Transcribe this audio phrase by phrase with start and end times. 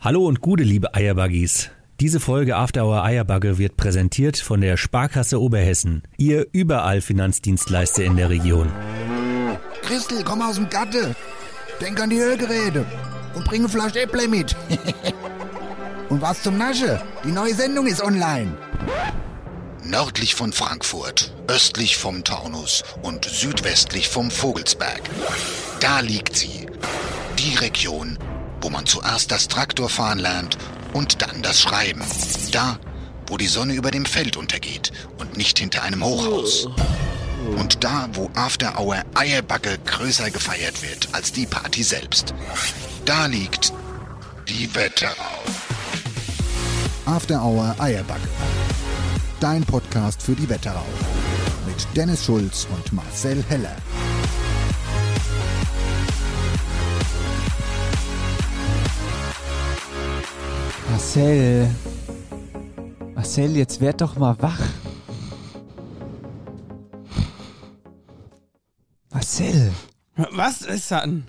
[0.00, 1.70] Hallo und gute liebe Eierbuggies.
[1.98, 8.16] Diese Folge After Hour Eierbagge wird präsentiert von der Sparkasse Oberhessen, ihr überall Finanzdienstleister in
[8.16, 8.70] der Region.
[9.82, 11.16] Christel, komm aus dem Gatte.
[11.80, 12.86] Denk an die Ölgeräte
[13.34, 14.54] und bring eine Flasche Äpple mit.
[16.10, 17.02] und was zum Nasche?
[17.24, 18.56] Die neue Sendung ist online.
[19.82, 25.02] Nördlich von Frankfurt, östlich vom Taunus und südwestlich vom Vogelsberg.
[25.80, 26.66] Da liegt sie.
[27.40, 28.16] Die Region,
[28.60, 30.58] wo man zuerst das Traktorfahren lernt
[30.92, 32.02] und dann das Schreiben.
[32.52, 32.78] Da,
[33.26, 36.68] wo die Sonne über dem Feld untergeht und nicht hinter einem Hochhaus.
[37.56, 42.34] Und da, wo After Hour Eierbacke größer gefeiert wird als die Party selbst.
[43.04, 43.72] Da liegt
[44.48, 45.12] die Wetterau.
[47.06, 48.28] After Hour Eierbacke.
[49.40, 50.84] Dein Podcast für die Wetterau.
[51.66, 53.76] Mit Dennis Schulz und Marcel Heller.
[60.98, 61.70] Marcel.
[63.14, 64.58] Marcel, jetzt werd doch mal wach.
[69.12, 69.72] Marcel,
[70.32, 71.28] Was ist dann?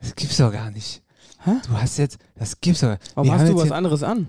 [0.00, 1.02] das gibt's doch gar nicht.
[1.44, 1.50] Hä?
[1.66, 2.96] Du hast jetzt, das gibt's doch.
[3.14, 4.26] Warum wir hast haben du was anderes an?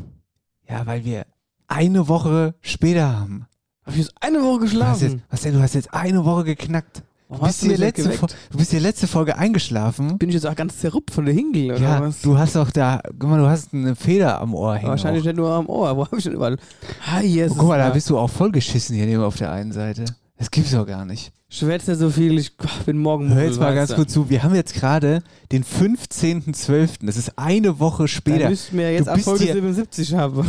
[0.68, 1.26] Ja, weil wir
[1.68, 3.48] eine Woche später haben.
[3.86, 5.24] Hab ich jetzt eine Woche Du hast jetzt, geschlafen?
[5.32, 7.02] Marcel, du hast jetzt eine Woche geknackt.
[7.40, 8.04] Du bist, hier letzte
[8.52, 10.18] du bist hier letzte Folge eingeschlafen.
[10.18, 12.22] Bin ich jetzt auch ganz zerruppt von der Hingel oder Ja, was?
[12.22, 14.90] du hast doch da, guck mal, du hast eine Feder am Ohr hängen.
[14.90, 15.28] Wahrscheinlich auch.
[15.28, 15.96] nicht nur am Ohr.
[15.98, 16.58] Wo hab ich denn überall?
[17.06, 17.52] Ah, yes.
[17.54, 20.06] Oh, guck mal, da bist du auch vollgeschissen hier neben auf der einen Seite.
[20.38, 21.32] Das gibt's doch gar nicht.
[21.48, 22.52] Schwätzt nicht so viel, ich
[22.86, 24.30] bin morgen Hör jetzt mal ganz kurz zu.
[24.30, 25.22] Wir haben jetzt gerade
[25.54, 27.06] den 15.12.
[27.06, 28.50] Das ist eine Woche später.
[28.50, 30.46] müssten wir jetzt ab Folge hier- 77 haben.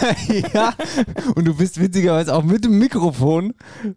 [0.54, 0.72] ja.
[1.34, 3.52] Und du bist witzigerweise auch mit dem Mikrofon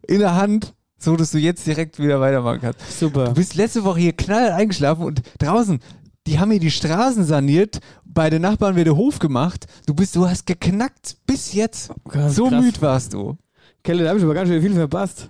[0.08, 3.00] in der Hand, so dass du jetzt direkt wieder weitermachen kannst.
[3.00, 3.26] Super.
[3.26, 5.80] Du bist letzte Woche hier knall eingeschlafen und draußen,
[6.28, 9.66] die haben hier die Straßen saniert, bei den Nachbarn wieder Hof gemacht.
[9.86, 11.92] Du bist, du hast geknackt bis jetzt.
[12.08, 12.64] Krass, so krass.
[12.64, 13.38] müde warst du.
[13.84, 15.30] Kelle, da hab ich aber ganz schön viel verpasst.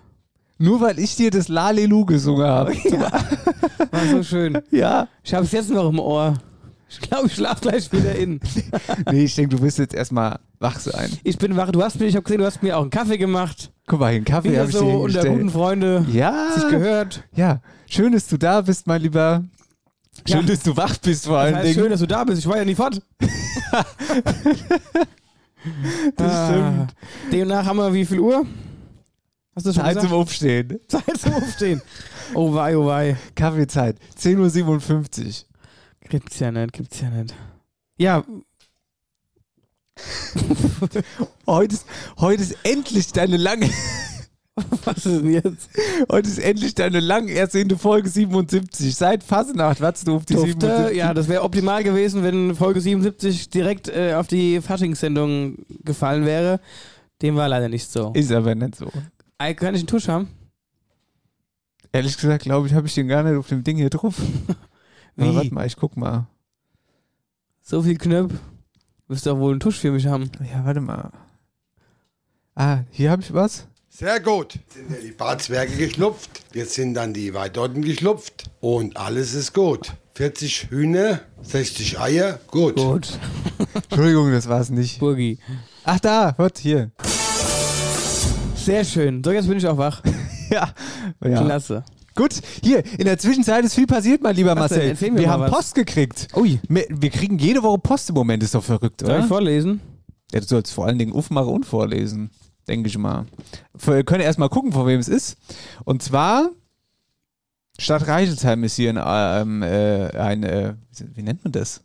[0.58, 2.74] Nur weil ich dir das Lalelu gesungen habe.
[3.92, 4.58] War so schön.
[4.72, 5.08] Ja.
[5.24, 6.34] Ich hab's jetzt noch im Ohr.
[6.90, 8.40] Ich glaube, ich schlaf gleich wieder in.
[9.12, 11.12] Nee, ich denke, du wirst jetzt erstmal wach sein.
[11.24, 11.72] Ich bin wach.
[11.72, 13.72] Du hast mir, ich habe gesehen, du hast mir auch einen Kaffee gemacht.
[13.90, 16.06] Guck mal, den Kaffee habe ich so dir unter guten Freunde.
[16.12, 16.52] Ja.
[16.54, 17.24] Sich gehört.
[17.36, 19.44] Ja, schön, dass du da bist, mein Lieber.
[20.28, 20.46] Schön, Ja.
[20.46, 21.80] dass du wach bist vor Das allen heißt, Dingen.
[21.80, 22.38] schön, dass du da bist.
[22.38, 23.02] Ich war ja nie fort.
[23.20, 23.86] das
[26.16, 26.20] stimmt.
[26.20, 26.88] Ah,
[27.32, 28.46] Demnach haben wir wie viel Uhr?
[29.56, 30.22] Hast du schon Zeit zum gesagt?
[30.22, 30.80] Aufstehen.
[30.88, 31.82] Zeit zum Aufstehen.
[32.36, 33.18] Oh wei, oh wei.
[33.34, 33.98] Kaffeezeit.
[34.22, 35.34] 10.57 Uhr.
[36.10, 37.34] Gibt's ja nicht, gibt's ja nicht.
[37.98, 38.24] Ja,
[41.48, 41.86] Heute ist,
[42.20, 43.70] heute ist endlich deine lange,
[44.86, 45.70] was ist denn jetzt?
[46.12, 48.96] heute ist endlich deine lang ersehnte Folge 77.
[48.96, 50.98] Seit Fasnacht wartest du auf die Dufte, 77.
[50.98, 56.60] ja, das wäre optimal gewesen, wenn Folge 77 direkt äh, auf die Faschingssendung gefallen wäre.
[57.22, 58.12] Dem war leider nicht so.
[58.14, 58.90] Ist aber nicht so.
[59.40, 60.28] Ey, Kann ich einen Tusch haben?
[61.92, 64.16] Ehrlich gesagt, glaube ich, habe ich den gar nicht auf dem Ding hier drauf.
[65.18, 65.36] Aber Wie?
[65.36, 66.28] warte mal, ich guck mal.
[67.62, 68.34] So viel Knöpf.
[69.10, 70.30] Müsst doch wohl einen Tusch für mich haben.
[70.40, 71.12] Ja, warte mal.
[72.54, 73.66] Ah, hier habe ich was.
[73.90, 74.54] Sehr gut.
[74.54, 76.30] Jetzt sind ja die Barzwerge geschlupft.
[76.54, 78.52] Jetzt sind dann die Weidotten geschlupft.
[78.62, 79.94] Und alles ist gut.
[80.14, 82.40] 40 Hühner, 60 Eier.
[82.52, 82.76] Gut.
[82.76, 83.18] Gut.
[83.90, 85.00] Entschuldigung, das war es nicht.
[85.00, 85.40] Burgi.
[85.86, 86.92] Ach da, warte, hier.
[88.56, 89.24] Sehr schön.
[89.24, 90.04] So, jetzt bin ich auch wach.
[90.52, 90.74] Ja.
[91.24, 91.44] ja.
[91.44, 91.84] Klasse.
[92.20, 94.78] Gut, hier, in der Zwischenzeit ist viel passiert, mein lieber Was denn?
[94.80, 94.90] Marcel.
[94.92, 95.52] Erzähl mir wir mal haben was.
[95.52, 96.28] Post gekriegt.
[96.36, 96.60] Ui.
[96.68, 99.20] Wir, wir kriegen jede Woche Post im Moment, ist doch verrückt, Soll oder?
[99.22, 99.80] ich vorlesen?
[100.34, 102.30] Ja, du sollst vor allen Dingen aufmachen und vorlesen,
[102.68, 103.26] denke ich mal.
[103.74, 105.38] Wir können erstmal gucken, von wem es ist.
[105.86, 106.50] Und zwar,
[107.80, 110.74] Stadt Reichelsheim ist hier ein, ähm, äh, ein äh,
[111.16, 111.82] wie nennt man das?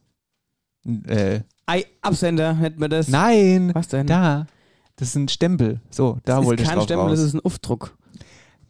[0.84, 3.06] Ein, Äh, Ei, Absender, nennt man das.
[3.06, 4.09] nein, Was denn?
[4.09, 4.47] da.
[4.97, 5.81] Das ist ein Stempel.
[5.91, 7.19] So, da das wollte ist ich kein drauf Stempel, raus.
[7.19, 7.97] das ist ein Aufdruck.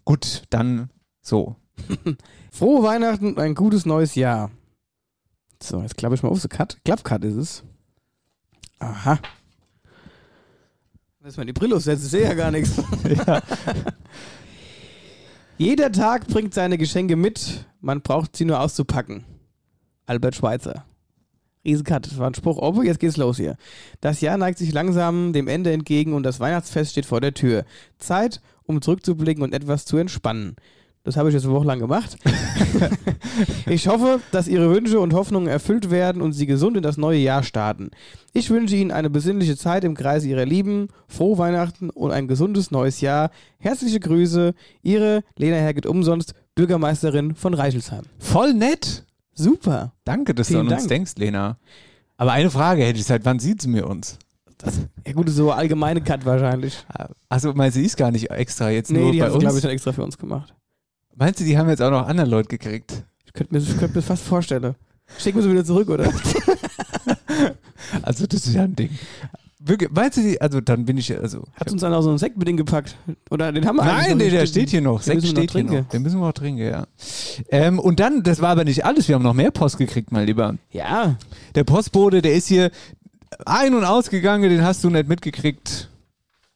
[0.04, 0.90] Gut, dann
[1.24, 1.56] so.
[2.52, 4.50] Frohe Weihnachten und ein gutes neues Jahr.
[5.60, 6.40] So, jetzt klappe ich mal auf.
[6.40, 6.78] So Cut.
[6.84, 7.64] Klappcut ist es.
[8.78, 9.18] Aha.
[11.20, 12.74] Lass mal die Brille aufsetzen, ich sehe ja gar nichts.
[15.58, 19.24] Jeder Tag bringt seine Geschenke mit, man braucht sie nur auszupacken.
[20.04, 20.84] Albert Schweitzer.
[21.64, 22.58] Riesencut, das war ein Spruch.
[22.58, 23.56] Oh, jetzt geht's los hier.
[24.02, 27.64] Das Jahr neigt sich langsam dem Ende entgegen und das Weihnachtsfest steht vor der Tür.
[27.98, 30.56] Zeit, um zurückzublicken und etwas zu entspannen.
[31.04, 32.16] Das habe ich jetzt eine Woche lang gemacht.
[33.66, 37.18] ich hoffe, dass Ihre Wünsche und Hoffnungen erfüllt werden und Sie gesund in das neue
[37.18, 37.90] Jahr starten.
[38.32, 42.70] Ich wünsche Ihnen eine besinnliche Zeit im Kreise Ihrer Lieben, frohe Weihnachten und ein gesundes
[42.70, 43.30] neues Jahr.
[43.58, 48.04] Herzliche Grüße, Ihre Lena Herget umsonst, Bürgermeisterin von Reichelsheim.
[48.18, 49.04] Voll nett.
[49.34, 49.92] Super.
[50.04, 50.88] Danke, dass Vielen du an uns Dank.
[50.88, 51.58] denkst, Lena.
[52.16, 54.18] Aber eine Frage hätte ich, seit wann sieht sie mir uns?
[55.04, 56.82] Ja gut, so allgemeine Cut wahrscheinlich.
[57.28, 59.34] Also meinst du, die ist gar nicht extra jetzt Nee, nur die bei hat es,
[59.34, 59.42] uns?
[59.42, 60.54] glaube ich, dann extra für uns gemacht.
[61.16, 63.04] Meinst du, die haben jetzt auch noch andere Leute gekriegt?
[63.26, 64.74] Ich könnte mir, ich könnte mir fast vorstellen.
[65.18, 66.10] Schicken wir sie wieder zurück, oder?
[68.02, 68.90] Also das ist ja ein Ding.
[69.60, 71.44] Wirklich, meinst du die, also dann bin ich, also...
[71.54, 72.96] Hat uns dann auch so einen Sekt mit denen gepackt?
[73.30, 74.32] Oder den haben wir eigentlich Nein, nicht.
[74.32, 75.02] der steht hier noch.
[75.02, 75.76] Den Sekt wir noch steht hier trinken.
[75.84, 75.88] noch.
[75.88, 76.86] Den müssen wir auch trinken, ja.
[77.50, 80.26] Ähm, und dann, das war aber nicht alles, wir haben noch mehr Post gekriegt, mein
[80.26, 80.56] Lieber.
[80.70, 81.16] Ja,
[81.54, 82.70] Der Postbote, der ist hier
[83.46, 85.88] ein- und ausgegangen, den hast du nicht mitgekriegt.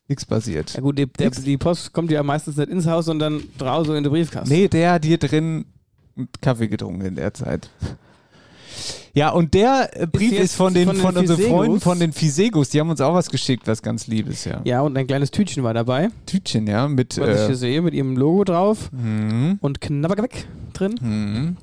[0.09, 0.73] Nichts passiert.
[0.73, 4.03] ja gut, die, der, die Post kommt ja meistens nicht ins Haus, sondern draußen in
[4.03, 4.49] den Briefkasten.
[4.53, 5.67] Nee, der hat hier drin
[6.41, 7.69] Kaffee getrunken in der Zeit.
[9.13, 11.57] Ja, und der äh, Brief ist, jetzt von den, von von, den unseren Fisegus?
[11.57, 12.69] Freunden von den Fisegus.
[12.71, 14.61] Die haben uns auch was geschickt, was ganz Liebes, ja.
[14.65, 17.19] Ja, und ein kleines Tütchen war dabei, Tütchen, ja, mit.
[17.19, 20.95] was ich hier Äh, sehe, mit ihrem Logo drauf mhm, und Knabbergeweck drin.
[21.01, 21.57] mhm.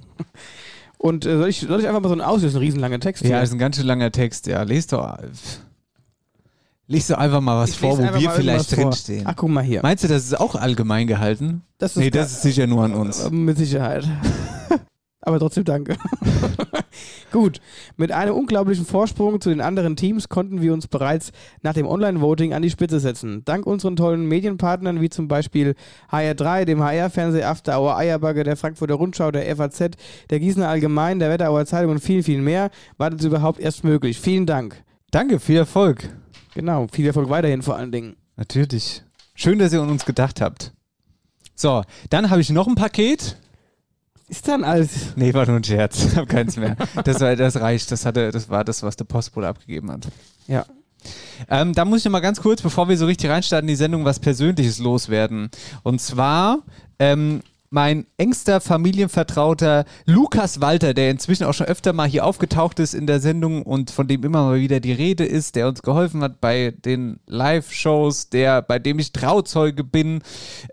[0.98, 3.30] Und äh, soll, ich, soll ich einfach mal so einen auslösen, einen riesenlangen Text Ja,
[3.30, 3.42] hier?
[3.44, 4.64] ist ein ganz schön langer Text, ja.
[4.64, 5.18] Lest doch.
[6.88, 8.84] Lies doch einfach mal was Ich vor, wo wir vielleicht vor.
[8.86, 9.24] drinstehen.
[9.26, 9.82] Ach, guck mal hier.
[9.82, 11.64] Meinst du, das ist auch allgemein gehalten?
[11.80, 13.26] Das ist Nee, das ist sicher nur an uns.
[13.26, 14.08] Äh, Mit Sicherheit.
[15.22, 15.98] Aber trotzdem danke.
[17.32, 17.60] Gut,
[17.98, 21.32] mit einem unglaublichen Vorsprung zu den anderen Teams konnten wir uns bereits
[21.64, 23.42] nach dem Online-Voting an die Spitze setzen.
[23.44, 25.74] Dank unseren tollen Medienpartnern wie zum Beispiel
[26.12, 29.98] HR3, dem HR-Fernseh After Hour Eierbagge, der Frankfurter Rundschau, der FAZ,
[30.30, 34.20] der Gießener Allgemein, der Wetterauer Zeitung und viel, viel mehr war das überhaupt erst möglich.
[34.20, 34.84] Vielen Dank.
[35.10, 36.08] Danke, viel Erfolg.
[36.56, 38.16] Genau, viel Erfolg weiterhin vor allen Dingen.
[38.38, 39.04] Natürlich.
[39.36, 40.72] Schön, dass ihr an uns gedacht habt.
[41.54, 43.38] So, dann habe ich noch ein Paket.
[44.28, 45.16] Ist dann alles.
[45.16, 46.04] Nee, war nur ein Scherz.
[46.06, 46.76] Ich habe keins mehr.
[47.04, 47.92] Das, war, das reicht.
[47.92, 50.08] Das, hatte, das war das, was der Postbote abgegeben hat.
[50.48, 50.66] Ja.
[51.50, 53.78] Ähm, da muss ich noch mal ganz kurz, bevor wir so richtig reinstarten in die
[53.78, 55.50] Sendung, was Persönliches loswerden.
[55.84, 56.60] Und zwar
[56.98, 57.42] ähm,
[57.76, 63.06] mein engster Familienvertrauter Lukas Walter, der inzwischen auch schon öfter mal hier aufgetaucht ist in
[63.06, 66.40] der Sendung und von dem immer mal wieder die Rede ist, der uns geholfen hat
[66.40, 70.22] bei den Live-Shows, der bei dem ich Trauzeuge bin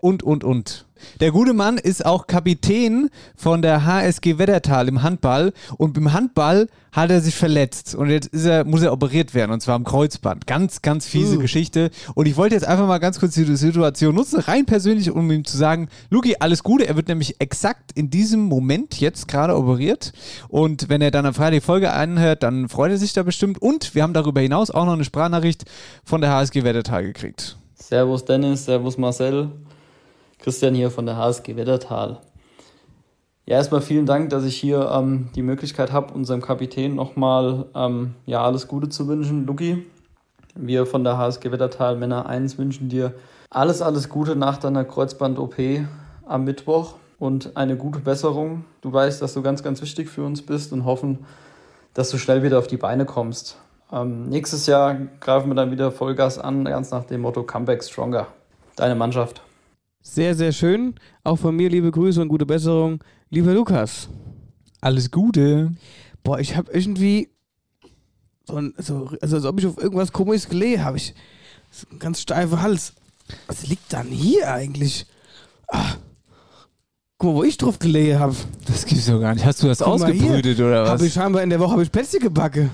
[0.01, 0.85] und und und.
[1.19, 6.67] Der gute Mann ist auch Kapitän von der HSG Wettertal im Handball und beim Handball
[6.93, 9.83] hat er sich verletzt und jetzt ist er, muss er operiert werden und zwar am
[9.83, 10.45] Kreuzband.
[10.45, 11.89] Ganz, ganz fiese Geschichte.
[12.13, 15.43] Und ich wollte jetzt einfach mal ganz kurz die Situation nutzen, rein persönlich, um ihm
[15.43, 16.87] zu sagen, Luki, alles Gute.
[16.87, 20.13] Er wird nämlich exakt in diesem Moment jetzt gerade operiert
[20.49, 23.61] und wenn er dann am Freitag die Folge anhört, dann freut er sich da bestimmt
[23.61, 25.65] und wir haben darüber hinaus auch noch eine Sprachnachricht
[26.03, 27.57] von der HSG Wettertal gekriegt.
[27.73, 29.49] Servus Dennis, Servus Marcel.
[30.43, 32.19] Christian hier von der HSG Wettertal.
[33.45, 38.15] Ja, erstmal vielen Dank, dass ich hier ähm, die Möglichkeit habe, unserem Kapitän nochmal ähm,
[38.25, 39.45] ja, alles Gute zu wünschen.
[39.45, 39.85] Luki,
[40.53, 43.13] wir von der HSG Wettertal Männer 1 wünschen dir
[43.49, 45.55] alles, alles Gute nach deiner Kreuzband-OP
[46.25, 48.65] am Mittwoch und eine gute Besserung.
[48.81, 51.19] Du weißt, dass du ganz, ganz wichtig für uns bist und hoffen,
[51.93, 53.57] dass du schnell wieder auf die Beine kommst.
[53.93, 58.27] Ähm, nächstes Jahr greifen wir dann wieder Vollgas an, ganz nach dem Motto Comeback Stronger.
[58.75, 59.41] Deine Mannschaft.
[60.03, 60.95] Sehr, sehr schön.
[61.23, 63.01] Auch von mir liebe Grüße und gute Besserung.
[63.29, 64.09] Lieber Lukas.
[64.81, 65.71] Alles Gute.
[66.23, 67.29] Boah, ich habe irgendwie
[68.45, 70.97] so, ein, so also als ob ich auf irgendwas komisches gelegen habe.
[70.97, 71.15] Ich
[71.71, 72.93] so ein ganz steifer Hals.
[73.47, 75.07] Was liegt dann hier eigentlich?
[75.69, 75.95] Ah.
[77.17, 78.35] Guck mal, wo ich drauf gelegen habe.
[78.65, 79.45] Das gibt's doch gar nicht.
[79.45, 80.89] Hast du das Guck ausgebrütet oder was?
[80.89, 82.69] Habe ich scheinbar in der Woche habe ich Plätzchen gebacken.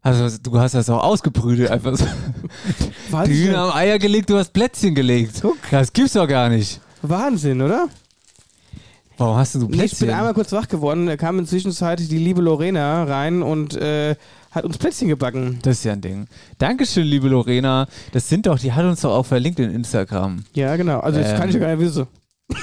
[0.00, 2.06] Also du hast das auch ausgebrütet, einfach so.
[3.14, 3.72] Weiß Die Hühner haben.
[3.76, 5.38] Eier gelegt, du hast Plätzchen gelegt.
[5.42, 5.56] Guck.
[5.70, 6.80] Das gibt's doch gar nicht.
[7.02, 7.88] Wahnsinn, oder?
[9.16, 10.08] Warum hast du Nee, ich Plätzchen?
[10.08, 11.06] bin einmal kurz wach geworden.
[11.06, 11.72] Da kam inzwischen
[12.08, 14.16] die liebe Lorena rein und äh,
[14.50, 15.60] hat uns Plätzchen gebacken.
[15.62, 16.26] das ist ja ein Ding.
[16.58, 17.86] Dankeschön, liebe Lorena.
[18.12, 20.44] Das sind doch, die hat uns doch auch verlinkt in Instagram.
[20.54, 20.98] Ja, genau.
[21.00, 21.36] Also das Ähm.
[21.38, 22.06] kann ich ja gar nicht wissen.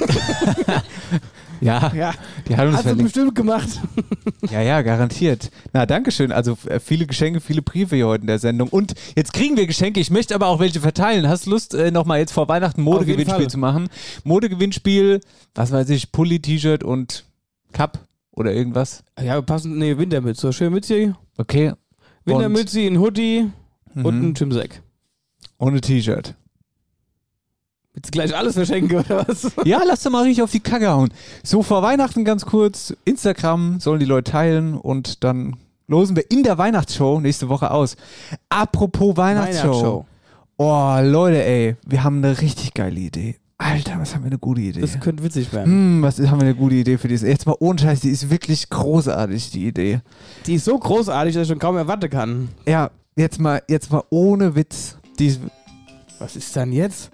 [1.62, 2.14] Ja, Ja,
[2.48, 3.14] die hat uns hast verlinkt.
[3.14, 3.70] bestimmt gemacht.
[4.50, 5.52] Ja, ja, garantiert.
[5.74, 6.32] Na, Dankeschön.
[6.32, 8.68] Also äh, viele Geschenke, viele Briefe hier heute in der Sendung.
[8.70, 10.00] Und jetzt kriegen wir Geschenke.
[10.00, 11.28] Ich möchte aber auch welche verteilen.
[11.30, 13.90] Hast du Lust, äh, nochmal jetzt vor Weihnachten Modegewinnspiel zu machen?
[14.24, 15.22] Modegewinnspiel,
[15.54, 17.26] was weiß ich, Pulli, T-Shirt und
[17.74, 18.00] Cup
[18.32, 19.04] oder irgendwas?
[19.22, 20.42] Ja, passend, nee, Wintermütze.
[20.42, 21.16] So schön Mütze.
[21.38, 21.74] Okay.
[22.26, 23.50] Wintermütze, ein Hoodie
[23.96, 24.26] Und, und mhm.
[24.30, 24.82] ein Gymsack.
[25.60, 26.34] Ohne T-Shirt.
[27.94, 29.52] Willst du gleich alles verschenken oder was?
[29.66, 31.10] Ja, lass doch mal richtig auf die Kacke hauen.
[31.44, 32.94] So vor Weihnachten ganz kurz.
[33.04, 35.58] Instagram sollen die Leute teilen und dann
[35.88, 37.98] losen wir in der Weihnachtsshow nächste Woche aus.
[38.50, 40.06] Apropos Weihnachtsshow.
[40.58, 43.36] Oh, Leute, ey, wir haben eine richtig geile Idee.
[43.58, 44.82] Alter, was haben wir eine gute Idee.
[44.82, 45.72] Das könnte witzig werden.
[45.72, 47.28] Hm, was haben wir eine gute Idee für diese?
[47.28, 50.00] Jetzt mal ohne Scheiß, die ist wirklich großartig, die Idee.
[50.48, 52.50] Die ist so großartig, dass ich schon kaum erwarten kann.
[52.66, 54.98] Ja, jetzt mal, jetzt mal ohne Witz.
[55.20, 55.42] Die ist,
[56.20, 57.12] Was ist denn jetzt?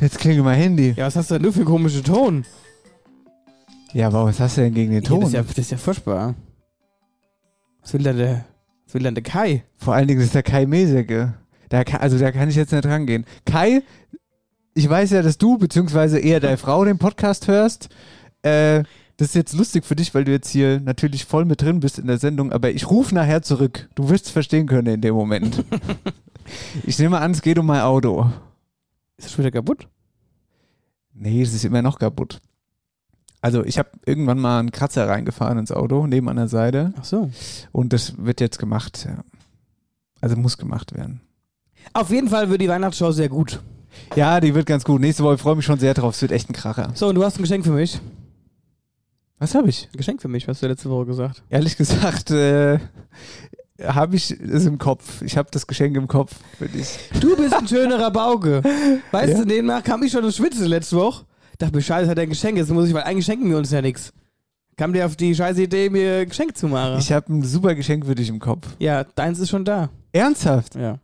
[0.00, 0.94] Jetzt klingelt mein Handy.
[0.96, 2.44] Ja, was hast du denn nur für einen komischen Ton?
[3.92, 5.20] Ja, aber was hast du denn gegen den Ja, Ton?
[5.20, 6.34] das, ist ja, das ist ja furchtbar.
[7.82, 8.44] Was will denn der,
[8.84, 9.64] was will denn der Kai?
[9.76, 11.34] Vor allen Dingen ist der Kai Meseke.
[11.68, 13.24] Da kann, also da kann ich jetzt nicht rangehen.
[13.44, 13.82] Kai,
[14.74, 17.88] ich weiß ja, dass du, beziehungsweise eher deine Frau den Podcast hörst.
[18.42, 18.82] Äh,
[19.16, 21.98] das ist jetzt lustig für dich, weil du jetzt hier natürlich voll mit drin bist
[21.98, 23.88] in der Sendung, aber ich rufe nachher zurück.
[23.94, 25.64] Du wirst es verstehen können in dem Moment.
[26.84, 28.30] ich nehme an, es geht um mein Auto.
[29.16, 29.88] Ist das schon wieder kaputt?
[31.12, 32.40] Nee, es ist immer noch kaputt.
[33.40, 36.92] Also ich habe irgendwann mal einen Kratzer reingefahren ins Auto, neben an der Seite.
[36.98, 37.30] Ach so.
[37.72, 39.24] Und das wird jetzt gemacht, ja.
[40.20, 41.20] Also muss gemacht werden.
[41.92, 43.62] Auf jeden Fall wird die Weihnachtsshow sehr gut.
[44.14, 45.00] Ja, die wird ganz gut.
[45.00, 46.14] Nächste Woche freue ich mich schon sehr drauf.
[46.14, 46.90] Es wird echt ein Kracher.
[46.94, 48.00] So, und du hast ein Geschenk für mich.
[49.38, 49.88] Was habe ich?
[49.92, 51.42] Ein Geschenk für mich, hast du letzte Woche gesagt.
[51.48, 52.78] Ehrlich gesagt, äh,
[53.84, 55.22] habe ich es im Kopf.
[55.22, 56.98] Ich habe das Geschenk im Kopf für dich.
[57.20, 58.62] Du bist ein schönerer Bauge.
[59.10, 59.38] Weißt Ja.
[59.38, 61.24] du, demnach kam ich schon ins Schwitzen letzte Woche.
[61.58, 63.70] Dachte mir, scheiße, hat er ein Geschenk, jetzt muss ich, weil eigentlich schenken wir uns
[63.70, 64.12] ja nichts.
[64.76, 66.98] Kam dir auf die scheiße Idee, mir ein Geschenk zu machen.
[66.98, 68.66] Ich habe ein super Geschenk für dich im Kopf.
[68.78, 69.88] ja, deins ist schon da.
[70.12, 70.74] Ernsthaft?
[70.74, 70.98] Ja.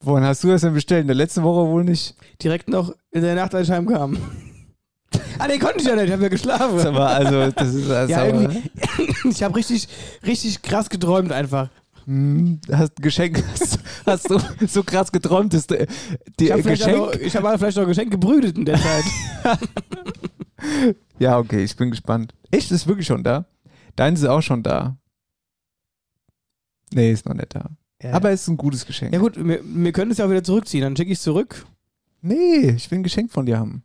[0.00, 1.02] Wohin hast du das denn bestellt?
[1.02, 2.14] In der letzten Woche wohl nicht.
[2.42, 4.18] Direkt noch in der Nacht, als ich heimkam.
[5.38, 6.86] ah, nee, konnte ich ja nicht, ich habe ja geschlafen.
[6.86, 8.62] Aber also, das ist also, Ja, irgendwie.
[9.30, 9.88] Ich habe richtig,
[10.26, 11.70] richtig krass geträumt einfach.
[12.06, 15.86] Hm, hast ein Geschenk, hast, hast du so krass geträumt, dass du,
[16.38, 16.96] die Ich habe Geschenk.
[16.98, 19.04] noch- ich hab vielleicht noch ein Geschenk gebrütet in der Zeit.
[21.18, 22.32] Ja, okay, ich bin gespannt.
[22.50, 23.44] Echt, ist wirklich schon da?
[23.96, 24.96] Deins ist auch schon da.
[26.92, 27.70] Nee, ist noch nicht da.
[28.12, 29.12] Aber es ist ein gutes Geschenk.
[29.12, 30.82] ja gut, wir, wir können es ja auch wieder zurückziehen.
[30.82, 31.66] Dann schicke ich es zurück.
[32.22, 33.82] Nee, ich will ein Geschenk von dir haben.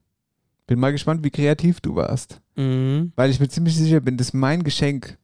[0.67, 2.41] Bin mal gespannt, wie kreativ du warst.
[2.55, 3.11] Mhm.
[3.15, 5.17] Weil ich mir ziemlich sicher bin, dass mein Geschenk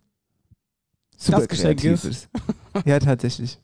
[1.18, 2.28] super Das Geschenk ist?
[2.86, 3.58] Ja, tatsächlich.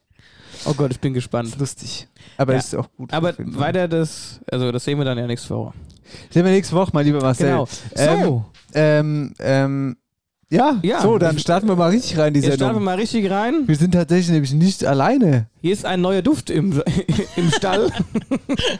[0.65, 1.57] Oh Gott, ich bin gespannt.
[1.59, 2.07] lustig.
[2.37, 2.59] Aber Ja.
[2.59, 3.11] ist auch gut.
[3.13, 5.73] Aber weiter das, also das sehen wir dann ja nächste Woche.
[6.29, 7.47] Sehen wir nächste Woche mal, lieber Marcel.
[7.49, 7.67] Genau.
[7.95, 9.97] Ähm, So, Ähm, ähm,
[10.49, 11.01] ja, Ja.
[11.01, 12.83] so, dann starten wir mal richtig rein, die jetzt starten wir Sendung.
[12.83, 13.63] mal richtig rein.
[13.67, 15.47] Wir sind tatsächlich nämlich nicht alleine.
[15.61, 16.81] Hier ist ein neuer Duft im,
[17.35, 17.89] im Stall.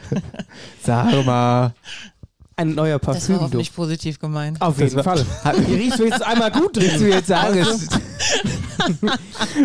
[0.82, 1.74] Sag mal.
[2.56, 4.60] Ein neuer Das war hoffentlich positiv gemeint.
[4.60, 5.24] Auf jeden war- Fall.
[5.66, 7.12] Hier riecht wenigstens einmal gut Willst du drin.
[7.12, 7.88] jetzt sagen, es,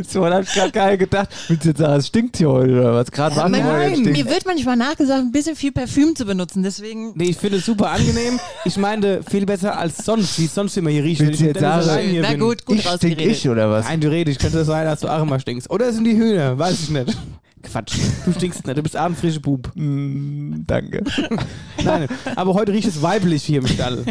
[0.13, 1.29] so, da hab ich gerade geil gedacht.
[1.47, 3.11] Willst du jetzt sagen, es stinkt hier heute oder was?
[3.11, 4.11] Gerade waren wir nein, jetzt.
[4.11, 7.11] Mir wird manchmal nachgesagt, ein bisschen viel Parfüm zu benutzen, deswegen.
[7.15, 8.39] Nee, ich finde es super angenehm.
[8.65, 11.21] Ich meine, viel besser als sonst, wie es sonst immer hier riecht.
[11.21, 13.85] Willst du ich jetzt sagen- hier Na gut, gut Ich stink ich oder was?
[13.85, 15.69] Nein, theoretisch könnte es sein, dass du auch immer stinkst.
[15.69, 17.17] Oder es sind die Hühner, weiß ich nicht.
[17.63, 19.71] Quatsch, du stinkst nicht, du bist abendfrische Bub.
[19.75, 21.03] Mm, danke.
[21.83, 24.05] Nein, aber heute riecht es weiblich hier im Stall.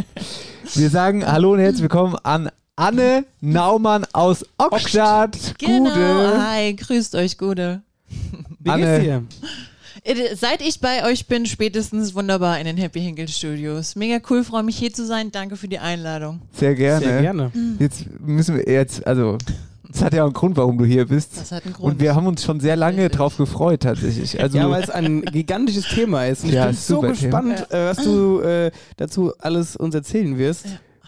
[0.75, 5.55] Wir sagen Hallo und herzlich willkommen an Anne Naumann aus Ockstadt.
[5.59, 7.83] Genau, hi, grüßt euch, Gude.
[8.61, 8.85] Wie Anne.
[8.85, 9.23] geht's dir?
[10.03, 13.97] Äh, Seit ich bei euch bin, spätestens wunderbar in den Happy Hinkel Studios.
[13.97, 15.31] Mega cool, freue mich hier zu sein.
[15.33, 16.43] Danke für die Einladung.
[16.53, 17.07] Sehr gerne.
[17.07, 17.53] Sehr gerne.
[17.79, 19.39] Jetzt müssen wir jetzt, also,
[19.97, 21.37] es hat ja auch einen Grund, warum du hier bist.
[21.37, 21.95] Das hat einen Grund.
[21.95, 24.39] Und wir haben uns schon sehr lange drauf gefreut, tatsächlich.
[24.41, 26.45] Also, Ja, weil es ein gigantisches Thema ist.
[26.45, 30.67] Und Ja, ich bin so gespannt, äh, was du äh, dazu alles uns erzählen wirst.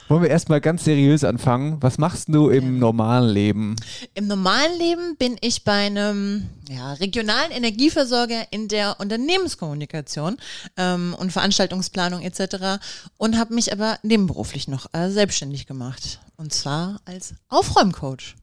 [0.09, 1.77] wollen wir erstmal ganz seriös anfangen.
[1.83, 3.77] Was machst du im normalen Leben?
[4.15, 10.39] Im normalen Leben bin ich bei einem ja, regionalen Energieversorger in der Unternehmenskommunikation
[10.79, 12.81] ähm, und Veranstaltungsplanung etc.
[13.19, 16.21] und habe mich aber nebenberuflich noch äh, selbstständig gemacht.
[16.39, 18.35] Und zwar als Aufräumcoach.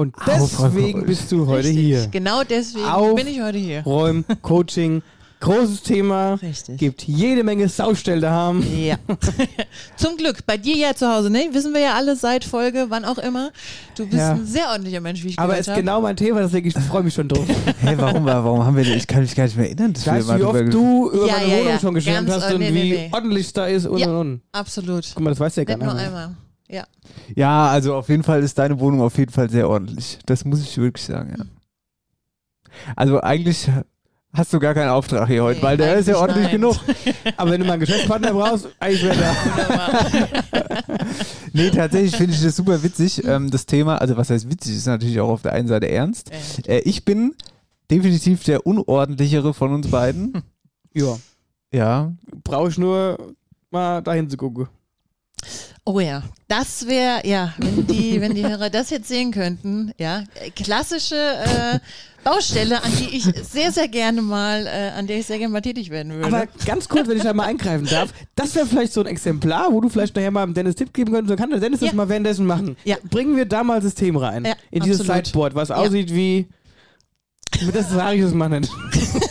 [0.00, 1.84] Und deswegen bist du heute Richtig.
[1.84, 2.06] hier.
[2.10, 3.82] Genau deswegen Auf- bin ich heute hier.
[3.82, 5.02] Räum, Coaching,
[5.40, 6.34] großes Thema.
[6.34, 6.78] Richtig.
[6.78, 8.64] Gibt jede Menge Saustell da haben.
[8.78, 8.96] Ja.
[9.96, 10.46] Zum Glück.
[10.46, 11.48] Bei dir ja zu Hause, ne?
[11.52, 13.50] Wissen wir ja alle seit Folge, wann auch immer.
[13.96, 14.32] Du bist Ja.
[14.32, 15.80] ein sehr ordentlicher Mensch, wie ich Aber gehört ist habe.
[15.80, 17.44] genau mein Thema, deswegen ich freue mich schon drauf.
[17.80, 18.96] Hey, warum, warum haben wir denn?
[18.98, 20.74] Ich kann mich gar nicht mehr erinnern, dass Weißt wir du, mal wie drüber oft
[20.74, 21.78] du über Ja, meine ja, Wohnung ja.
[21.80, 23.10] schon geschwärmt Ganz, hast äh, und nee, wie nee, nee.
[23.12, 24.06] ordentlich es da ist und Ja.
[24.08, 24.40] und und.
[24.52, 25.10] Absolut.
[25.14, 26.04] Guck mal, das weißt du ja gar Nicht nur nicht.
[26.06, 26.36] einmal.
[26.70, 26.84] Ja.
[27.34, 30.18] Ja, also auf jeden Fall ist deine Wohnung auf jeden Fall sehr ordentlich.
[30.26, 31.44] Das muss ich wirklich sagen, ja.
[32.94, 33.68] Also eigentlich
[34.32, 36.52] hast du gar keinen Auftrag hier heute, Nee, weil der ist ja ordentlich nein.
[36.52, 36.76] genug.
[37.36, 40.70] Aber wenn du mal einen Geschäftspartner brauchst, eigentlich wäre da.
[41.52, 43.96] Nee, tatsächlich finde ich das super witzig, ähm, das Thema.
[43.96, 46.30] Also was heißt witzig, ist natürlich auch auf der einen Seite ernst.
[46.68, 47.34] Äh, ich bin
[47.90, 50.44] definitiv der unordentlichere von uns beiden.
[50.94, 51.18] Ja,
[51.72, 52.12] Ja,
[52.44, 53.34] brauche ich nur
[53.72, 54.68] mal dahin zu gucken.
[55.84, 60.24] Oh ja, das wäre, ja, wenn die, wenn die Hörer das jetzt sehen könnten, ja,
[60.54, 61.78] klassische äh,
[62.22, 65.62] Baustelle, an die ich sehr, sehr gerne mal, äh, an der ich sehr gerne mal
[65.62, 66.26] tätig werden würde.
[66.26, 69.72] Aber ganz kurz, wenn ich da mal eingreifen darf, das wäre vielleicht so ein Exemplar,
[69.72, 71.88] wo du vielleicht nachher mal dem Dennis Tipp geben könntest, dann kann der Dennis das
[71.88, 71.94] Ja.
[71.94, 72.76] mal währenddessen machen.
[72.84, 72.96] Ja.
[73.10, 74.44] Bringen wir da mal System rein.
[74.44, 75.26] Ja, in dieses absolut.
[75.26, 76.46] Sideboard, was aussieht wie
[77.74, 78.70] Das sage ich jetzt mal nicht.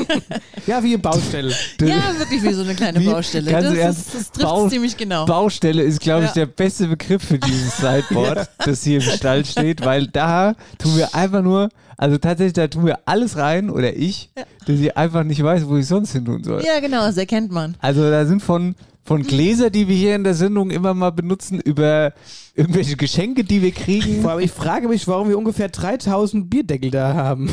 [0.67, 1.53] ja, wie eine Baustelle.
[1.81, 3.49] Ja, wirklich wie so eine kleine Wie- Baustelle.
[3.49, 5.25] ganz Das, im Ernst, ist, das trifft Bau- ziemlich genau.
[5.25, 6.33] Baustelle ist, glaube ich, Ja.
[6.35, 11.15] der beste Begriff für dieses Sideboard, das hier im Stall steht, weil da tun wir
[11.15, 14.29] einfach nur, also tatsächlich, da tun wir alles rein, oder ich,
[14.65, 16.63] dass ich einfach nicht weiß, wo ich sonst hin tun soll.
[16.63, 17.75] ja, genau, das erkennt man.
[17.79, 21.59] Also da sind von, von Gläser, die wir hier in der Sendung immer mal benutzen,
[21.59, 22.13] über
[22.55, 24.21] irgendwelche Geschenke, die wir kriegen.
[24.21, 27.49] Vor allem, ich frage mich, warum wir ungefähr 3000 Bierdeckel da haben.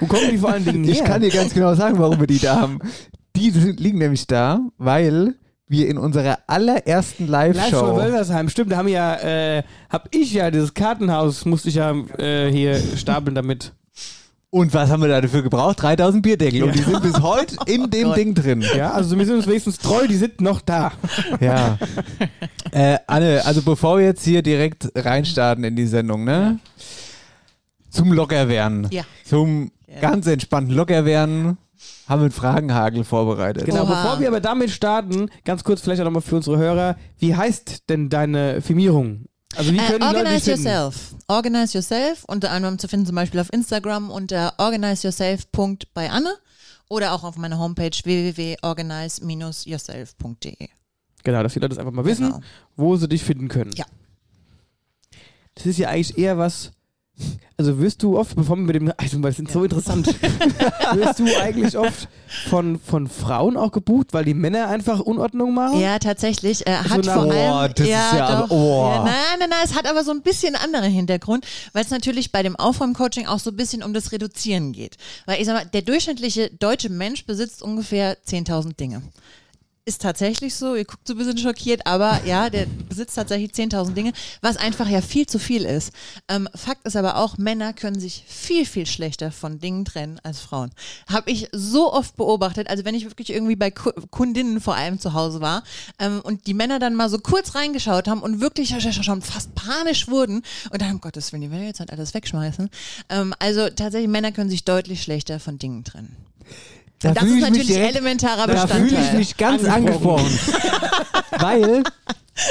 [0.00, 0.94] Wo kommen die vor allen Dingen her?
[0.94, 2.80] Ich kann dir ganz genau sagen, warum wir die da haben.
[3.36, 5.36] Die sind, liegen nämlich da, weil
[5.68, 10.32] wir in unserer allerersten Live von Live-Show Wölversheim, stimmt, da haben ja, äh, hab ich
[10.32, 13.72] ja, dieses Kartenhaus musste ich ja äh, hier stapeln damit.
[14.50, 15.82] Und was haben wir da dafür gebraucht?
[15.82, 16.62] 3000 Bierdeckel.
[16.62, 18.16] Und die sind bis heute in dem Gott.
[18.16, 18.64] Ding drin.
[18.76, 20.92] Ja, also wir sind uns wenigstens treu, die sind noch da.
[21.40, 21.78] Ja.
[22.70, 26.60] äh, Anne, also bevor wir jetzt hier direkt reinstarten in die Sendung, ne?
[27.90, 28.88] Zum Lockerwerden.
[28.90, 29.02] Ja.
[29.24, 31.58] Zum ganz entspannten Lockerwerden
[32.08, 33.64] haben wir einen Fragenhagel vorbereitet.
[33.64, 34.02] Genau, Oha.
[34.02, 37.88] bevor wir aber damit starten, ganz kurz vielleicht auch nochmal für unsere Hörer, wie heißt
[37.88, 39.26] denn deine Firmierung?
[39.56, 40.64] Also wie Äh, können dich organize finden?
[40.66, 41.14] yourself.
[41.28, 46.34] Organize yourself, unter anderem zu finden zum Beispiel auf Instagram unter organizeyourself.bei Anne
[46.88, 50.68] oder auch auf meiner Homepage www.organize-yourself.de.
[51.24, 52.40] Genau, dass die Leute das einfach mal wissen, Genau.
[52.76, 53.72] wo sie dich finden können.
[53.74, 53.84] Ja.
[55.54, 56.72] Das ist ja eigentlich eher was.
[57.58, 60.06] Also wirst du oft, bevor wir mit dem, also das sind so interessant,
[60.92, 62.06] wirst du eigentlich oft
[62.50, 65.80] von, von Frauen auch gebucht, weil die Männer einfach Unordnung machen?
[65.80, 66.66] Ja, tatsächlich.
[66.66, 67.50] Äh, hat So vor nach- allem.
[67.50, 68.50] Boah, das ja, ist ja doch.
[68.50, 68.90] oh.
[68.92, 72.30] ja, Nein, nein, nein, es hat aber so ein bisschen anderen Hintergrund, weil es natürlich
[72.30, 74.98] bei dem Aufräumcoaching auch so ein bisschen um das Reduzieren geht.
[75.24, 79.00] Weil ich sag mal, der durchschnittliche deutsche Mensch besitzt ungefähr 10.000 Dinge.
[79.88, 83.92] Ist tatsächlich so, ihr guckt so ein bisschen schockiert, aber ja, der besitzt tatsächlich 10.000
[83.94, 85.92] Dinge, was einfach ja viel zu viel ist.
[86.26, 90.40] Ähm, Fakt ist aber auch, Männer können sich viel, viel schlechter von Dingen trennen als
[90.40, 90.72] Frauen.
[91.08, 94.98] Habe ich so oft beobachtet, also wenn ich wirklich irgendwie bei Ku Kundinnen vor allem
[94.98, 95.62] zu Hause war
[96.00, 99.54] ähm, und die Männer dann mal so kurz reingeschaut haben und wirklich sch- schon fast
[99.54, 102.70] panisch wurden und dann, um Gottes Willen, die will jetzt halt alles wegschmeißen.
[103.08, 106.16] Ähm, also tatsächlich, Männer können sich deutlich schlechter von Dingen trennen.
[107.00, 108.88] Da das ist natürlich direkt- elementarer Da Bestandteil.
[108.88, 110.24] fühle ich mich ganz Angesprochen.
[110.24, 110.62] angesprochen.
[111.38, 111.82] Weil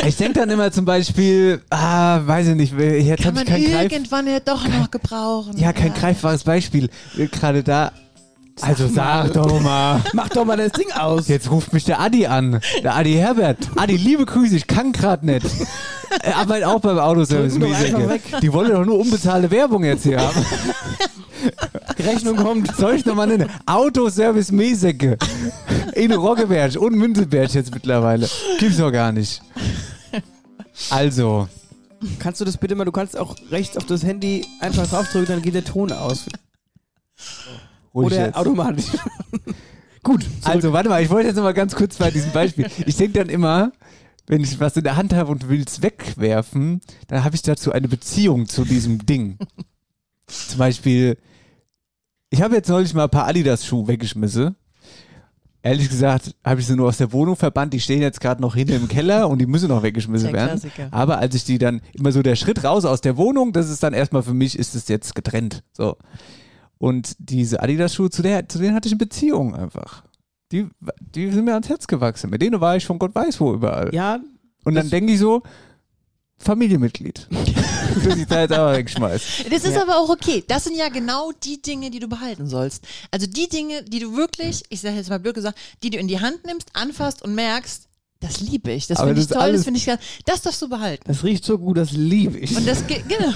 [0.08, 3.62] ich denke dann immer zum Beispiel, ah, weiß ich nicht, jetzt Kann habe ich man
[3.62, 3.92] kein Greif.
[3.92, 5.58] irgendwann ja doch noch gebrauchen.
[5.58, 6.90] Ja, kein greifbares Beispiel.
[7.32, 7.92] Gerade da.
[8.62, 10.02] Also sag doch mal.
[10.14, 11.28] Mach doch mal das Ding aus.
[11.28, 12.62] Jetzt ruft mich der Adi an.
[12.84, 13.58] Der Adi Herbert.
[13.76, 15.46] Adi, liebe Grüße, ich kann gerade nicht.
[16.22, 17.60] Er arbeitet auch beim Autoservice.
[18.42, 20.46] Die wollen doch nur unbezahlte Werbung jetzt hier haben.
[22.00, 22.76] Rechnung kommt.
[22.78, 23.50] Soll ich nochmal nennen?
[23.66, 25.18] Autoservice Mesecke.
[25.94, 28.30] In Roggeberg und Münzelberg jetzt mittlerweile.
[28.60, 29.42] Gibt's doch gar nicht.
[30.90, 31.48] Also,
[32.20, 35.42] Kannst du das bitte mal, du kannst auch rechts auf das Handy einfach draufdrücken, dann
[35.42, 36.26] geht der Ton aus.
[37.96, 38.86] Ruhig Oder automatisch.
[40.04, 40.24] Gut.
[40.44, 42.68] Also, warte mal, ich wollte jetzt noch mal ganz kurz bei diesem Beispiel.
[42.86, 43.72] Ich denke dann immer,
[44.28, 47.72] wenn ich was in der Hand habe und will es wegwerfen, dann habe ich dazu
[47.72, 49.38] eine Beziehung zu diesem Ding.
[50.28, 51.18] Zum Beispiel,
[52.30, 54.56] ich habe jetzt neulich mal ein paar Adidas-Schuhe weggeschmissen.
[55.64, 57.74] Ehrlich gesagt, habe ich sie nur aus der Wohnung verbannt.
[57.74, 60.60] Die stehen jetzt gerade noch hinten im Keller und die müssen noch weggeschmissen werden.
[60.60, 60.90] Klassiker.
[60.92, 63.82] Aber als ich die dann immer so der Schritt raus aus der Wohnung, das ist
[63.82, 65.64] dann erstmal für mich, ist es jetzt getrennt.
[65.74, 65.98] So.
[66.86, 70.04] Und diese Adidas-Schuhe, zu, der, zu denen hatte ich eine Beziehung einfach.
[70.52, 70.68] Die,
[71.00, 72.30] die sind mir ans Herz gewachsen.
[72.30, 73.90] Mit denen war ich von Gott weiß wo überall.
[73.92, 74.20] Ja,
[74.66, 75.42] Und dann denke ich so,
[76.38, 77.28] Familienmitglied.
[78.06, 79.46] Dass ich da jetzt aber wegschmeiß.
[79.50, 79.82] Das ist Ja.
[79.82, 80.44] aber auch okay.
[80.48, 82.86] Das sind ja genau die Dinge, die du behalten sollst.
[83.10, 86.08] Also die Dinge, die du wirklich, ich sage jetzt mal blöd gesagt, die du in
[86.08, 87.88] die Hand nimmst, anfasst und merkst,
[88.26, 90.00] das liebe ich, das finde ich toll, alles- das finde ich geil.
[90.26, 91.04] Das darfst du behalten.
[91.08, 92.56] das riecht so gut, das liebe ich.
[92.56, 93.32] Und das ge- genau.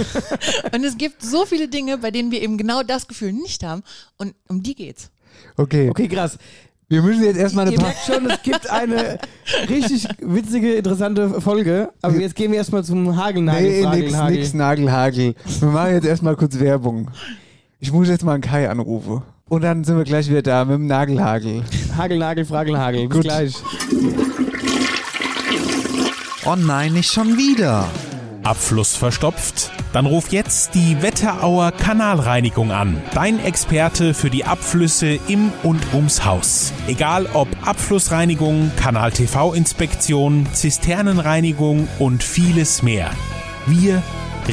[0.73, 3.84] Und es gibt so viele Dinge, bei denen wir eben genau das Gefühl nicht haben.
[4.17, 5.10] Und um die geht's.
[5.58, 6.38] Okay, Okay, krass.
[6.88, 9.19] wir müssen jetzt erstmal eine merkt schon, es gibt eine
[9.69, 11.89] richtig witzige, interessante Folge.
[12.02, 13.62] Aber jetzt gehen wir erstmal zum Hagelnagel.
[13.62, 14.38] Nee, nix, Fragelnagel.
[14.38, 15.36] nix, Nagelhagel.
[15.60, 17.10] Wir machen jetzt erstmal kurz Werbung.
[17.80, 19.21] Ich muss jetzt mal einen Kai anrufen.
[19.47, 21.63] Und dann sind wir gleich wieder da mit dem Nagelhagel.
[21.97, 23.08] Hagelnagel, Fragelnagel.
[23.08, 23.23] Bis Gut.
[23.23, 23.54] gleich.
[26.45, 27.89] Oh nein, nicht schon wieder.
[28.43, 29.71] Abfluss verstopft?
[29.91, 33.02] Dann ruf jetzt die Wetterauer Kanalreinigung an.
[33.13, 36.71] Dein Experte für die Abflüsse im und ums Haus.
[36.88, 43.12] Egal ob Abflussreinigung, Kanal-TV-Inspektion, Zisternenreinigung und vieles mehr.
[43.65, 44.02] Wir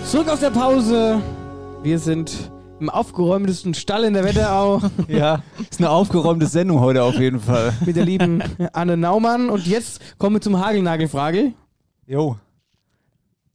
[0.05, 1.21] Zurück aus der Pause.
[1.81, 4.81] Wir sind Im aufgeräumtesten Stall in der Wetterau.
[5.07, 7.73] Ja, ist eine aufgeräumte Sendung heute auf jeden Fall.
[7.85, 9.49] mit der lieben Anne Naumann.
[9.49, 11.53] Und jetzt kommen wir zum Hagelnagelfrage.
[12.05, 12.35] Jo.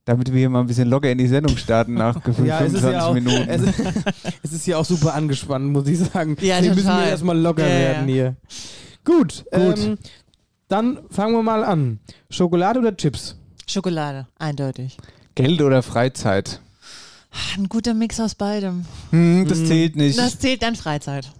[0.06, 2.80] Damit wir hier mal ein bisschen locker in die Sendung starten nach Ja, es ist
[2.80, 3.48] 25 ja auch, Minuten.
[3.48, 3.80] es, ist-
[4.42, 6.36] es ist ja auch super angespannt, muss ich sagen.
[6.40, 7.02] Ja, wir müssen total.
[7.02, 7.78] hier erstmal locker Ja, ja.
[7.80, 8.36] werden hier.
[9.04, 9.78] Gut, Gut.
[9.78, 9.98] Ähm,
[10.68, 11.98] dann fangen wir mal an.
[12.30, 13.36] Schokolade oder Chips?
[13.66, 14.96] Schokolade, eindeutig.
[15.34, 16.60] Geld oder Freizeit?
[17.56, 18.84] Ein guter Mix aus beidem.
[19.10, 20.18] Hm, das zählt nicht.
[20.18, 21.30] Das zählt dann Freizeit.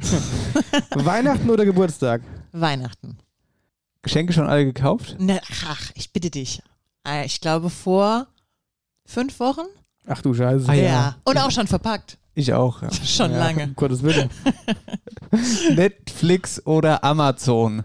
[0.95, 2.23] Weihnachten oder Geburtstag?
[2.53, 3.19] Weihnachten.
[4.03, 5.17] Geschenke schon alle gekauft?
[5.19, 6.63] Ne, ach, ich bitte dich.
[7.07, 8.29] Äh, Ich glaube vor
[9.11, 9.67] fünf Wochen.
[10.07, 10.69] Ach du Scheiße.
[10.69, 11.17] Ah, ja.
[11.25, 12.17] Und auch schon verpackt.
[12.35, 12.81] Ich auch.
[12.83, 12.93] Ja.
[13.05, 13.65] Schon Ja, lange.
[13.65, 14.31] Um Gottes Willen.
[15.77, 17.85] Netflix oder Amazon?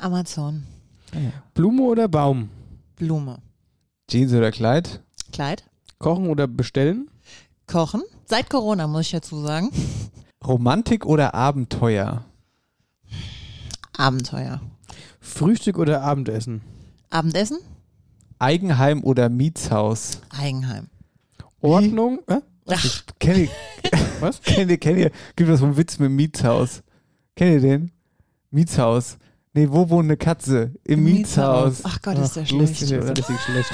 [0.00, 0.64] Amazon.
[1.52, 2.48] Blume oder Baum?
[2.96, 3.38] Blume.
[4.08, 5.02] Jeans oder Kleid?
[5.32, 5.64] Kleid.
[5.98, 7.10] Kochen oder bestellen?
[7.66, 8.02] Kochen.
[8.26, 9.70] Seit Corona, muss ich dazu sagen.
[10.46, 12.24] Romantik oder Abenteuer?
[13.96, 14.60] Abenteuer.
[15.20, 16.62] Frühstück oder Abendessen?
[17.10, 17.58] Abendessen.
[18.42, 20.20] Eigenheim oder Mietshaus?
[20.30, 20.88] Eigenheim.
[21.60, 22.18] Ordnung?
[22.26, 22.40] Äh?
[23.20, 23.48] Kennt ihr,
[24.18, 24.40] Was?
[24.42, 26.82] kennt ihr, kennt ihr, gibt es so einen Witz mit dem Mietshaus?
[27.36, 27.92] Kennt ihr den?
[28.50, 29.16] Mietshaus.
[29.54, 30.72] Nee, wo wohnt eine Katze?
[30.82, 31.82] Im Mietshaus.
[31.84, 32.80] Ach Gott, ist der Ach, schlecht.
[32.80, 33.10] lustig, oder?
[33.10, 33.70] Richtig schlecht.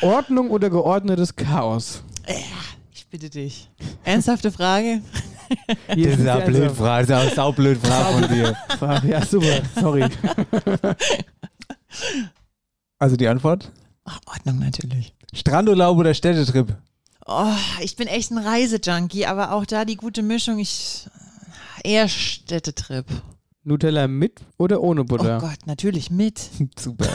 [0.00, 2.02] Ordnung oder geordnetes Chaos?
[2.92, 3.70] Ich bitte dich.
[4.02, 5.00] Ernsthafte Frage.
[5.94, 6.70] Hier Das ist eine blöde.
[6.70, 8.56] Frage, das ist eine saublöde Frage von dir.
[9.08, 9.62] Ja, super.
[9.80, 10.04] Sorry.
[12.98, 13.72] Also die Antwort?
[14.04, 15.14] Ach, Ordnung natürlich.
[15.32, 16.76] Strandurlaub oder Städtetrip?
[17.26, 20.58] Oh, ich bin echt ein Reisejunkie, aber auch da die gute Mischung.
[20.58, 21.08] Ich
[21.84, 23.06] eher Städtetrip.
[23.64, 25.38] Nutella mit oder ohne Butter?
[25.38, 26.40] Oh Gott, natürlich mit.
[26.78, 27.08] Super.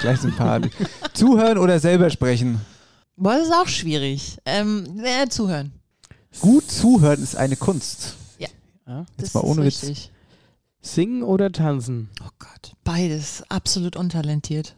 [0.00, 0.72] Gleich sympathisch.
[1.12, 2.60] Zuhören oder selber sprechen?
[3.16, 4.38] Boah, das ist auch schwierig.
[4.46, 5.72] Ähm, äh, zuhören.
[6.40, 8.14] Gut zuhören ist eine Kunst.
[8.38, 8.48] Ja.
[9.18, 9.82] Jetzt mal ohne Witz.
[9.82, 10.10] richtig.
[10.82, 12.08] Singen oder tanzen?
[12.22, 14.76] Oh Gott, beides absolut untalentiert.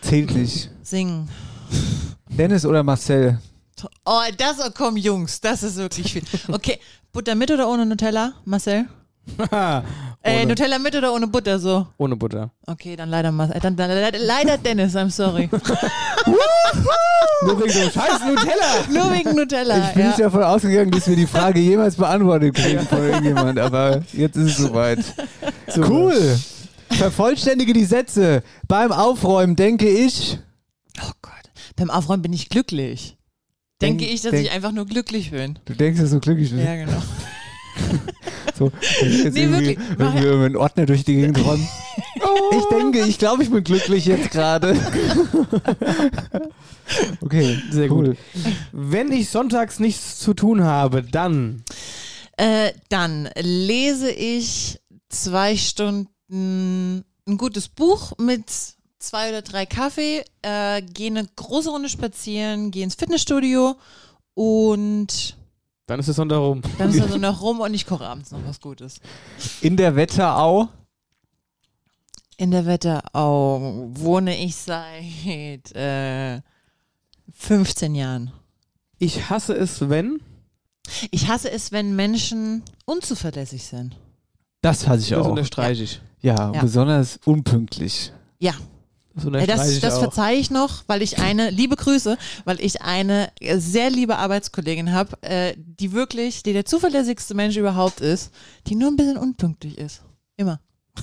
[0.00, 0.70] Zählt nicht.
[0.82, 1.28] Singen.
[2.28, 3.38] Dennis oder Marcel?
[4.04, 6.22] Oh, das, oh, komm, Jungs, das ist wirklich viel.
[6.48, 6.78] Okay,
[7.12, 8.86] Butter mit oder ohne Nutella, Marcel?
[10.32, 10.46] Äh.
[10.46, 11.86] Nutella mit oder ohne Butter, so?
[11.98, 12.50] Ohne Butter.
[12.66, 15.48] Okay, dann leider, Mar äh, dann, dann, leider, leider Dennis, I'm sorry.
[17.42, 18.84] Nur wegen so einem scheiß Nutella.
[18.90, 19.88] Nur wegen Nutella.
[19.88, 20.08] Ich bin ja.
[20.08, 24.50] nicht davon ausgegangen, dass wir die Frage jemals beantwortet kriegen von irgendjemand, aber jetzt ist
[24.52, 24.98] es soweit.
[25.76, 26.38] Cool.
[26.90, 28.42] Vervollständige die Sätze.
[28.66, 30.38] Beim Aufräumen denke ich.
[31.00, 31.32] Oh Gott,
[31.76, 33.16] beim Aufräumen bin ich glücklich.
[33.80, 35.58] Denke Denk- ich, dass denk- ich einfach nur glücklich bin.
[35.64, 36.64] Du denkst, dass du glücklich bist.
[36.64, 37.00] Ja, genau.
[38.58, 39.78] So, jetzt Nee, wirklich.
[39.98, 41.68] Mach- irgendwie einen Ordner durch die Gegend räumen.
[42.52, 44.74] Ich denke, ich glaube, ich bin glücklich jetzt gerade.
[47.20, 48.08] Okay, Sehr cool.
[48.08, 48.16] gut.
[48.72, 51.62] Wenn ich sonntags nichts zu tun habe, dann
[52.36, 58.44] Äh, dann lese ich zwei Stunden ein gutes Buch mit
[58.98, 63.76] zwei oder drei Kaffee, äh, gehe eine große Runde spazieren, gehe ins Fitnessstudio
[64.34, 65.36] und
[65.88, 66.62] dann ist es Sonntag rum.
[66.78, 69.00] dann ist also noch rum und ich koche abends noch was Gutes.
[69.60, 70.68] In der Wetterau.
[72.36, 76.40] In der Wetterau wohne ich seit äh,
[77.34, 78.30] 15 Jahren.
[78.98, 80.20] Ich hasse es, wenn.
[81.10, 83.96] Ich hasse es, wenn Menschen unzuverlässig sind.
[84.60, 85.30] Das hasse ich Das auch.
[85.30, 86.00] unterstreiche ich.
[86.20, 86.60] Ja, Ja.
[86.60, 88.12] besonders unpünktlich.
[88.38, 88.52] Ja,
[89.18, 92.82] Das Äh, unterstreiche Das, das verzeihe ich noch, weil ich eine, liebe Grüße, weil ich
[92.82, 98.30] eine sehr liebe Arbeitskollegin habe, äh, die wirklich, die der zuverlässigste Mensch überhaupt ist,
[98.66, 100.02] die nur ein bisschen unpünktlich ist.
[100.36, 100.60] Immer.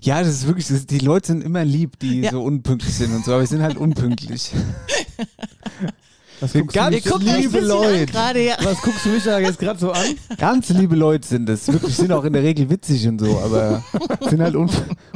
[0.00, 2.30] Ja, das ist wirklich, das, die Leute sind immer lieb, die Ja.
[2.30, 4.52] so unpünktlich sind und so, aber sie sind halt unpünktlich.
[6.40, 8.56] Was guckst, du ganz mich, liebe bisschen an Leute, gerade, ja.
[8.62, 10.06] was guckst du mich da jetzt gerade so an?
[10.38, 11.68] ganz liebe Leute sind das.
[11.72, 13.84] Wirklich sind auch in der Regel witzig und so, aber
[14.28, 14.68] sind halt un,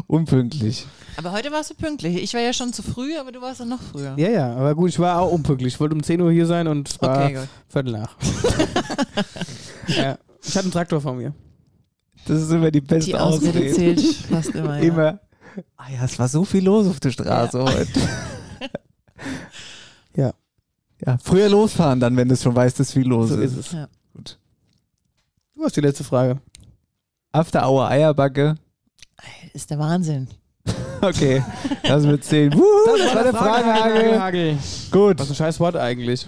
[0.07, 0.87] unpünktlich.
[1.17, 2.23] Aber heute warst du pünktlich.
[2.23, 4.15] Ich war ja schon zu früh, aber du warst dann noch früher.
[4.17, 5.75] Ja, ja, aber gut, ich war auch unpünktlich.
[5.75, 7.41] Ich wollte um 10 Uhr hier sein und es war Okay.
[7.69, 8.17] Viertel nach.
[9.89, 10.19] ja.
[10.43, 11.33] Ich hatte einen Traktor vor mir.
[12.27, 13.73] Das ist immer die beste Die Ausrede Ausrede.
[13.73, 14.77] zählt fast immer.
[14.77, 14.83] Ja.
[14.83, 15.21] Immer.
[15.77, 18.01] Ah ja, es war so viel los auf der Straße heute.
[20.15, 20.33] Ja.
[21.05, 23.53] Ja, früher losfahren dann, wenn du schon weißt, dass viel los So ist.
[23.53, 23.73] ist es.
[23.73, 23.89] Ja.
[24.15, 24.39] Gut.
[25.55, 26.41] Du hast die letzte Frage.
[27.33, 28.55] After Hour Eierbacke.
[29.53, 30.29] Ist der Wahnsinn.
[31.03, 31.43] Okay,
[31.87, 32.51] lass mir zählen.
[32.55, 34.19] Wuhu, das, war der Fragenhagel.
[34.19, 34.59] Hagel.
[34.91, 35.19] Gut.
[35.19, 36.27] Was ein scheiß Wort eigentlich.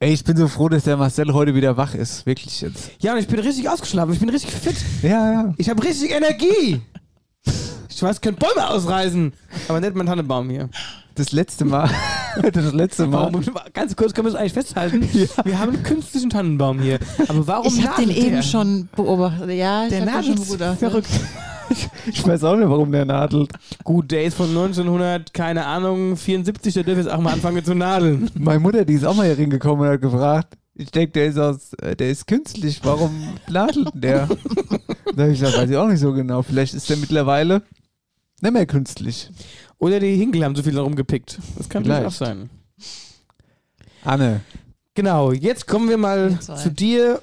[0.00, 2.24] Ey, ich bin so froh, dass der Marcel heute wieder wach ist.
[2.24, 2.90] Wirklich jetzt.
[3.00, 4.14] Ja, und ich bin richtig ausgeschlafen.
[4.14, 4.76] Ich bin richtig fit.
[5.02, 5.54] Ja, ja.
[5.58, 6.80] Ich habe richtig Energie.
[7.90, 9.32] Ich weiß, ich könnte Bäume ausreißen.
[9.68, 10.70] Aber nicht mein Tannenbaum hier.
[11.14, 11.90] Das letzte Mal,
[12.52, 13.32] das letzte Mal.
[13.32, 13.42] Warum,
[13.72, 15.02] ganz kurz können wir es eigentlich festhalten.
[15.44, 16.98] Wir haben einen künstlichen Tannenbaum hier.
[17.28, 18.42] Aber warum ich habe den nadelt eben der?
[18.42, 19.50] schon beobachtet.
[19.50, 20.78] Ja, ich Der Nadel schon ist beobachtet.
[20.78, 21.08] verrückt.
[22.04, 23.50] Ich weiß auch nicht, warum der nadelt.
[23.82, 27.74] Gut, der ist von 1900, keine Ahnung, 74, der dürfte jetzt auch mal anfangen zu
[27.74, 28.30] nadeln.
[28.34, 31.38] Meine Mutter, die ist auch mal hier hingekommen und hat gefragt, ich denke, der ist
[31.38, 34.26] aus, äh, der ist künstlich, warum nadelt der?
[35.16, 36.42] da habe ich gesagt, weiß ich auch nicht so genau.
[36.42, 37.62] Vielleicht ist der mittlerweile
[38.42, 39.30] nicht mehr künstlich.
[39.82, 41.40] Oder die Hinkel haben so viel rumgepickt.
[41.58, 42.38] Das kann natürlich auch Vielleicht.
[42.38, 42.50] sein.
[44.04, 44.40] Anne,
[44.94, 47.20] Genau, jetzt kommen wir mal zu dir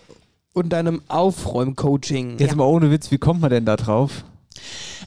[0.54, 2.38] und deinem Aufräumcoaching.
[2.38, 4.26] jetzt mal ohne Witz, wie kommt man denn da drauf?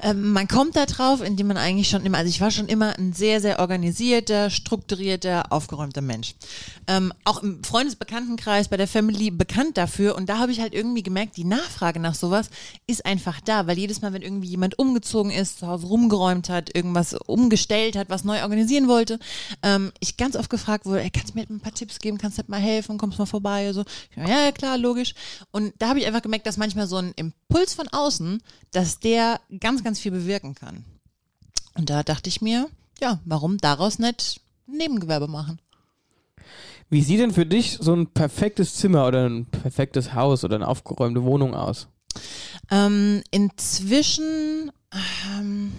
[0.03, 2.99] Ähm, man kommt da drauf, indem man eigentlich schon immer, also ich war schon immer
[2.99, 6.35] ein sehr, sehr organisierter, strukturierter, aufgeräumter Mensch.
[6.89, 10.17] Ähm, auch im Freundesbekanntenkreis, bei der Family bekannt dafür.
[10.17, 12.51] Und da habe ich halt irgendwie gemerkt, die Nachfrage nach sowas
[12.87, 16.75] ist einfach da, weil jedes Mal, wenn irgendwie jemand umgezogen ist, zu Hause rumgeräumt hat,
[16.75, 19.19] irgendwas umgestellt hat, was neu organisieren wollte,
[19.63, 22.39] ähm, ich ganz oft gefragt wurde, ey, kannst du mir ein paar Tipps geben, kannst
[22.39, 23.85] du mir mal helfen, kommst mal vorbei, so.
[24.17, 25.15] Ja, ja, klar, logisch.
[25.51, 29.41] Und da habe ich einfach gemerkt, dass manchmal so ein Impuls von außen, dass der
[29.61, 30.85] ganz, ganz viel bewirken kann.
[31.75, 32.69] Und da dachte ich mir,
[33.01, 35.61] ja, warum daraus nicht ein Nebengewerbe machen?
[36.91, 40.69] Wie sieht denn für dich so ein perfektes Zimmer oder ein perfektes Haus oder eine
[40.69, 41.89] aufgeräumte Wohnung aus?
[42.71, 45.73] Ähm, inzwischen ähm,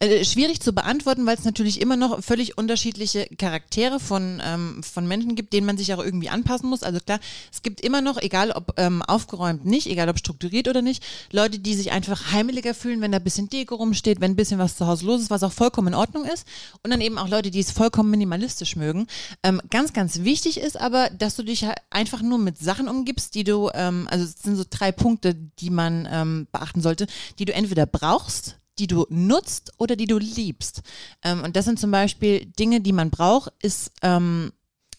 [0.00, 5.06] äh, schwierig zu beantworten, weil es natürlich immer noch völlig unterschiedliche Charaktere von, ähm, von
[5.06, 6.82] Menschen gibt, denen man sich auch irgendwie anpassen muss.
[6.82, 7.20] Also klar,
[7.52, 11.58] es gibt immer noch, egal ob ähm, aufgeräumt nicht, egal ob strukturiert oder nicht, Leute,
[11.58, 14.76] die sich einfach heimeliger fühlen, wenn da ein bisschen Deko rumsteht, wenn ein bisschen was
[14.76, 16.46] zu Hause los ist, was auch vollkommen in Ordnung ist.
[16.82, 19.06] Und dann eben auch Leute, die es vollkommen minimalistisch mögen.
[19.42, 23.34] Ähm, ganz, ganz wichtig ist aber, dass du dich halt einfach nur mit Sachen umgibst,
[23.34, 27.06] die du, ähm, also es sind so drei Punkte, die man ähm, beachten sollte,
[27.38, 30.82] die du entweder brauchst, die du nutzt oder die du liebst.
[31.22, 34.52] Ähm, und das sind zum Beispiel Dinge, die man braucht, ist ähm,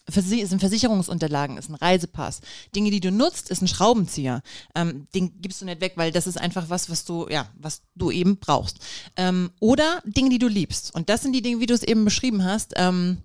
[0.08, 2.40] sind Versicherungsunterlagen, ist ein Reisepass.
[2.74, 4.42] Dinge, die du nutzt, ist ein Schraubenzieher.
[4.74, 7.82] Ähm, den gibst du nicht weg, weil das ist einfach was, was du, ja, was
[7.96, 8.78] du eben brauchst.
[9.16, 10.94] Ähm, oder Dinge, die du liebst.
[10.94, 12.74] Und das sind die Dinge, wie du es eben beschrieben hast.
[12.76, 13.18] Ähm,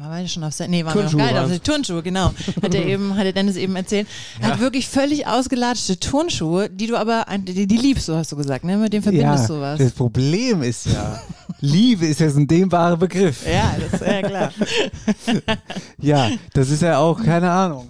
[0.00, 1.52] waren wir schon auf Nee, waren wir noch nicht auf waren's.
[1.54, 2.32] Se- Turnschuhe, genau.
[2.62, 4.06] Hat er eben, hat der Dennis eben erzählt.
[4.40, 8.36] Er hat wirklich völlig ausgelatschte Turnschuhe, die du aber, die, die liebst, so hast du
[8.36, 8.76] gesagt, ne?
[8.76, 9.78] Mit dem verbindest du was.
[9.78, 11.20] das Problem ist ja,
[11.60, 13.44] Liebe ist jetzt ein dehnbarer Begriff.
[13.46, 14.52] Ja, das ist ja klar.
[16.00, 17.88] Ja, das ist ja auch, keine Ahnung.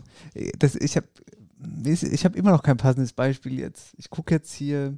[0.59, 1.07] Das, ich habe
[1.85, 3.93] ich hab immer noch kein passendes Beispiel jetzt.
[3.99, 4.95] Ich gucke jetzt hier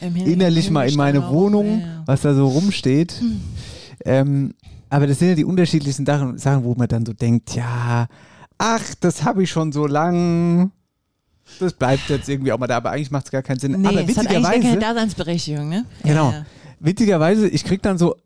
[0.00, 2.02] innerlich mal in meine Wohnung, Ja, ja.
[2.06, 3.12] was da so rumsteht.
[3.20, 3.40] Hm.
[4.04, 4.54] Ähm,
[4.92, 8.06] aber das sind ja die unterschiedlichsten Sachen, wo man dann so denkt, ja,
[8.58, 10.70] ach, das habe ich schon so lang.
[11.58, 13.72] Das bleibt jetzt irgendwie auch mal da, aber eigentlich macht es gar keinen Sinn.
[13.80, 15.84] Nee, aber es hat eigentlich witzigerweise, keine Daseinsberechtigung, ne?
[16.02, 16.30] Genau.
[16.30, 16.46] Ja, ja.
[16.80, 18.16] witzigerweise, ich krieg dann so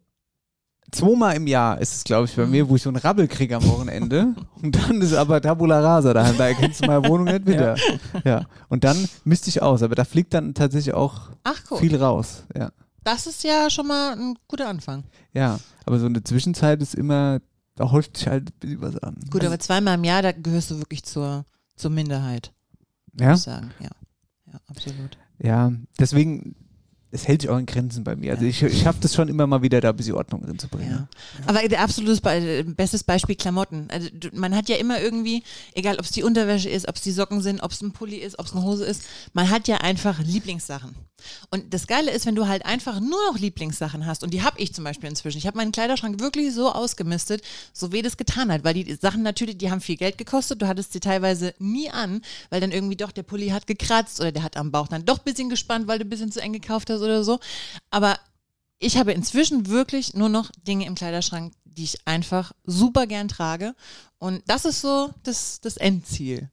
[0.92, 2.50] zweimal im Jahr ist es, glaube ich, bei Mhm.
[2.50, 4.34] mir, wo ich so einen Rabbel kriege am Wochenende.
[4.62, 6.36] Und dann ist aber Tabula Rasa daheim.
[6.38, 7.76] Da erkennst du meine Wohnung nicht wieder.
[8.24, 8.44] Ja.
[8.68, 9.82] Und dann misste ich aus.
[9.82, 11.78] Aber da fliegt dann tatsächlich auch Ach cool.
[11.78, 12.44] viel raus.
[12.56, 12.70] Ja.
[13.06, 15.04] Das ist ja schon mal ein guter Anfang.
[15.32, 15.60] Ja.
[15.84, 17.40] Aber so eine Zwischenzeit ist immer,
[17.76, 19.14] da häuft sich halt ein bisschen was an.
[19.30, 21.44] Gut, aber zweimal im Jahr, da gehörst du wirklich zur,
[21.76, 22.52] zur Minderheit,
[23.20, 23.30] ja?
[23.30, 23.70] muss ich sagen.
[23.78, 23.90] Ja.
[24.52, 25.16] Ja, absolut.
[25.38, 25.70] Ja.
[26.00, 26.56] Deswegen,
[27.12, 28.32] es hält sich auch in Grenzen bei mir.
[28.32, 30.66] Also ich, ich schaffe das schon immer mal wieder, da ein bisschen Ordnung drin zu
[30.66, 30.90] bringen.
[30.90, 31.08] Ja.
[31.46, 33.88] Aber der absolutes Be bestes Beispiel Klamotten.
[33.88, 37.02] Also du, man hat ja immer irgendwie, egal ob es die Unterwäsche ist, ob es
[37.02, 39.68] die Socken sind, ob es ein Pulli ist, ob es eine Hose ist, man hat
[39.68, 40.96] ja einfach Lieblingssachen.
[41.50, 44.60] Und das Geile ist, wenn du halt einfach nur noch Lieblingssachen hast, und die habe
[44.60, 45.38] ich zum Beispiel inzwischen.
[45.38, 49.22] Ich habe meinen Kleiderschrank wirklich so ausgemistet, so weh das getan hat, weil die Sachen
[49.22, 52.96] natürlich, die haben viel Geld gekostet, du hattest sie teilweise nie an, weil dann irgendwie
[52.96, 55.86] doch der Pulli hat gekratzt oder der hat am Bauch dann doch ein bisschen gespannt,
[55.86, 57.38] weil du ein bisschen zu eng gekauft hast oder so.
[57.90, 58.18] Aber
[58.78, 63.74] ich habe inzwischen wirklich nur noch Dinge im Kleiderschrank, die ich einfach super gern trage.
[64.18, 66.50] Und das ist so das, das Endziel,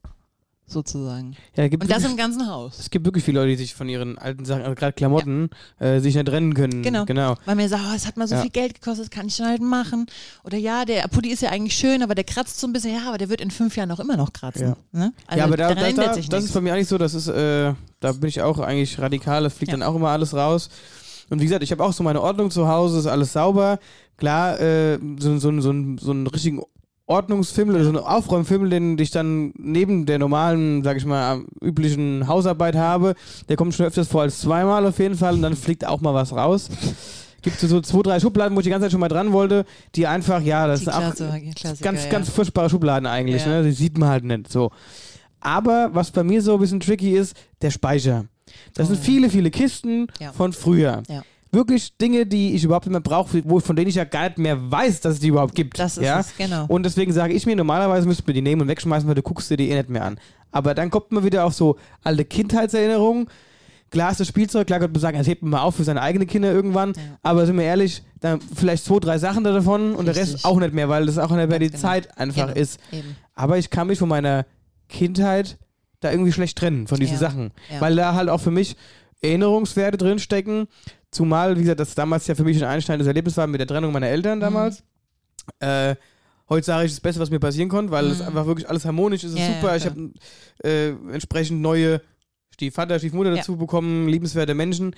[0.66, 1.36] sozusagen.
[1.56, 2.78] Ja, gibt Und das wirklich- im ganzen Haus.
[2.78, 6.00] Es gibt wirklich viele Leute, die sich von ihren alten Sachen, also gerade Klamotten, äh,
[6.00, 6.82] sich nicht trennen können.
[6.82, 7.04] Genau.
[7.04, 7.34] genau.
[7.44, 8.40] Weil mir sagt, oh, es hat mal so Ja.
[8.40, 10.06] viel Geld gekostet, das kann ich schon halt machen.
[10.42, 12.94] Oder ja, der Pulli ist ja eigentlich schön, aber der kratzt so ein bisschen.
[12.94, 14.68] Ja, aber der wird in fünf Jahren auch immer noch kratzen.
[14.68, 14.76] Ja.
[14.92, 15.12] Ne?
[15.26, 16.46] Also ja, aber da, da, da, sich das nichts.
[16.46, 19.54] ist bei mir eigentlich so, das ist, äh, da bin ich auch eigentlich radikal, das
[19.54, 19.78] fliegt Ja.
[19.78, 20.70] dann auch immer alles raus.
[21.30, 23.78] Und wie gesagt, ich habe auch so meine Ordnung zu Hause, ist alles sauber.
[24.18, 26.62] Klar, äh, so, so, so, so, so einen richtigen
[27.06, 32.26] Ordnungsfimmel oder so einen Aufräumfimmel, den ich dann neben der normalen, sag ich mal, üblichen
[32.26, 33.14] Hausarbeit habe,
[33.48, 36.14] der kommt schon öfters vor als zweimal auf jeden Fall und dann fliegt auch mal
[36.14, 36.68] was raus.
[37.42, 40.06] Gibt so zwei, drei Schubladen, wo ich die ganze Zeit schon mal dran wollte, die
[40.06, 41.14] einfach, ja, das Die sind auch
[41.54, 42.10] Klasse- ganz, ja.
[42.10, 43.48] ganz furchtbare Schubladen eigentlich, Ja.
[43.60, 43.64] ne?
[43.64, 44.70] Die sieht man halt nicht so.
[45.40, 48.24] Aber was bei mir so ein bisschen tricky ist, der Speicher.
[48.72, 50.32] Das Oh, sind viele, viele Kisten Ja.
[50.32, 51.02] von früher.
[51.08, 51.22] Ja.
[51.54, 54.38] Wirklich Dinge, die ich überhaupt nicht mehr brauche, wo, von denen ich ja gar nicht
[54.38, 55.78] mehr weiß, dass es die überhaupt gibt.
[55.78, 56.20] Das ist ja?
[56.20, 56.66] es, genau.
[56.68, 59.50] Und deswegen sage ich mir, normalerweise müsste man die nehmen und wegschmeißen, weil du guckst
[59.50, 60.18] dir die eh nicht mehr an.
[60.52, 63.26] Aber dann kommt man wieder auf so alte Kindheitserinnerungen.
[63.90, 66.02] Klar ist das Spielzeug, klar könnte man sagen, das hebt man mal auf für seine
[66.02, 66.92] eigenen Kinder irgendwann.
[67.22, 70.44] Aber sind wir ehrlich, dann vielleicht zwei, drei Sachen davon und der Rest Richtig.
[70.44, 71.78] auch nicht mehr, weil das auch nicht mehr die genau.
[71.80, 72.80] Zeit einfach Genau, ist.
[72.92, 73.16] eben.
[73.34, 74.46] Aber ich kann mich von meiner
[74.88, 75.58] Kindheit
[76.00, 77.50] da irgendwie schlecht trennen, von diesen Ja, Sachen.
[77.72, 77.80] ja.
[77.80, 78.76] Weil da halt auch für mich
[79.24, 80.66] Erinnerungswerte drinstecken.
[81.10, 83.92] Zumal, wie gesagt, das damals ja für mich ein einschneidendes Erlebnis war mit der Trennung
[83.92, 84.82] meiner Eltern damals.
[85.60, 85.66] Mhm.
[85.66, 85.96] Äh,
[86.48, 89.24] heute sage ich das Beste, was mir passieren konnte, weil es einfach wirklich alles harmonisch
[89.24, 89.76] ist, ist Ja, ja, super.
[89.76, 89.94] ich klar.
[89.94, 90.12] habe
[90.68, 92.00] äh, entsprechend neue
[92.52, 93.36] Stiefvater, Stiefmutter Ja.
[93.36, 94.94] dazu bekommen, liebenswerte Menschen.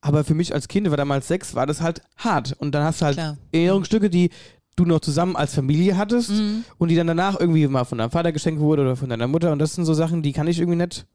[0.00, 2.54] Aber für mich als Kind, war damals sechs, war das halt hart.
[2.58, 3.38] Und dann hast du halt Klar.
[3.52, 4.30] Erinnerungsstücke, die
[4.76, 6.64] du noch zusammen als Familie hattest Mhm.
[6.78, 9.50] und die dann danach irgendwie mal von deinem Vater geschenkt wurde oder von deiner Mutter.
[9.52, 11.06] Und das sind so Sachen, die kann ich irgendwie nicht.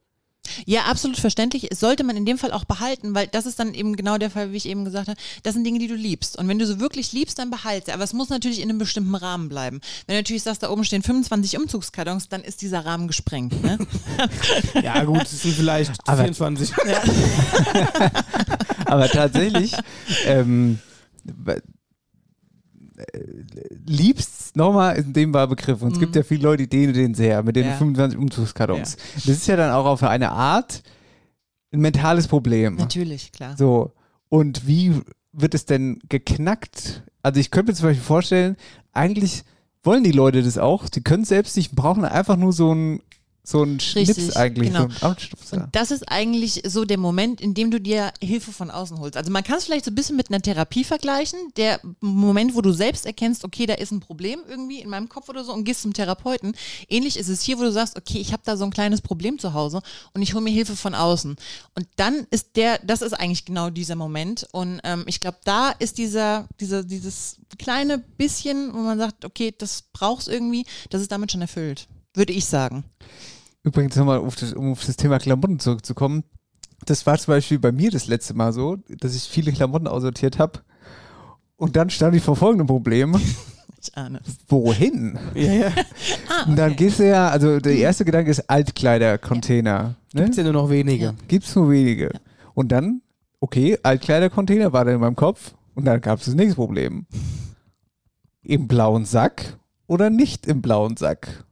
[0.66, 1.72] Ja, absolut verständlich.
[1.72, 4.30] Es sollte man in dem Fall auch behalten, weil das ist dann eben genau der
[4.30, 5.20] Fall, wie ich eben gesagt habe.
[5.44, 6.38] Das sind Dinge, die du liebst.
[6.38, 7.92] Und wenn du so wirklich liebst, dann behalte sie.
[7.94, 9.80] Aber es muss natürlich in einem bestimmten Rahmen bleiben.
[10.08, 13.62] Wenn du natürlich sagst, da oben stehen 25 Umzugskartons, dann ist dieser Rahmen gesprengt.
[13.64, 13.78] Ne?
[14.84, 16.74] Ja, gut, es sind vielleicht Aber- 24.
[18.86, 19.74] Aber tatsächlich,
[20.26, 20.80] ähm,
[21.46, 21.62] äh,
[24.52, 25.82] liebst nochmal in dem Begriff.
[25.82, 27.74] Und es gibt ja viele Leute, die dehnen den sehr mit den Ja.
[27.76, 28.98] 25 Umzugskartons.
[29.16, 30.84] Das ist ja dann auch auf eine Art
[31.74, 32.76] ein mentales Problem.
[32.76, 33.56] natürlich, klar.
[33.58, 33.94] So.
[34.30, 34.94] Und wie
[35.32, 37.04] wird es denn geknackt?
[37.22, 38.58] Also ich könnte mir zum Beispiel vorstellen,
[38.92, 39.44] eigentlich
[39.84, 40.90] wollen die Leute das auch.
[40.90, 43.02] Die können selbst nicht, brauchen einfach nur so einen
[43.44, 44.70] so einen Schnips Richtig, eigentlich.
[44.70, 44.82] genau.
[44.82, 45.58] So einen Anstupser.
[45.58, 49.18] Und das ist eigentlich so der Moment, in dem du dir Hilfe von außen holst.
[49.18, 51.40] Also man kann es vielleicht so ein bisschen mit einer Therapie vergleichen.
[51.58, 55.28] Der Moment, wo du selbst erkennst, okay, da ist ein Problem irgendwie in meinem Kopf
[55.28, 56.56] oder so und gehst zum Therapeuten.
[56.88, 59.40] Ähnlich ist es hier, wo du sagst, okay, ich habe da so ein kleines Problem
[59.40, 59.82] zu Hause
[60.14, 61.36] und ich hole mir Hilfe von außen.
[61.74, 64.48] Und dann ist der, das ist eigentlich genau dieser Moment.
[64.52, 69.54] Und ähm, ich glaube, da ist dieser, dieser, dieses kleine bisschen, wo man sagt, okay,
[69.58, 71.88] das brauchst irgendwie, das ist damit schon erfüllt.
[72.14, 72.84] Würde ich sagen.
[73.64, 76.24] Übrigens nochmal, auf das, um auf das Thema Klamotten zurückzukommen.
[76.86, 80.40] Das war zum Beispiel bei mir das letzte Mal so, dass ich viele Klamotten aussortiert
[80.40, 80.62] habe.
[81.58, 83.16] Und dann stand ich vor folgendem Problem.
[83.84, 84.38] Ich ahne es.
[84.48, 85.18] Wohin?
[85.34, 85.72] Ja, ja.
[86.30, 86.86] Ah, Und dann okay.
[86.86, 89.96] gehst du ja, also der erste Gedanke ist Altkleidercontainer.
[90.14, 90.22] Ne?
[90.24, 91.06] Gibt's ja nur noch wenige.
[91.06, 91.14] Ja.
[91.28, 92.12] Gibt's nur wenige.
[92.54, 93.02] Und dann,
[93.40, 95.56] okay, Altkleidercontainer war dann in meinem Kopf.
[95.74, 97.08] Und dann gab es das nächste Problem.
[98.44, 101.44] Im blauen Sack oder nicht im blauen Sack?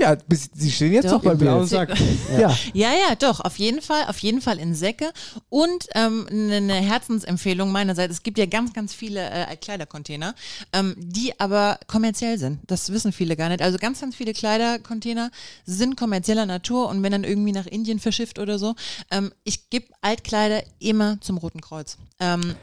[0.00, 1.44] Ja, bis, sie stehen jetzt Doch, noch bei Im mir.
[1.44, 1.90] blauen Sack.
[2.38, 2.56] Ja.
[2.72, 5.12] Ja, ja, doch, auf jeden Fall, auf jeden Fall in Säcke.
[5.50, 10.34] Und ähm, eine Herzensempfehlung meinerseits, es gibt ja ganz, ganz viele äh, Kleidercontainer,
[10.72, 12.60] ähm, die aber kommerziell sind.
[12.66, 13.60] Das wissen viele gar nicht.
[13.62, 15.30] Also ganz, ganz viele Kleidercontainer
[15.66, 18.74] sind kommerzieller Natur und wenn dann irgendwie nach Indien verschifft oder so.
[19.10, 21.98] Ähm, ich gebe Altkleider immer zum Roten Kreuz.
[22.20, 22.54] Ähm,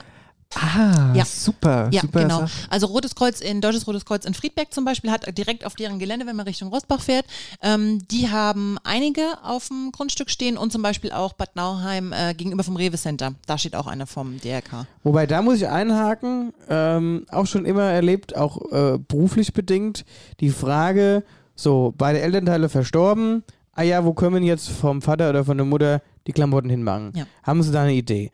[0.55, 1.25] Ah, Ja.
[1.25, 2.39] super, ja, super genau.
[2.41, 2.51] Sache.
[2.69, 5.99] Also Rotes Kreuz in Deutsches Rotes Kreuz in Friedberg zum Beispiel hat direkt auf deren
[5.99, 7.25] Gelände, wenn man Richtung Rosbach fährt,
[7.61, 12.33] ähm, die haben einige auf dem Grundstück stehen und zum Beispiel auch Bad Nauheim äh,
[12.33, 13.33] gegenüber vom Rewe Center.
[13.45, 14.87] Da steht auch einer vom DRK.
[15.03, 20.05] Wobei, da muss ich einhaken, ähm, auch schon immer erlebt, auch äh, beruflich bedingt,
[20.39, 21.23] die Frage,
[21.55, 23.43] so, beide Elternteile verstorben,
[23.77, 27.13] ah ja, wo können jetzt vom Vater oder von der Mutter die Klamotten hinmachen?
[27.15, 27.25] Ja.
[27.43, 28.31] Haben sie da eine Idee?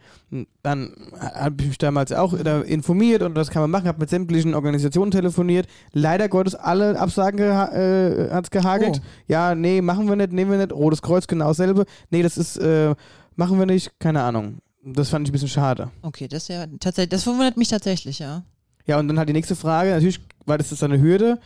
[0.64, 4.56] Dann habe ich mich damals auch informiert und das kann man machen, habe mit sämtlichen
[4.56, 5.68] Organisationen telefoniert.
[5.92, 9.02] Leider Gottes, alle Absagen geha äh, hat es gehagelt.
[9.04, 9.08] Oh.
[9.28, 10.72] Ja, nee, machen wir nicht, nehmen wir nicht.
[10.72, 11.86] Rotes Kreuz genau dasselbe.
[12.10, 12.96] Nee, das ist, äh,
[13.36, 14.60] machen wir nicht, keine Ahnung.
[14.86, 15.92] Das fand ich ein bisschen schade.
[16.02, 18.44] Okay, das ist ja tatsächlich, das verwundert mich tatsächlich, ja.
[18.86, 21.40] Ja, und dann halt die nächste Frage, natürlich war das jetzt eine Hürde,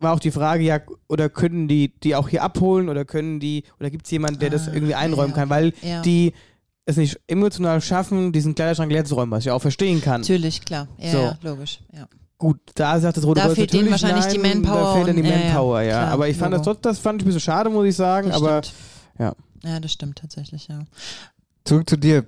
[0.00, 3.64] war auch die Frage, ja, oder können die die auch hier abholen oder können die,
[3.78, 6.02] oder gibt es jemanden, der das Ah, irgendwie einräumen ja, kann, weil Ja.
[6.02, 6.32] die
[6.86, 10.22] es nicht emotional schaffen, diesen Kleiderschrank leer zu räumen, was ich auch verstehen kann.
[10.22, 10.88] Natürlich, klar.
[10.98, 11.18] Ja, So.
[11.18, 11.80] ja logisch.
[11.92, 12.08] Ja.
[12.38, 15.08] Gut, da sagt das Rote Da Kreuz fehlt denen wahrscheinlich die nein, Manpower Da fehlt
[15.08, 15.98] dann die und- ja, ja, Manpower, ja.
[15.98, 16.70] klar, aber ich fand das, Logo.
[16.72, 18.78] trotz- das fand ich ein bisschen schade, muss ich sagen, Das aber stimmt.
[19.18, 19.34] ja.
[19.62, 20.80] Ja, das stimmt tatsächlich, ja.
[21.64, 22.24] Zurück zu dir.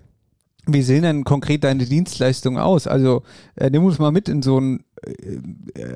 [0.67, 2.87] Wie sehen denn konkret deine Dienstleistungen aus?
[2.87, 3.23] Also
[3.57, 4.85] äh, nimm uns mal mit in so ein,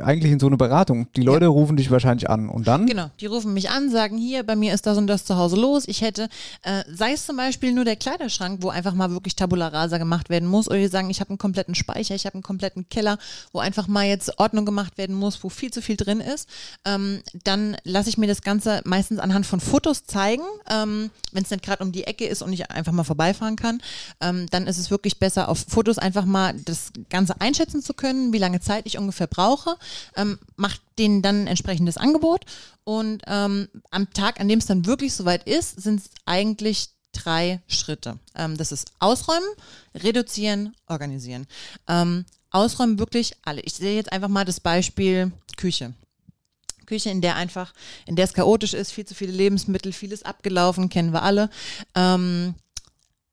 [0.03, 1.07] eigentlich in so eine Beratung.
[1.14, 2.87] Die Leute rufen dich wahrscheinlich an und dann?
[2.87, 5.57] Genau, die rufen mich an, sagen hier, bei mir ist das und das zu Hause
[5.57, 5.85] los.
[5.87, 6.29] Ich hätte,
[6.62, 10.29] äh, sei es zum Beispiel nur der Kleiderschrank, wo einfach mal wirklich Tabula Rasa gemacht
[10.29, 13.19] werden muss, oder die sagen, ich habe einen kompletten Speicher, ich habe einen kompletten Keller,
[13.52, 16.48] wo einfach mal jetzt Ordnung gemacht werden muss, wo viel zu viel drin ist.
[16.85, 21.50] Ähm, dann lasse ich mir das Ganze meistens anhand von Fotos zeigen, ähm, wenn es
[21.50, 23.81] nicht gerade um die Ecke ist und ich einfach mal vorbeifahren kann.
[24.21, 28.33] Ähm, dann ist es wirklich besser, auf Fotos einfach mal das Ganze einschätzen zu können,
[28.33, 29.77] wie lange Zeit ich ungefähr brauche.
[30.17, 32.44] Ähm, macht denen dann ein entsprechendes Angebot
[32.85, 37.61] und ähm, am Tag, an dem es dann wirklich soweit ist, sind es eigentlich drei
[37.67, 38.19] Schritte.
[38.35, 39.49] Ähm, das ist Ausräumen,
[39.94, 41.47] Reduzieren, Organisieren.
[41.88, 43.61] Ähm, ausräumen wirklich alle.
[43.63, 45.94] Ich sehe jetzt einfach mal das Beispiel Küche.
[46.87, 47.75] Küche, in der einfach,
[48.07, 51.51] in der es chaotisch ist, viel zu viele Lebensmittel, vieles abgelaufen, kennen wir alle.
[51.94, 52.55] Ähm,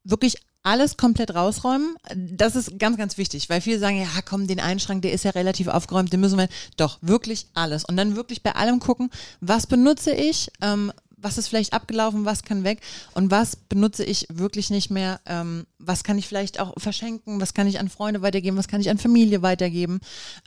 [0.04, 1.96] wirklich alles komplett rausräumen.
[2.16, 5.32] Das ist ganz, ganz wichtig, weil viele sagen, ja, komm, den Einschrank, der ist ja
[5.32, 6.48] relativ aufgeräumt, den müssen wir,
[6.78, 7.86] doch, wirklich alles.
[7.86, 9.10] Und dann wirklich bei allem gucken,
[9.42, 10.92] was benutze ich, ähm,
[11.24, 12.82] was ist vielleicht abgelaufen, was kann weg
[13.14, 17.54] und was benutze ich wirklich nicht mehr, ähm, was kann ich vielleicht auch verschenken, was
[17.54, 20.02] kann ich an Freunde weitergeben, was kann ich an Familie weitergeben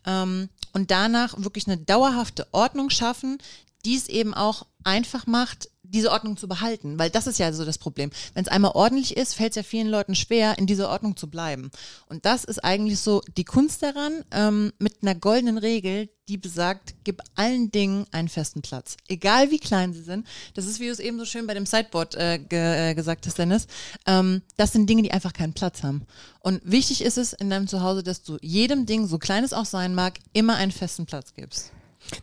[0.07, 3.39] ähm, und danach wirklich eine dauerhafte Ordnung schaffen,
[3.87, 7.65] die es eben auch einfach macht, diese Ordnung zu behalten, weil das ist ja so
[7.65, 8.11] das Problem.
[8.35, 11.29] Wenn es einmal ordentlich ist, fällt es ja vielen Leuten schwer, in dieser Ordnung zu
[11.29, 11.71] bleiben.
[12.09, 16.95] Und das ist eigentlich so die Kunst daran, ähm, mit einer goldenen Regel, die besagt,
[17.05, 18.97] gib allen Dingen einen festen Platz.
[19.09, 20.27] Egal wie klein sie sind.
[20.55, 23.27] Das ist, wie du es eben so schön bei dem Sideboard äh, ge äh, gesagt
[23.27, 23.69] hast, Dennis.
[24.07, 26.05] Ähm, das sind Dinge, die einfach keinen Platz haben.
[26.41, 29.67] Und wichtig ist es in deinem Zuhause, dass du jedem Ding, so klein es auch
[29.67, 31.73] sein mag, immer einen festen Platz gibst.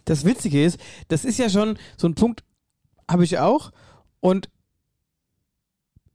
[0.06, 2.44] Das Witzige ist, das ist ja schon so ein Punkt,
[3.10, 3.72] habe ich auch.
[4.20, 4.50] Und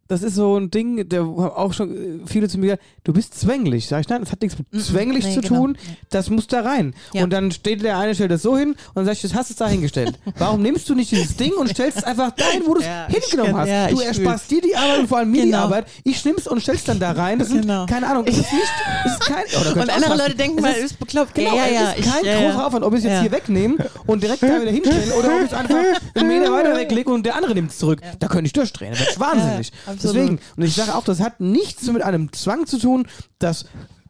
[0.09, 3.13] das ist so ein Ding, der haben auch schon äh, viele zu mir gesagt, du
[3.13, 3.87] bist zwänglich.
[3.89, 5.55] Sag ich, nein, das hat nichts mit Mhm, zwänglich nee, zu genau.
[5.61, 5.79] tun,
[6.11, 6.95] das muss da rein.
[7.13, 7.25] Ja.
[7.25, 9.51] Und dann steht der eine, stellt das so hin und dann sag ich, das hast
[9.51, 10.19] du da hingestellt.
[10.39, 13.07] Warum nimmst du nicht dieses Ding und stellst es einfach dahin, wo du es Ja,
[13.09, 13.69] hingenommen kenn- hast?
[13.69, 15.65] ja, du ersparst dir die Arbeit und vor allem mir die Genau.
[15.65, 15.87] Arbeit.
[16.05, 17.39] Ich nimm's und stell's dann da rein.
[17.39, 17.87] Das sind, Genau.
[17.87, 18.65] keine Ahnung, das ist nicht,
[19.05, 20.17] das ist kein, oh, Und andere.
[20.17, 21.35] Leute denken Es mal, ist- bekloppt.
[21.35, 22.67] Genau, ja, ja, es ist kein ich, großer.
[22.67, 25.47] Aufwand, ob ich es jetzt hier wegnehme und direkt da wieder hinstelle oder ob ich
[25.47, 25.77] es einfach
[26.15, 28.01] einen Meter weiter weglege und der andere nimmt es zurück.
[28.19, 29.73] Da könnte ich durchdrehen, da werde ich wahnsinnig.
[30.03, 30.17] Ja, absolut.
[30.17, 33.07] Deswegen, und ich sage auch, das hat nichts mit einem Zwang zu tun,
[33.39, 33.67] das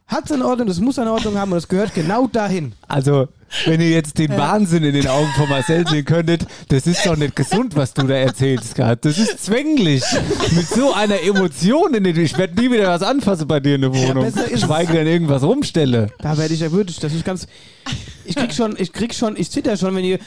[0.07, 2.73] hat seine Ordnung, das muss seine Ordnung haben und das gehört genau dahin.
[2.89, 3.29] Also,
[3.67, 7.17] wenn ihr jetzt den Wahnsinn in den Augen von Marcel sehen könntet, das ist doch
[7.17, 8.97] nicht gesund, was du da erzählst gerade.
[8.97, 10.03] Das ist zwänglich.
[10.53, 13.83] Mit so einer Emotion in den, ich werde nie wieder was anfassen bei dir in
[13.83, 14.25] der Wohnung.
[14.25, 14.61] es.
[14.61, 16.09] Schweige denn irgendwas rumstelle.
[16.21, 17.05] Da werde ich erwürdigt.
[17.05, 17.47] Das ist ganz.
[18.25, 20.19] Ich krieg schon, ich krieg schon, ich zitter schon, wenn ihr.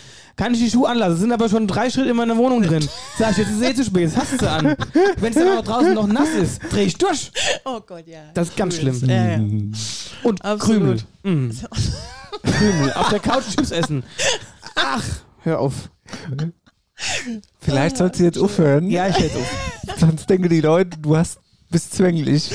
[0.42, 1.14] Kann ich die Schuhe anlassen?
[1.14, 2.90] Es sind aber schon drei Schritte in meiner Wohnung drin.
[3.16, 4.76] Sag ich, jetzt ist es eh zu spät, jetzt hast du sie an.
[5.18, 7.32] Wenn es dann auch draußen noch nass ist, dreh ich durch.
[7.64, 8.22] Oh Gott, ja.
[8.34, 9.00] Das ist ganz schlimm.
[9.06, 9.38] Ja, ja.
[10.24, 11.06] Und Absolut.
[11.22, 11.48] Krümel.
[11.48, 11.52] Mm.
[12.44, 12.94] Krümel.
[12.94, 14.04] Auf der Couch Chips essen.
[14.74, 15.04] Ach,
[15.44, 15.92] hör auf.
[17.60, 20.00] Vielleicht sollst du jetzt aufhören, Ja, ich hätte auf.
[20.00, 21.38] sonst denken die Leute, du hast,
[21.70, 22.50] bist zwänglich.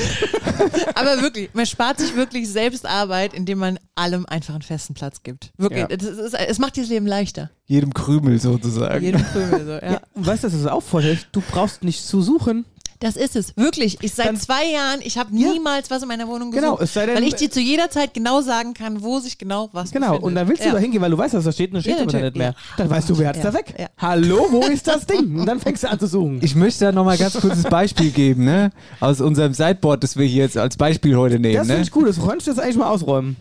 [0.95, 5.23] Aber wirklich, man spart sich wirklich selbst Arbeit, indem man allem einfach einen festen Platz
[5.23, 5.51] gibt.
[5.57, 5.87] Wirklich, Ja.
[5.89, 7.49] es, ist, es macht das Leben leichter.
[7.65, 9.03] Jedem Krümel sozusagen.
[9.03, 9.91] Jedem Krümel so, ja.
[9.93, 10.01] Ja.
[10.13, 11.19] Und weißt du, das ist auch Vorteil?
[11.31, 12.65] Du brauchst nicht zu suchen.
[12.99, 13.99] Das ist es, wirklich.
[14.01, 15.51] Ich seit Dann- zwei Jahren, ich habe Ja.
[15.53, 16.63] niemals was in meiner Wohnung gesucht.
[16.65, 19.37] Genau, es sei denn- weil ich dir zu jeder Zeit genau sagen kann, wo sich
[19.37, 20.23] genau was Genau, befindet.
[20.23, 20.73] und dann willst du ja.
[20.73, 22.47] da hingehen, weil du weißt, was da steht und dann steht Ja, aber nicht mehr.
[22.47, 22.55] ja.
[22.77, 23.75] Dann weißt du, wer hat's Ja, da weg?
[23.77, 23.87] ja.
[23.99, 25.39] Hallo, wo ist das Ding?
[25.39, 26.39] Und dann fängst du an zu suchen.
[26.41, 28.71] Ich möchte da nochmal ganz kurzes Beispiel geben, ne?
[28.99, 31.83] Aus unserem Sideboard, das wir hier jetzt als Beispiel heute nehmen, das finde ne?
[31.83, 33.35] ich gut, das könntest du jetzt eigentlich mal ausräumen.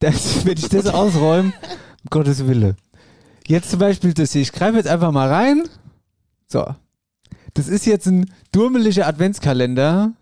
[0.00, 2.74] Das, wenn ich das ausräume, um Gottes Wille.
[3.46, 4.42] Jetzt zum Beispiel das hier.
[4.42, 5.62] Ich greife jetzt einfach mal rein.
[6.48, 6.66] So.
[7.54, 10.12] Das ist jetzt ein durmeliger Adventskalender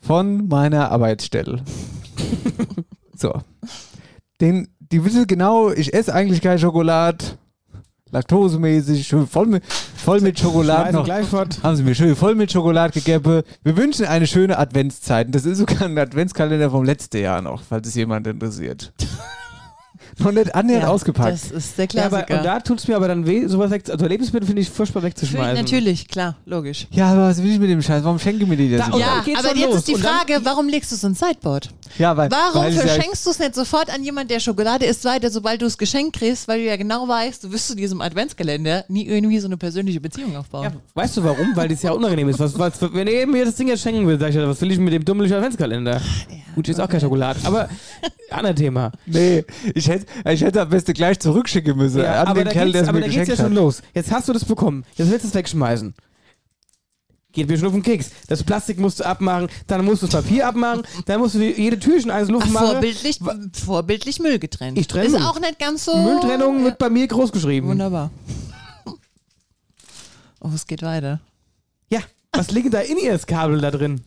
[0.00, 1.62] von meiner Arbeitsstelle.
[3.16, 3.42] so.
[4.40, 7.24] Den, die wissen genau, ich esse eigentlich keine Schokolade.
[8.10, 11.06] Laktosemäßig, schön voll mit, voll mit Schokolade noch.
[11.62, 13.42] Haben sie mir schön voll mit Schokolade gegeben.
[13.62, 15.34] Wir wünschen eine schöne Adventszeit.
[15.34, 18.94] Das ist sogar ein Adventskalender vom letzten Jahr noch, falls es jemand interessiert.
[20.20, 21.32] noch nicht annähernd Ja, ausgepackt.
[21.32, 22.38] Das ist der Ja, aber, Klassiker.
[22.38, 25.02] und da tut es mir aber dann weh, sowas weg, also Lebensmittel finde ich furchtbar
[25.02, 25.54] wegzuschmeißen.
[25.54, 26.86] natürlich, klar, logisch.
[26.90, 28.02] Ja, aber was will ich mit dem Scheiß?
[28.04, 28.86] Warum schenke ich mir die das?
[28.86, 29.76] Da- dann Ja, geht's aber jetzt los.
[29.76, 31.68] ist die Frage, warum legst du es ins Sideboard?
[31.98, 35.04] ja, weil, Warum weil ja- verschenkst du es nicht sofort an jemanden, der Schokolade isst,
[35.04, 38.00] weiter, sobald du es geschenkt kriegst, weil du ja genau weißt, du wirst zu diesem
[38.00, 40.64] Adventskalender nie irgendwie so eine persönliche Beziehung aufbauen.
[40.64, 41.54] Ja, weißt du warum?
[41.54, 42.38] Weil das ja unangenehm ist.
[42.38, 44.70] Was, was, wenn ihr mir das Ding jetzt schenken will, sag ich, ja, was will
[44.70, 46.00] ich mit dem dummlichen Adventskalender?
[46.54, 47.68] Gut, ist auch kein Schokolade, aber
[48.30, 48.90] anderes Thema.
[49.06, 49.44] Nee,
[49.74, 52.66] ich hätte, ich hätte am besten gleich zurückschicken müssen Ja, an aber den da Kerl,
[52.66, 53.64] geht's, der es aber mir da geht's ja geschenkt schon hat.
[53.64, 53.82] los.
[53.94, 54.84] Jetzt hast du das bekommen.
[54.96, 55.94] Jetzt willst du es wegschmeißen.
[57.32, 58.10] Geht mir schon auf den Keks.
[58.26, 61.52] Das Plastik musst du abmachen, dann musst du das Papier abmachen, dann musst du die,
[61.60, 62.66] jede Türchen Ach, Luft machen.
[62.68, 63.20] vorbildlich,
[63.52, 64.78] vorbildlich Müll getrennt.
[64.78, 65.22] Ich trenne Ist Müll.
[65.22, 65.96] auch nicht ganz so.
[65.96, 66.64] Mülltrennung ja.
[66.64, 67.68] wird bei mir groß geschrieben.
[67.68, 68.10] Wunderbar.
[70.40, 71.20] Oh, es geht weiter.
[71.90, 72.00] Ja,
[72.32, 74.02] was liegt da in ihr Kabel da drin?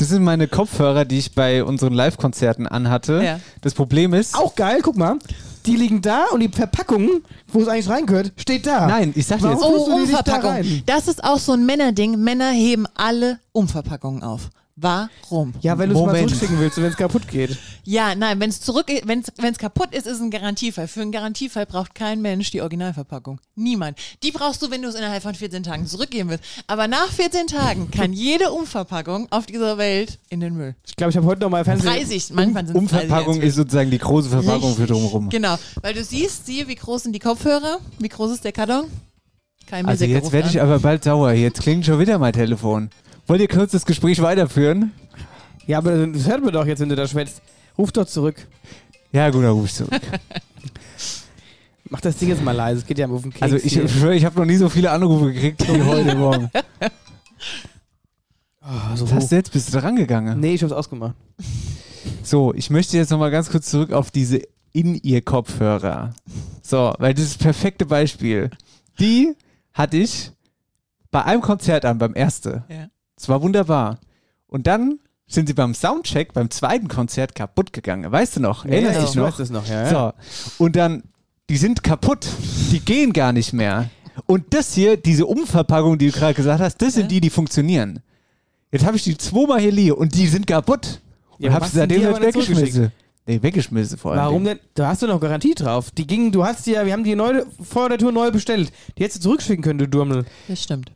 [0.00, 3.20] Das sind meine Kopfhörer, die ich bei unseren Live-Konzerten anhatte.
[3.22, 3.38] Ja.
[3.60, 5.18] Das Problem ist, Auch geil, guck mal.
[5.66, 8.86] Die liegen da und die Verpackung, wo es eigentlich reingehört, steht da.
[8.86, 10.50] nein, ich sag dir jetzt, Oh, da Umverpackung.
[10.50, 10.82] rein?
[10.86, 12.18] Das ist auch so ein Männerding.
[12.18, 14.48] Männer heben alle Umverpackungen auf.
[14.82, 15.52] Warum?
[15.60, 17.58] Ja, wenn du es mal zurückschicken willst und wenn es kaputt geht.
[17.84, 20.88] Ja, nein, wenn es zurück, wenn es kaputt ist, ist es ein Garantiefall.
[20.88, 23.40] Für einen Garantiefall braucht kein Mensch die Originalverpackung.
[23.56, 23.98] Niemand.
[24.22, 26.44] Die brauchst du, wenn du es innerhalb von 14 Tagen zurückgeben willst.
[26.66, 30.74] Aber nach 14 Tagen kann jede Umverpackung auf dieser Welt in den Müll.
[30.86, 31.92] Ich glaube, ich habe heute noch mal Fernsehen.
[31.92, 35.28] 30, manchmal sind es Umverpackung 30 ist sozusagen die große Verpackung für drumherum.
[35.28, 38.84] Genau, weil du siehst, siehe, wie groß sind die Kopfhörer, wie groß ist der Karton.
[39.66, 41.32] Kein Also Musiker jetzt werde ich aber bald sauer.
[41.32, 42.90] Jetzt klingt schon wieder mein Telefon.
[43.30, 44.90] Wollt ihr kurz das Gespräch weiterführen?
[45.68, 47.40] Ja, aber das hört man doch jetzt, wenn du da schwätzt.
[47.78, 48.44] Ruf doch zurück.
[49.12, 49.92] Ja, gut, dann ruf ich zurück.
[51.88, 52.80] Mach das Ding jetzt mal leise.
[52.80, 53.42] Es geht ja auf den Keks.
[53.42, 56.50] Also ich schwöre, ich habe noch nie so viele Anrufe gekriegt wie heute Morgen.
[58.62, 58.66] Oh,
[58.96, 59.52] so Was hast du jetzt?
[59.52, 60.40] Bist du dran gegangen?
[60.40, 61.14] Nee, ich hab's ausgemacht.
[62.24, 66.14] So, ich möchte jetzt nochmal ganz kurz zurück auf diese In-Ear-Kopfhörer.
[66.62, 68.50] So, weil das ist das perfekte Beispiel.
[68.98, 69.36] Die
[69.72, 70.32] hatte ich
[71.12, 72.64] bei einem Konzert an, beim ersten.
[72.68, 72.88] Ja.
[73.20, 73.98] Es war wunderbar.
[74.46, 78.10] Und dann sind sie beim Soundcheck, beim zweiten Konzert kaputt gegangen.
[78.10, 78.64] Weißt du noch?
[78.64, 79.24] Erinnerst ja, dich ich noch?
[79.24, 79.90] weiß das noch, ja.
[79.90, 80.14] ja.
[80.56, 80.64] So.
[80.64, 81.02] Und dann,
[81.50, 82.26] die sind kaputt.
[82.72, 83.90] Die gehen gar nicht mehr.
[84.24, 88.00] Und das hier, diese Umverpackung, die du gerade gesagt hast, das sind die, die funktionieren.
[88.72, 91.00] Jetzt habe ich die zweimal hier liegen und die sind kaputt.
[91.32, 92.92] Und Ja, hab was sie seitdem aber nicht nicht weggeschmissen.
[93.26, 94.20] Nee, weggeschmissen vor allem.
[94.22, 94.58] Warum denn?
[94.74, 95.90] Da hast du noch Garantie drauf.
[95.90, 98.72] Die gingen, du hast die ja, wir haben die neu, vor der Tour neu bestellt.
[98.96, 100.24] Die hättest du zurückschicken können, du Durmel.
[100.48, 100.92] Das stimmt.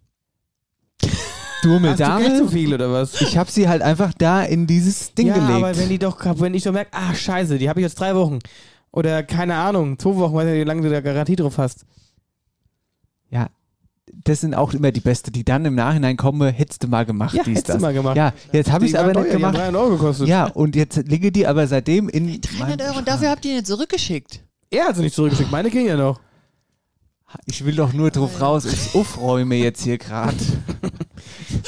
[1.72, 2.36] Hast du Geld Dame.
[2.38, 3.20] zu viel oder was?
[3.20, 5.52] Ich habe sie halt einfach da in dieses Ding ja, gelegt.
[5.52, 8.14] aber wenn die doch, wenn ich doch merke, ah, scheiße, die habe ich jetzt drei
[8.14, 8.38] Wochen.
[8.92, 11.84] Oder keine Ahnung, zwei Wochen, weiß nicht, wie lange du da Garantie drauf hast.
[13.30, 13.48] ja,
[14.24, 17.34] das sind auch immer die Beste, die dann im Nachhinein kommen, hättest du mal gemacht,
[17.34, 17.82] Ja, dies, hättest du das.
[17.82, 18.16] mal gemacht.
[18.16, 19.56] Ja, jetzt habe ich es Die aber nicht teuer, die haben gemacht.
[19.56, 20.28] 300 Euro gekostet.
[20.28, 23.52] Ja, und jetzt liege die aber seitdem in 300 meinem Euro und dafür habt ihr
[23.52, 24.42] ihn nicht zurückgeschickt.
[24.70, 26.20] Er hat sie nicht zurückgeschickt, meine ging ja noch.
[27.46, 30.36] Ich will doch nur drauf raus, ich aufräume jetzt hier gerade.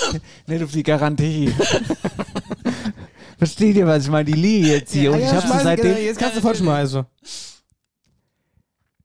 [0.47, 1.53] Nicht auf die Garantie.
[3.38, 4.24] Versteht ihr, was ich meine?
[4.24, 5.97] Die liege jetzt hier und ich habe sie seitdem.
[5.97, 7.05] Jetzt kannst du fortschmeißen.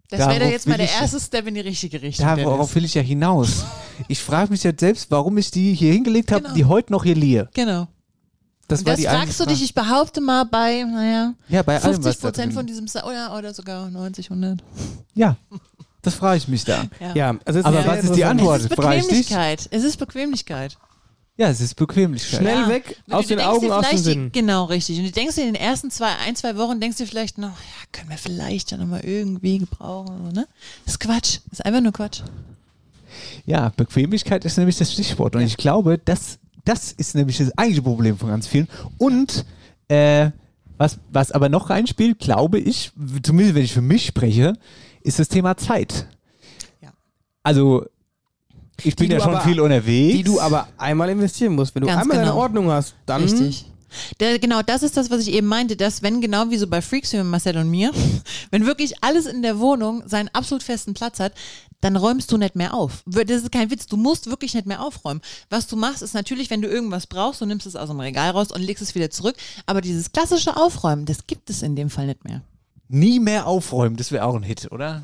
[0.09, 2.25] Das wäre doch Darauf jetzt mal der erste Step in die richtige Richtung.
[2.25, 2.75] Darauf Dennis.
[2.75, 3.63] will ich ja hinaus.
[4.09, 6.53] Ich frage mich jetzt selbst, warum ich die hier hingelegt habe, Genau.
[6.55, 7.49] die heute noch hier liege.
[7.53, 7.87] Genau.
[8.67, 11.97] Das war das die fragst du dich, ich behaupte mal, bei, naja, Ja, bei allem,
[11.97, 14.63] was 50 da Prozent von diesem, Sa oder, oder sogar 90, 100.
[15.13, 15.35] Ja,
[16.02, 16.86] das frage ich mich da.
[17.16, 18.24] Ja, also es Aber was ist die.
[18.26, 18.60] Antwort?
[18.60, 18.76] Es ist.
[18.76, 19.68] Bequemlichkeit.
[19.72, 20.78] Es ist Bequemlichkeit.
[21.38, 22.41] Ja, es ist Bequemlichkeit.
[22.41, 22.68] Schnell Ja.
[22.70, 24.32] weg, Du- aus du den Augen, aus die- Sinnen.
[24.32, 24.99] Genau, richtig.
[24.99, 27.49] Und du denkst dir in den ersten zwei, ein, zwei Wochen, denkst dir vielleicht noch,
[27.49, 30.18] ja, können wir vielleicht ja nochmal irgendwie gebrauchen.
[30.26, 30.47] So, ne?
[30.86, 31.39] Das ist Quatsch.
[31.49, 32.22] Das ist einfach nur Quatsch.
[33.45, 35.36] Ja, Bequemlichkeit ist nämlich das Stichwort.
[35.36, 38.68] Und ich glaube, das, das ist nämlich das eigentliche Problem von ganz vielen.
[38.97, 39.45] Und
[39.88, 40.30] äh,
[40.78, 42.91] was, was aber noch reinspielt, glaube ich,
[43.24, 44.54] zumindest wenn ich für mich spreche,
[45.04, 46.08] ist das Thema Zeit.
[46.82, 46.91] Ja.
[47.43, 47.86] Also,
[48.84, 50.16] ich bin Die ja du schon aber- viel unterwegs.
[50.18, 51.76] Die du aber einmal investieren musst.
[51.76, 52.41] Wenn du Ganz einmal deine genau.
[52.41, 53.22] Ordnung hast, dann.
[53.24, 53.66] Richtig.
[54.22, 56.82] Der, genau, das ist das, was ich eben meinte, dass wenn genau wie so bei
[56.82, 57.91] Freaks wie Marcel und mir,
[58.52, 61.34] wenn wirklich alles in der Wohnung seinen absolut festen Platz hat,
[61.82, 63.04] dann räumst du nicht mehr auf.
[63.06, 65.20] Das ist kein Witz, du musst wirklich nicht mehr aufräumen.
[65.49, 68.30] Was du machst, ist natürlich, wenn du irgendwas brauchst, du nimmst es aus dem Regal
[68.32, 69.36] raus und legst es wieder zurück.
[69.66, 72.41] Aber dieses klassische Aufräumen, das gibt es in dem Fall nicht mehr.
[72.91, 75.03] Nie mehr aufräumen, das wäre auch ein Hit, oder?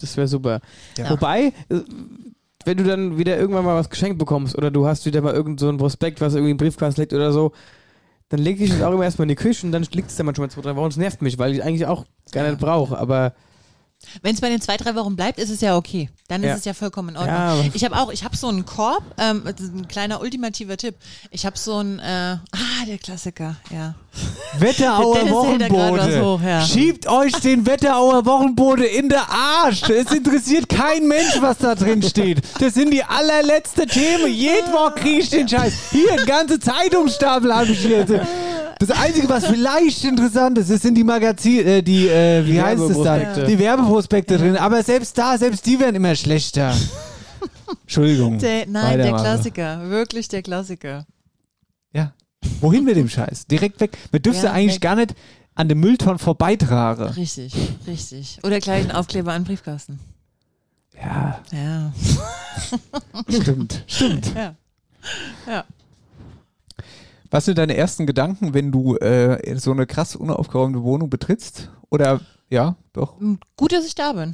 [0.00, 0.60] Das wäre super.
[0.98, 1.10] Ja.
[1.10, 1.80] Wobei, äh,
[2.64, 5.60] wenn du dann wieder irgendwann mal was geschenkt bekommst oder du hast wieder mal irgend
[5.60, 7.52] so ein Prospekt, was irgendwie im Briefkasten liegt oder so,
[8.28, 10.26] dann lege ich es auch immer erstmal in die Küche und dann liegt es dann
[10.26, 10.88] manchmal zwei, drei Wochen.
[10.88, 12.98] Das nervt mich, weil ich eigentlich auch gar nicht brauche.
[12.98, 13.34] Aber
[14.22, 16.08] Wenn es bei den zwei, drei Wochen bleibt, ist es ja okay.
[16.28, 16.52] Dann Ja.
[16.52, 17.34] ist es ja vollkommen in Ordnung.
[17.36, 20.96] Ja, ich habe auch, ich habe so einen Korb, ähm, ein kleiner ultimativer Tipp.
[21.30, 23.94] Ich habe so einen, äh, ah, der Klassiker, ja.
[24.58, 26.22] Wetterauer Wochenbode.
[26.24, 26.62] hoch, ja.
[26.62, 29.82] Schiebt euch den Wetterauer Wochenbode in der Arsch.
[29.88, 32.42] Es interessiert kein Mensch, was da drin steht.
[32.58, 34.32] Das sind die allerletzte Themen.
[34.32, 35.72] Jeden Woche kriege ich den Scheiß.
[35.90, 38.26] Hier, ganze Zeitungsstapel habe ich hier.
[38.78, 42.82] Das Einzige, was vielleicht interessant ist, sind die Magazin, äh, die, äh, wie Die heißt
[42.82, 43.04] es dann?
[43.20, 43.46] Werbeprospekte.
[43.46, 44.56] Die Werbeprospekte drin.
[44.56, 46.74] Aber selbst da, selbst die werden immer schlechter.
[47.82, 48.38] Entschuldigung.
[48.38, 49.14] Der, nein, der.
[49.14, 51.06] Klassiker, wirklich der Klassiker.
[51.92, 52.12] Ja.
[52.60, 53.46] Wohin mit dem Scheiß?
[53.46, 53.96] Direkt weg.
[54.12, 54.82] Man dürfte Ja, eigentlich weg.
[54.82, 55.14] gar nicht
[55.54, 57.04] an dem Müllton vorbeitragen.
[57.14, 57.54] Richtig,
[57.86, 58.38] richtig.
[58.42, 59.98] Oder gleich einen Aufkleber an den Briefkasten.
[61.02, 61.92] Ja, Ja.
[63.28, 63.82] stimmt.
[63.86, 64.32] Stimmt.
[64.34, 64.54] ja.
[65.46, 65.64] Ja.
[67.36, 71.70] Was sind deine ersten Gedanken, wenn du äh, so eine krass unaufgeräumte Wohnung betrittst?
[71.90, 73.18] Oder ja, doch.
[73.58, 74.32] Gut, dass ich da bin.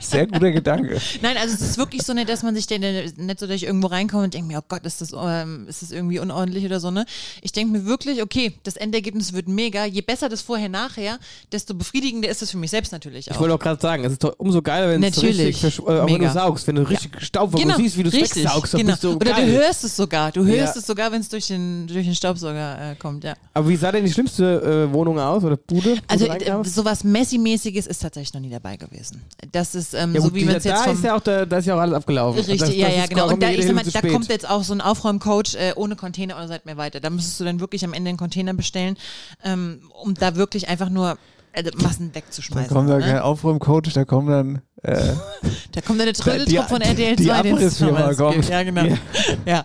[0.00, 0.98] Sehr guter Gedanke.
[1.22, 3.64] Nein, also es ist wirklich so nicht, dass man sich denn nicht so, dass ich
[3.64, 6.80] irgendwo reinkomme und denke mir, oh Gott, ist das, ähm, ist das irgendwie unordentlich oder
[6.80, 7.04] so, ne?
[7.42, 9.84] Ich denke mir wirklich, okay, das Endergebnis wird mega.
[9.84, 11.18] Je besser das vorher, nachher,
[11.52, 13.34] desto befriedigender ist es für mich selbst natürlich auch.
[13.34, 16.20] Ich wollte auch gerade sagen, es ist doch umso geiler, wenn es richtig, äh, wenn
[16.20, 18.92] du saugst, wenn du richtig Staubwolken genau, siehst, wie du es wegsaugst, dann genau.
[18.92, 19.46] bist du Oder geil.
[19.46, 20.80] du hörst es sogar, du hörst Ja.
[20.80, 23.34] es sogar, wenn es durch den, durch den Staubsauger äh, kommt, ja.
[23.54, 25.96] Aber wie sah denn die schlimmste äh, Wohnung aus oder Bude?
[26.06, 29.22] Also äh, sowas Messi-mäßiges ist tatsächlich noch nie dabei gewesen.
[29.52, 31.20] Das ist ähm, ja, so gut, wie dieser- man es jetzt da ist ja auch,
[31.20, 32.38] da, da ist ja auch alles abgelaufen.
[32.38, 33.28] Richtig, das, ja, das ja, genau.
[33.28, 36.36] Und da, ich sag mal, da kommt jetzt auch so ein Aufräumcoach äh, ohne Container
[36.36, 37.00] oder seid mehr weiter.
[37.00, 38.96] Da müsstest du dann wirklich am Ende einen Container bestellen,
[39.44, 41.18] ähm, um da wirklich einfach nur
[41.52, 42.72] äh, Massen Da wegzuschmeißen.
[42.74, 43.06] kommt dann ne?
[43.06, 45.12] kein Aufräumcoach, da kommt dann äh,
[45.72, 47.22] Da kommt dann eine Trödeltrupp von RTL 2.
[47.22, 48.48] die Abrissfirma kommt.
[48.48, 48.84] Ja, genau.
[48.84, 48.98] Ja.
[49.46, 49.64] Ja.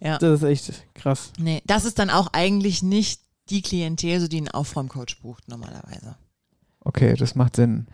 [0.00, 0.18] ja.
[0.18, 1.32] Das ist echt krass.
[1.38, 3.20] Nee, das ist dann auch eigentlich nicht
[3.50, 6.16] die Klientel, so die einen Aufräumcoach bucht normalerweise.
[6.80, 7.86] Okay, das macht Sinn.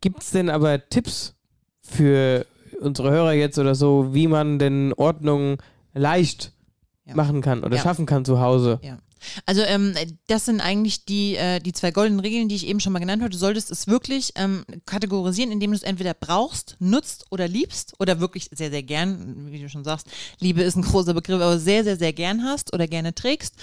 [0.00, 1.34] Gibt es denn aber Tipps
[1.82, 2.46] für
[2.80, 5.58] unsere Hörer jetzt oder so, wie man denn Ordnung
[5.94, 6.52] leicht
[7.04, 7.14] Ja.
[7.14, 7.82] machen kann oder Ja.
[7.82, 8.78] schaffen kann zu Hause?
[8.82, 8.98] Ja.
[9.46, 9.94] Also ähm,
[10.26, 13.22] das sind eigentlich die, äh, die zwei goldenen Regeln, die ich eben schon mal genannt
[13.22, 13.30] habe.
[13.30, 18.20] Du solltest es wirklich ähm, kategorisieren, indem du es entweder brauchst, nutzt oder liebst oder
[18.20, 20.06] wirklich sehr, sehr gern, wie du schon sagst,
[20.40, 23.54] Liebe ist ein großer Begriff, aber sehr, sehr, sehr gern hast oder gerne trägst.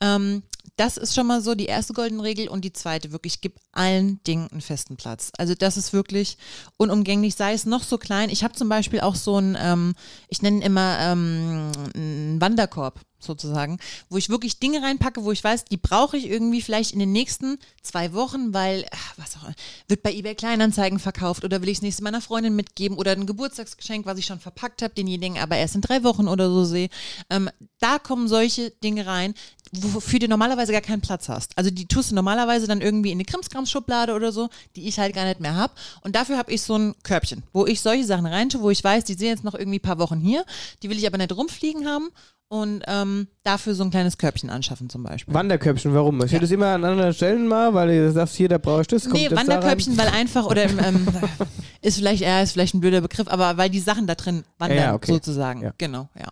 [0.00, 0.42] Ähm,
[0.76, 4.22] das ist schon mal so die erste goldene Regel und die zweite wirklich, gib allen
[4.24, 5.30] Dingen einen festen Platz.
[5.36, 6.38] Also das ist wirklich
[6.76, 8.30] unumgänglich, sei es noch so klein.
[8.30, 9.94] Ich habe zum Beispiel auch so ein, ähm,
[10.28, 15.64] ich nenne immer ähm, einen Wanderkorb sozusagen, wo ich wirklich Dinge reinpacke, wo ich weiß,
[15.66, 19.50] die brauche ich irgendwie vielleicht in den nächsten zwei Wochen, weil, ach, was auch,
[19.88, 23.26] wird bei eBay Kleinanzeigen verkauft oder will ich es nächste meiner Freundin mitgeben oder ein
[23.26, 26.88] Geburtstagsgeschenk, was ich schon verpackt habe, denjenigen aber erst in drei Wochen oder so sehe.
[27.30, 27.50] Ähm,
[27.80, 29.34] da kommen solche Dinge rein,
[29.72, 31.56] wofür du normalerweise gar keinen Platz hast.
[31.56, 35.14] Also die tust du normalerweise dann irgendwie in eine Krimskrams-Schublade oder so, die ich halt
[35.14, 35.72] gar nicht mehr habe.
[36.02, 39.04] Und dafür habe ich so ein Körbchen, wo ich solche Sachen reintue, wo ich weiß,
[39.04, 40.44] die sind jetzt noch irgendwie ein paar Wochen hier,
[40.82, 42.10] die will ich aber nicht rumfliegen haben
[42.52, 45.32] und ähm, dafür so ein kleines Körbchen anschaffen zum Beispiel.
[45.32, 46.22] Wanderkörbchen, warum?
[46.22, 48.88] Ich hätte es immer an anderen Stellen mal, weil du sagst, hier, da brauche ich
[48.88, 49.06] das.
[49.06, 49.48] Nee, das da rein?
[49.48, 51.08] Wanderkörbchen, weil einfach, oder ähm,
[51.80, 54.76] ist vielleicht, ja, ist vielleicht ein blöder Begriff, aber weil die Sachen da drin wandern,
[54.76, 55.12] Ja, ja, okay.
[55.12, 55.62] sozusagen.
[55.62, 55.72] Ja.
[55.78, 56.28] Genau, ja.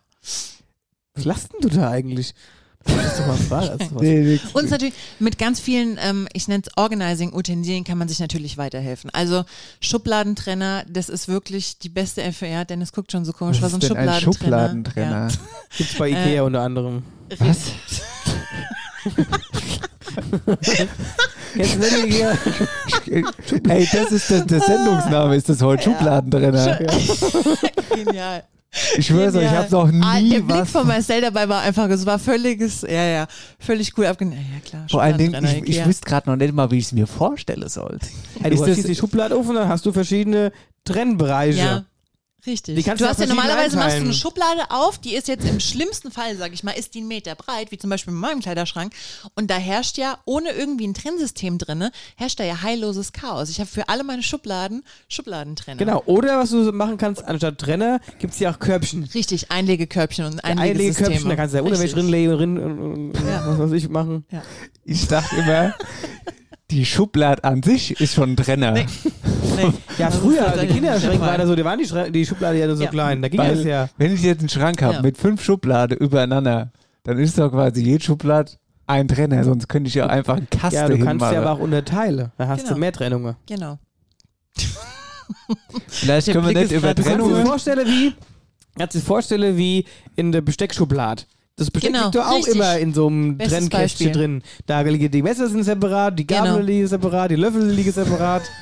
[1.14, 2.34] Was lachst denn du da eigentlich?
[2.96, 3.66] Das ist doch mal Spaß.
[3.78, 4.40] Das ist was- Nee.
[4.52, 9.10] Und natürlich mit ganz vielen, ähm, ich nenne es Organizing-Utensilien, kann man sich natürlich weiterhelfen.
[9.10, 9.44] Also
[9.80, 12.64] Schubladentrenner, das ist wirklich die beste FR.
[12.64, 15.30] Dennis guckt schon so komisch, Was was ist ein denn ein Schubladentrenner.
[15.30, 15.76] Schubladentrenner?
[15.76, 17.02] Gibt's bei Äh, Ikea unter anderem.
[17.38, 17.58] Was?
[21.54, 22.38] Kennst du den Ikea?
[23.68, 26.80] Ey, das ist der, der Sendungsname, ist das heute Schubladentrenner.
[26.82, 26.88] Ja.
[27.94, 28.44] Genial.
[28.96, 30.70] Ich schwör's euch, ich habe noch nie ah, Der Blick was.
[30.70, 33.26] von Marcel dabei war einfach, es war völliges, ja, ja,
[33.58, 34.38] völlig cool abgenommen.
[34.54, 34.86] Ja, klar.
[34.88, 37.68] Vor allen Dingen, ich, ich wüsste gerade noch nicht mal, wie ich es mir vorstellen
[37.68, 38.06] sollte.
[38.06, 40.52] Ist du das- hast die Schublade offen, dann hast du verschiedene
[40.84, 41.58] Trennbereiche.
[41.58, 41.84] Ja.
[42.46, 42.84] Richtig.
[42.84, 44.12] Du hast ja normalerweise machst du eine.
[44.12, 47.34] Schublade auf, die ist jetzt im schlimmsten Fall, sag ich mal, ist die einen Meter
[47.34, 48.92] breit, wie zum Beispiel in meinem Kleiderschrank.
[49.34, 53.50] Und da herrscht ja, ohne irgendwie ein Trennsystem drinne, herrscht da ja heilloses Chaos.
[53.50, 55.78] Ich habe für alle meine Schubladen Schubladentrenner.
[55.78, 56.02] Genau.
[56.06, 59.04] Oder was du machen kannst, anstatt Trenner, gibt es ja auch Körbchen.
[59.14, 61.28] Richtig, Einlegekörbchen und Einlegekörbchen, Einlegesysteme.
[61.30, 62.80] da kannst du ja Unterwäsche drinlegen und, und,
[63.14, 63.44] und Ja.
[63.46, 64.24] was weiß ich machen.
[64.84, 65.74] Ich dachte immer,
[66.70, 68.72] die Schublade an sich ist schon ein Trenner.
[68.72, 68.86] Nee.
[69.56, 69.72] Nee.
[69.98, 72.66] Ja, früher, die tatsächlich Kinderschränke waren da so, die waren die, Schra- die Schublade ja
[72.66, 72.90] nur so Ja.
[72.90, 73.20] klein.
[73.22, 73.88] Da ging Weil, das ja.
[73.98, 75.02] wenn ich jetzt einen Schrank habe Ja.
[75.02, 76.70] mit fünf Schubladen übereinander,
[77.04, 78.52] dann ist doch quasi jede Schublade
[78.86, 81.34] ein Trenner, sonst könnte ich ja einfach einen Kasten Ja, du kannst hinmachen.
[81.34, 82.32] ja aber auch unterteilen.
[82.38, 82.74] Da hast Genau.
[82.74, 83.36] du mehr Trennungen.
[83.46, 83.78] Genau.
[85.86, 87.46] Vielleicht Der können wir nicht über so Kannst du dir Trennungen.
[87.46, 88.14] vorstellen wie,
[88.76, 89.84] kannst du dir vorstellen wie
[90.16, 91.22] in der Besteckschublade.
[91.56, 92.54] Das Besteck Genau, liegt doch auch richtig.
[92.54, 94.42] immer in so einem Trennkästchen drin.
[94.66, 96.64] Da liegen die Messer sind separat, die Gabel Genau.
[96.64, 98.42] liegen separat, die Löffel liegen separat.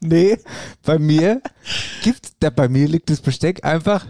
[0.00, 0.38] Nee,
[0.82, 1.40] bei mir
[2.02, 4.06] gibt's, da bei mir liegt das Besteck einfach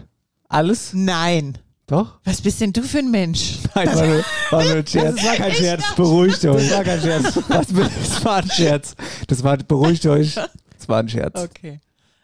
[0.49, 0.91] alles.
[0.93, 1.57] Nein.
[1.87, 2.19] Doch?
[2.25, 3.59] Was bist denn du für ein Mensch?
[3.73, 5.15] Nein, war nur, war nur ein Scherz.
[5.15, 5.95] Das war kein Scherz.
[5.95, 6.67] Beruhigt euch.
[6.67, 7.39] Das war kein Scherz.
[7.47, 8.95] Was, das war ein Scherz.
[9.27, 10.35] Das war, beruhigt euch.
[10.35, 11.39] Das war ein Scherz.
[11.39, 11.79] Okay.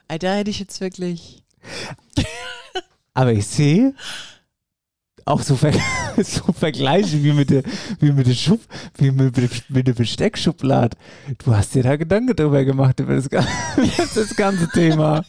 [0.08, 1.44] Da hätte ich jetzt wirklich.
[3.14, 3.96] Aber ich sehe
[5.26, 5.74] auch so, Ver
[6.24, 7.64] so Vergleiche wie mit der,
[8.00, 8.60] wie mit der Schub,
[8.98, 9.38] wie mit,
[9.70, 10.98] mit der Besteckschublade.
[11.44, 15.24] Du hast dir da Gedanken drüber gemacht über das, das ganze Thema.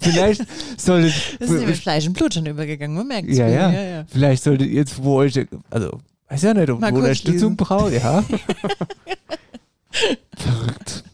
[0.00, 0.44] Vielleicht
[0.76, 4.04] solltet, Das ist mit Fleisch und Blut schon übergegangen, man merkt ja, ja, ja, ja.
[4.08, 8.24] vielleicht solltet ihr jetzt, wo euch, also, weiß ja nicht, ob ihr Unterstützung braucht, ja.
[10.36, 11.04] Verrückt.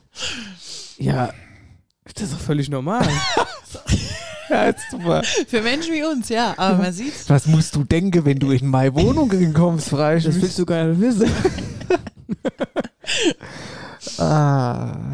[0.99, 1.33] Ja,
[2.15, 3.07] das ist doch völlig normal.
[4.49, 5.23] Ja, jetzt mal.
[5.25, 6.55] Für Menschen wie uns, ja.
[6.57, 7.29] Aber man sieht's.
[7.29, 10.25] Was musst du denken, wenn du in meine Wohnung kommst, Freisch?
[10.25, 11.31] Das willst du gar nicht wissen.
[14.19, 15.13] Ah.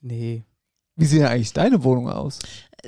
[0.00, 0.44] Nee.
[0.96, 2.38] Wie sieht denn eigentlich deine Wohnung aus?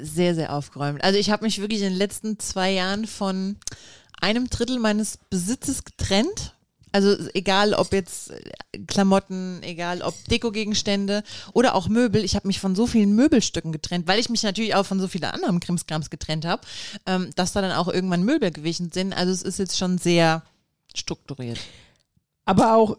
[0.00, 1.02] Sehr, sehr aufgeräumt.
[1.02, 3.56] Also ich habe mich wirklich in den letzten zwei Jahren von
[4.20, 6.54] einem Drittel meines Besitzes getrennt.
[6.92, 11.22] Also egal ob jetzt äh, Klamotten, egal ob Dekogegenstände
[11.52, 12.24] oder auch Möbel.
[12.24, 15.08] Ich habe mich von so vielen Möbelstücken getrennt, weil ich mich natürlich auch von so
[15.08, 16.62] vielen anderen Krimskrams getrennt habe,
[17.06, 19.12] ähm, dass da dann auch irgendwann Möbel gewichen sind.
[19.12, 20.42] Also es ist jetzt schon sehr
[20.94, 21.58] strukturiert.
[22.44, 22.96] Aber auch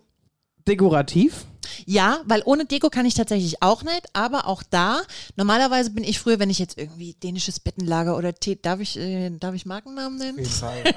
[0.67, 1.45] dekorativ.
[1.85, 5.01] Ja, weil ohne Deko kann ich tatsächlich auch nicht, aber auch da,
[5.35, 9.29] normalerweise bin ich früher, wenn ich jetzt irgendwie dänisches Bettenlager oder Tee, darf ich, äh,
[9.39, 10.39] darf ich Markennamen nennen?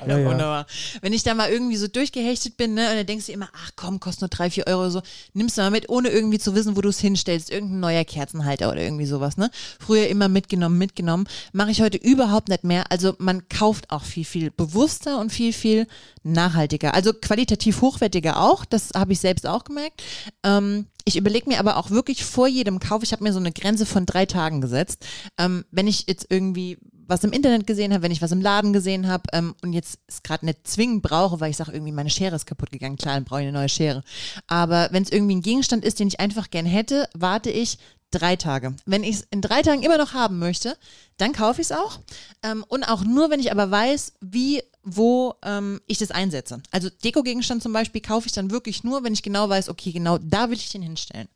[0.07, 0.25] Ja, ja.
[0.27, 0.67] Wunderbar.
[1.01, 3.71] Wenn ich da mal irgendwie so durchgehechtet bin, ne, und dann denkst du immer, ach
[3.77, 5.03] komm, kostet nur drei, vier Euro so,
[5.35, 8.71] nimmst du mal mit, ohne irgendwie zu wissen, wo du es hinstellst, irgendein neuer Kerzenhalter
[8.71, 9.51] oder irgendwie sowas, ne?
[9.79, 12.91] Früher immer mitgenommen, mitgenommen, mache ich heute überhaupt nicht mehr.
[12.91, 15.87] Also man kauft auch viel, viel bewusster und viel, viel
[16.23, 16.95] nachhaltiger.
[16.95, 20.03] Also qualitativ hochwertiger auch, das habe ich selbst auch gemerkt.
[20.43, 20.62] Ähm,
[21.05, 23.87] ich überlege mir aber auch wirklich vor jedem Kauf, ich habe mir so eine Grenze
[23.87, 25.05] von drei Tagen gesetzt.
[25.39, 28.73] Ähm, wenn ich jetzt irgendwie was im Internet gesehen habe, wenn ich was im Laden
[28.73, 32.11] gesehen habe ähm, und jetzt es gerade nicht zwingend brauche, weil ich sage, irgendwie meine
[32.11, 34.03] Schere ist kaputt gegangen, klar, dann brauche ich eine neue Schere.
[34.47, 37.79] Aber wenn es irgendwie ein Gegenstand ist, den ich einfach gern hätte, warte ich
[38.11, 38.75] drei Tage.
[38.87, 40.77] Wenn ich es in drei Tagen immer noch haben möchte,
[41.17, 41.99] dann kaufe ich es auch.
[42.43, 46.61] Ähm, und auch nur, wenn ich aber weiß, wie, wo ähm, ich das einsetze.
[46.71, 50.19] Also Dekogegenstand zum Beispiel kaufe ich dann wirklich nur, wenn ich genau weiß, okay, genau
[50.19, 51.29] da will ich den hinstellen.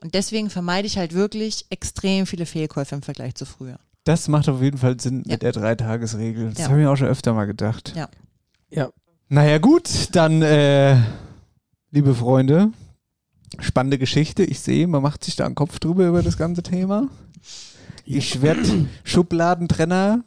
[0.00, 3.78] Und deswegen vermeide ich halt wirklich extrem viele Fehlkäufe im Vergleich zu früher.
[4.04, 5.34] Das macht auf jeden Fall Sinn Ja.
[5.34, 6.50] mit der Dreitagesregel.
[6.50, 6.68] Das Ja.
[6.70, 7.92] habe ich auch schon öfter mal gedacht.
[7.94, 8.08] Ja.
[8.70, 8.90] Ja.
[9.28, 10.96] Naja, gut, dann, äh,
[11.90, 12.70] liebe Freunde,
[13.60, 14.44] spannende Geschichte.
[14.44, 17.08] Ich sehe, man macht sich da einen Kopf drüber über das ganze Thema.
[18.04, 20.22] Ich werde Schubladentrenner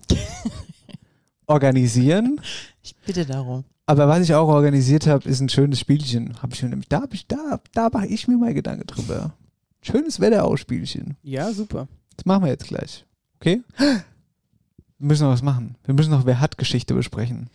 [1.47, 2.39] organisieren.
[2.83, 3.63] Ich bitte darum.
[3.85, 6.41] Aber was ich auch organisiert habe, ist ein schönes Spielchen.
[6.41, 9.33] Hab ich mir nämlich, da, hab ich, da, da mache ich mir mal Gedanken drüber.
[9.81, 11.15] Schönes Wetterausspielchen.
[11.23, 11.87] Ja, super.
[12.17, 13.05] Das machen wir jetzt gleich.
[13.39, 13.61] Okay?
[13.77, 15.75] Wir müssen noch was machen.
[15.85, 17.49] Wir müssen noch Wer hat Geschichte besprechen.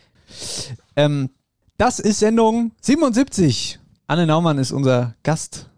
[0.96, 1.28] Ähm,
[1.76, 3.78] das ist Sendung 77.
[4.06, 5.68] Anne Naumann ist unser Gast.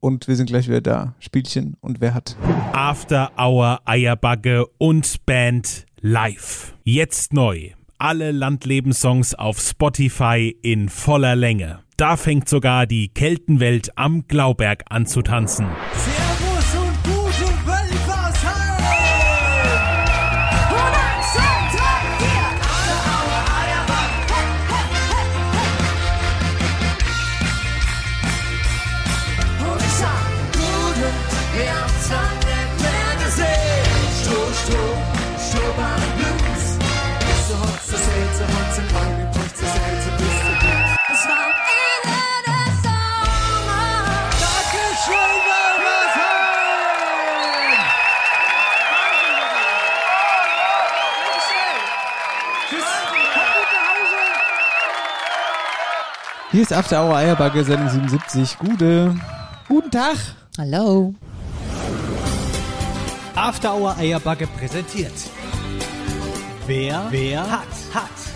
[0.00, 1.14] Und wir sind gleich wieder da.
[1.20, 2.34] Spielchen und wer hat.
[2.72, 6.74] After Hour Eierbagge und Band live.
[6.84, 7.70] Jetzt neu.
[7.98, 11.80] Alle Landlebenssongs auf Spotify in voller Länge.
[11.96, 15.66] Da fängt sogar die Keltenwelt am Glauberg an zu tanzen.
[15.94, 16.49] Servus
[56.52, 58.58] Hier ist After Hour Eierbagge, Sendung 77.
[58.58, 59.14] Gute.
[59.68, 60.16] Guten Tag.
[60.58, 61.14] Hallo.
[63.36, 65.12] After Hour Eierbacke präsentiert.
[66.66, 68.29] Wer, wer hat, hat.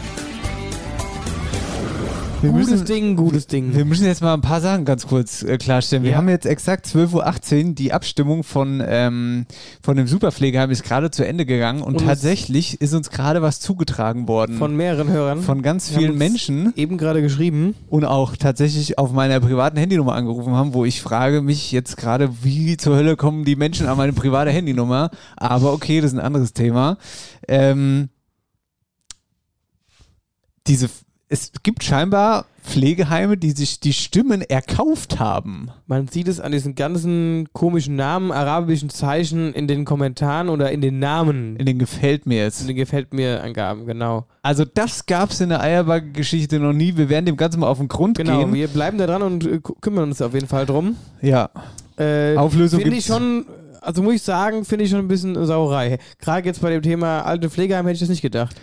[2.45, 3.75] Wir Gutes müssen, Ding, gutes Ding.
[3.75, 6.03] wir müssen jetzt mal ein paar Sachen ganz kurz äh, klarstellen.
[6.05, 6.17] Wir Ja.
[6.19, 7.75] haben jetzt exakt 12.18 Uhr.
[7.75, 9.47] Die Abstimmung von, ähm,
[9.83, 13.61] von dem Superpflegeheim ist gerade zu Ende gegangen und, Und tatsächlich ist uns gerade was
[13.61, 14.59] zugetragen worden.
[14.59, 15.41] Von mehreren Hörern.
[15.41, 16.73] von ganz Wir vielen Menschen.
[16.77, 17.75] Eben gerade geschrieben.
[17.89, 22.31] und auch tatsächlich auf meiner privaten Handynummer angerufen haben, wo ich frage mich jetzt gerade,
[22.43, 25.11] wie zur Hölle kommen die Menschen an meine private Handynummer?
[25.37, 26.99] Aber okay, das ist ein anderes Thema.
[27.49, 28.11] Ähm,
[30.67, 30.89] diese,
[31.29, 35.69] es gibt scheinbar Pflegeheime, die sich die Stimmen erkauft haben.
[35.87, 40.81] Man sieht es an diesen ganzen komischen Namen, arabischen Zeichen in den Kommentaren oder in
[40.81, 41.57] den Namen.
[41.57, 42.69] In den gefällt mir In jetzt.
[42.69, 44.27] den gefällt mir Angaben, genau.
[44.43, 46.97] Also das gab es in der Eierbacke-Geschichte noch nie.
[46.97, 48.55] Wir werden dem Ganzen mal auf den Grund Genau, gehen.
[48.55, 50.97] wir bleiben da dran und äh, kü- kümmern uns auf jeden Fall drum.
[51.21, 51.51] Ja,
[51.99, 53.47] Äh, Auflösung Finde ich schon,
[53.81, 55.99] also muss ich sagen, finde ich schon ein bisschen Sauerei.
[56.19, 58.57] Gerade jetzt bei dem Thema alte Pflegeheim hätte ich das nicht gedacht.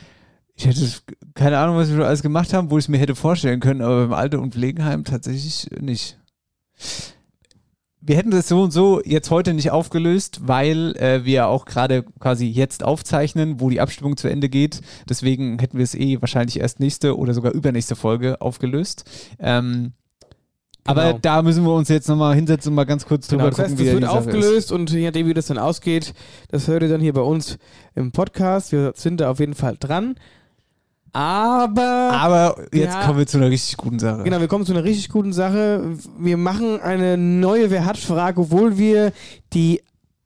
[0.56, 0.86] Ich hätte
[1.34, 3.82] keine Ahnung, was wir schon alles gemacht haben, wo ich es mir hätte vorstellen können,
[3.82, 6.18] aber beim Alte- und Pflegeheim tatsächlich nicht.
[8.04, 12.04] Wir hätten das so und so jetzt heute nicht aufgelöst, weil äh, wir auch gerade
[12.20, 14.82] quasi jetzt aufzeichnen, wo die Abstimmung zu Ende geht.
[15.08, 19.04] Deswegen hätten wir es eh wahrscheinlich erst nächste oder sogar übernächste Folge aufgelöst.
[19.40, 19.94] Ähm,
[20.84, 21.20] Aber Genau.
[21.22, 23.72] da müssen wir uns jetzt nochmal hinsetzen und mal ganz kurz drüber Genau, das gucken,
[23.78, 24.28] heißt, das wird Sache ist.
[24.28, 26.16] aufgelöst und je nachdem, wie das dann ausgeht,
[26.50, 27.60] das hört ihr dann hier bei uns
[27.94, 28.72] im Podcast.
[28.72, 30.16] Wir sind da auf jeden Fall dran.
[31.14, 33.06] Aber, Aber jetzt Ja.
[33.06, 34.24] kommen wir zu einer richtig guten Sache.
[34.24, 35.98] genau, wir kommen zu einer richtig guten Sache.
[36.18, 39.12] Wir machen eine neue Wer hat Frage, obwohl wir
[39.54, 39.82] die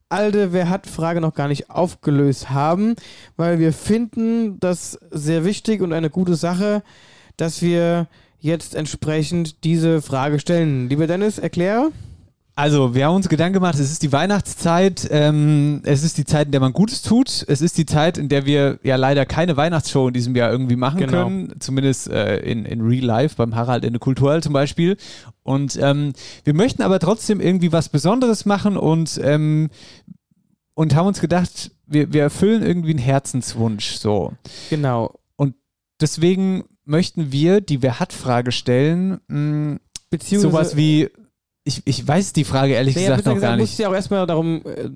[0.10, 2.96] alte Wer hat Frage noch gar nicht aufgelöst haben,
[3.36, 6.84] weil wir finden das sehr wichtig und eine gute Sache,
[7.38, 8.08] dass wir
[8.40, 10.88] jetzt entsprechend diese Frage stellen.
[10.88, 11.92] Lieber Dennis, erkläre.
[12.58, 16.46] Also, wir haben uns Gedanken gemacht, es ist die Weihnachtszeit, ähm, es ist die Zeit,
[16.46, 19.58] in der man Gutes tut, es ist die Zeit, in der wir ja leider keine
[19.58, 21.26] Weihnachtsshow in diesem Jahr irgendwie machen Genau.
[21.26, 24.96] können, zumindest äh, in, in Real Life, beim Harald in der Kulturhalle zum Beispiel.
[25.44, 26.14] Und ähm,
[26.46, 29.70] wir möchten aber trotzdem irgendwie was Besonderes machen und, ähm,
[30.76, 34.32] und haben uns gedacht, wir, wir erfüllen irgendwie einen Herzenswunsch, so.
[34.70, 35.20] Genau.
[35.36, 35.56] Und
[36.00, 39.80] deswegen möchten wir die Wer hat Frage stellen, mh,
[40.10, 41.10] Beziehungsweise- sowas wie,
[41.66, 43.74] ich, ich weiß die Frage ehrlich Naja, gesagt noch gar gesagt, muss nicht.
[43.74, 44.90] ich ja auch erstmal darum, äh,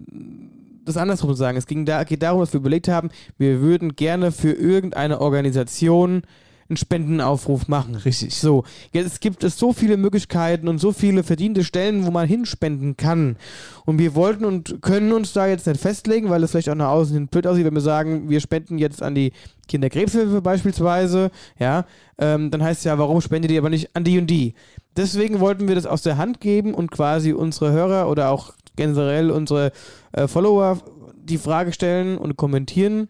[0.86, 1.57] das andersrum sagen.
[1.57, 6.22] Es ging da, geht darum, dass wir überlegt haben, wir würden gerne für irgendeine Organisation
[6.70, 7.95] einen Spendenaufruf machen.
[7.95, 8.36] Richtig.
[8.36, 12.95] So, jetzt gibt es so viele Möglichkeiten und so viele verdiente Stellen, wo man hinspenden
[12.95, 13.38] kann.
[13.86, 16.89] Und wir wollten und können uns da jetzt nicht festlegen, weil es vielleicht auch nach
[16.89, 19.34] außen hin blöd aussieht, wenn wir sagen, wir spenden jetzt an die
[19.67, 21.86] Kinderkrebshilfe beispielsweise, ja,
[22.17, 24.53] ähm, dann heißt es ja, warum spendet ihr aber nicht an die und die?
[24.95, 29.32] Deswegen wollten wir das aus der Hand geben und quasi unsere Hörer oder auch generell
[29.32, 29.72] unsere
[30.11, 30.80] äh, Follower
[31.15, 33.09] die Frage stellen und kommentieren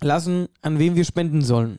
[0.00, 1.78] lassen, an wen wir spenden sollen.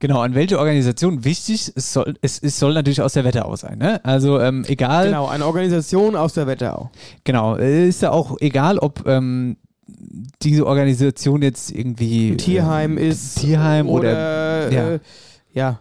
[0.00, 3.78] Genau, an welche Organisation wichtig, es soll, es, es soll natürlich aus der Wetterau sein,
[3.78, 4.00] ne?
[4.04, 5.06] Also ähm, egal.
[5.06, 6.90] Genau, eine Organisation aus der Wetterau.
[7.24, 9.56] Genau, äh, ist ja auch egal, ob ähm,
[10.42, 14.88] diese Organisation jetzt irgendwie Ein Tierheim ähm, ist Tierheim oder, oder, ja.
[14.90, 14.98] äh,
[15.52, 15.78] ja.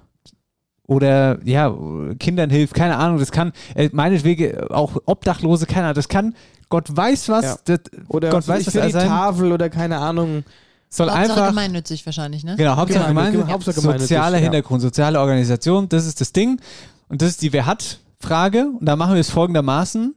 [0.88, 1.76] oder ja,
[2.18, 6.34] Kindern hilft, keine Ahnung, das kann äh, meinetwegen auch Obdachlose, keine Ahnung, das kann
[6.70, 7.58] Gott weiß was, Ja.
[7.66, 9.08] das, Oder Gott was weiß was für die sein.
[9.08, 10.44] Tafel oder keine Ahnung.
[10.90, 12.56] Soll Hauptsache einfach gemeinnützig wahrscheinlich, ne?
[12.56, 14.44] Genau, Hauptsache Gemeinde- Gemeinde, Hauptsache gemeinnützig, sozialer ja.
[14.44, 16.62] Hintergrund, soziale Organisation, das ist das Ding.
[17.10, 18.72] Und das ist die Wer hat Frage.
[18.80, 20.16] Und da machen wir es folgendermaßen.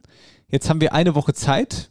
[0.49, 1.89] Jetzt haben wir eine Woche Zeit,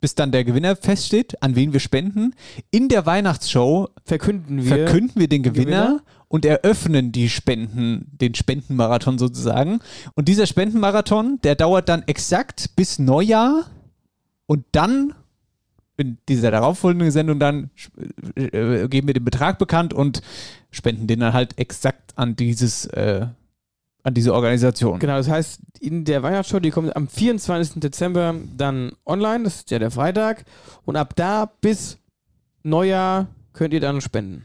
[0.00, 2.34] bis dann der Gewinner feststeht, an wen wir spenden.
[2.70, 6.02] In der Weihnachtsshow verkünden wir, verkünden wir den Gewinner, Gewinner.
[6.28, 9.80] und eröffnen die Spenden, den Spendenmarathon sozusagen.
[10.14, 13.64] Und dieser Spendenmarathon, der dauert dann exakt bis Neujahr
[14.46, 15.14] und dann
[15.98, 17.70] in dieser darauffolgenden Sendung dann
[18.36, 20.22] äh, äh, geben wir den Betrag bekannt und
[20.70, 23.26] spenden den dann halt exakt an dieses äh,
[24.04, 25.00] an diese Organisation.
[25.00, 27.80] Genau, das heißt, in der Weihnachtsshow, die kommt am 24.
[27.80, 30.44] Dezember dann online, das ist ja der Freitag.
[30.84, 31.98] Und ab da bis
[32.62, 34.44] Neujahr könnt ihr dann spenden.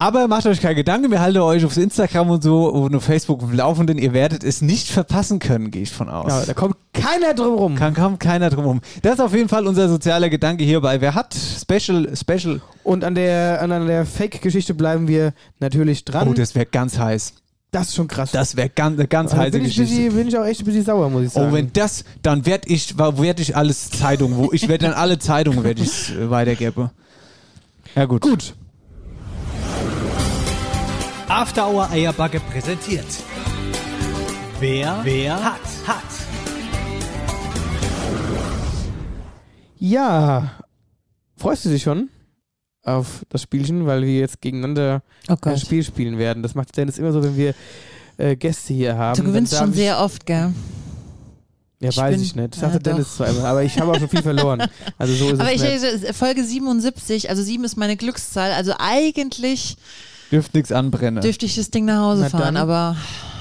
[0.00, 3.42] Aber macht euch keine Gedanken, wir halten euch auf Instagram und so und auf Facebook
[3.42, 3.98] auf Laufenden.
[3.98, 6.30] Ihr werdet es nicht verpassen können, gehe ich von aus.
[6.30, 7.74] Ja, da kommt keiner drum rum.
[7.74, 8.80] Kann, kommt keiner drum rum.
[9.02, 11.00] Das ist auf jeden Fall unser sozialer Gedanke hierbei.
[11.00, 12.60] Wer hat Special, Special.
[12.84, 16.28] Und an der, an der Fake-Geschichte bleiben wir natürlich dran.
[16.28, 17.32] Oh, das wäre ganz heiß.
[17.72, 18.30] Das ist schon krass.
[18.30, 19.96] Das wäre ganz, ganz Also heiße bin, ich Geschichte.
[19.96, 21.50] bisschen, bin ich auch echt ein bisschen sauer, muss ich sagen.
[21.50, 25.18] Oh, wenn das, dann werde ich, werde ich alles Zeitung, wo ich werde dann alle
[25.18, 26.90] Zeitungen werde ich äh, weitergeben.
[27.96, 28.22] Ja gut.
[28.22, 28.54] Gut.
[31.28, 33.04] After Hour Eierbacke präsentiert.
[34.60, 36.02] Wer, wer hat, hat.
[39.78, 40.52] Ja,
[41.36, 42.08] freust du dich schon
[42.82, 45.58] auf das Spielchen, weil wir jetzt gegeneinander Oh ein.
[45.58, 46.42] Spiel spielen werden?
[46.42, 47.54] Das macht Dennis immer so, wenn wir
[48.16, 49.16] äh, Gäste hier haben.
[49.18, 50.52] Du gewinnst schon ich- sehr oft, gell?
[51.80, 52.54] Ja, Ich weiß bin- ich nicht.
[52.54, 53.16] Das Ja, sagte Dennis doch.
[53.18, 54.66] zwar immer, aber ich habe auch schon viel verloren.
[54.96, 56.04] Also so ist Aber es ich, nicht.
[56.08, 59.76] äh, Folge 77, also 7 ist meine Glückszahl, also eigentlich
[60.30, 61.22] Dürft nichts anbrennen.
[61.22, 62.56] dürfte ich das Ding nach Hause Na fahren, dann.
[62.58, 62.96] aber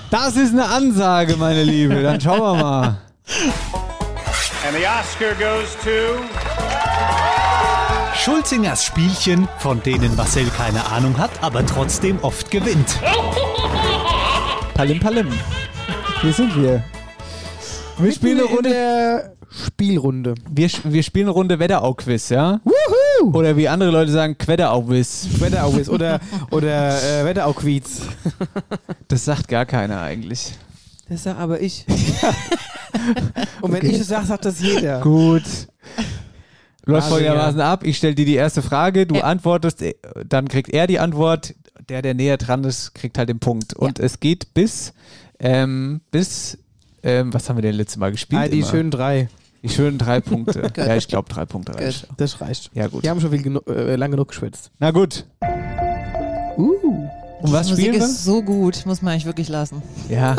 [0.09, 2.01] Das ist eine Ansage, meine Liebe.
[2.01, 2.87] Dann schauen wir mal.
[4.65, 6.23] And the Oscar goes to.
[8.15, 12.99] Schulzingers Spielchen, von denen Marcel keine Ahnung hat, aber trotzdem oft gewinnt.
[14.73, 15.27] Palim Palim.
[16.21, 16.83] Hier sind wir.
[17.99, 19.35] Wir spielen eine in Runde.
[19.65, 20.35] Spielrunde.
[20.49, 22.59] Wir, wir spielen eine Runde Wetterau-Quiz, ja?
[22.63, 22.73] Wuhu!
[23.23, 25.27] Oder wie andere Leute sagen, Quetterau-Quiz.
[25.39, 26.19] Wetterau-Quiz oder,
[26.51, 28.01] oder äh, Wetterau-Quiz.
[29.07, 30.53] Das sagt gar keiner eigentlich.
[31.09, 31.85] Das sag aber ich.
[33.61, 35.01] Und wenn ich es sage, sagt das jeder.
[35.01, 35.43] Gut.
[36.85, 37.83] Läuft Also, folgendermaßen ab.
[37.85, 39.23] Ich stelle dir die erste Frage, du Ja.
[39.23, 39.93] antwortest, äh,
[40.25, 41.53] dann kriegt er die Antwort.
[41.89, 43.73] Der, der näher dran ist, kriegt halt den Punkt.
[43.73, 44.93] Und es geht bis,
[45.39, 46.57] ähm, bis,
[47.03, 48.41] ähm, was haben wir denn letztes Mal gespielt?
[48.41, 48.67] Ah, die immer?
[48.69, 49.29] schönen drei.
[49.63, 50.71] Die schönen drei Punkte.
[50.77, 52.07] ja, ich glaube, drei Punkte reicht.
[52.17, 52.71] Das reicht.
[52.73, 53.03] Ja, gut.
[53.03, 54.71] Die haben schon viel genu äh, lang genug geschwitzt.
[54.79, 55.25] Na gut.
[56.57, 57.07] Uh.
[57.39, 58.07] Und was die Musik spielen wir?
[58.07, 59.83] ist so gut, muss man eigentlich wirklich lassen.
[60.09, 60.35] Ja.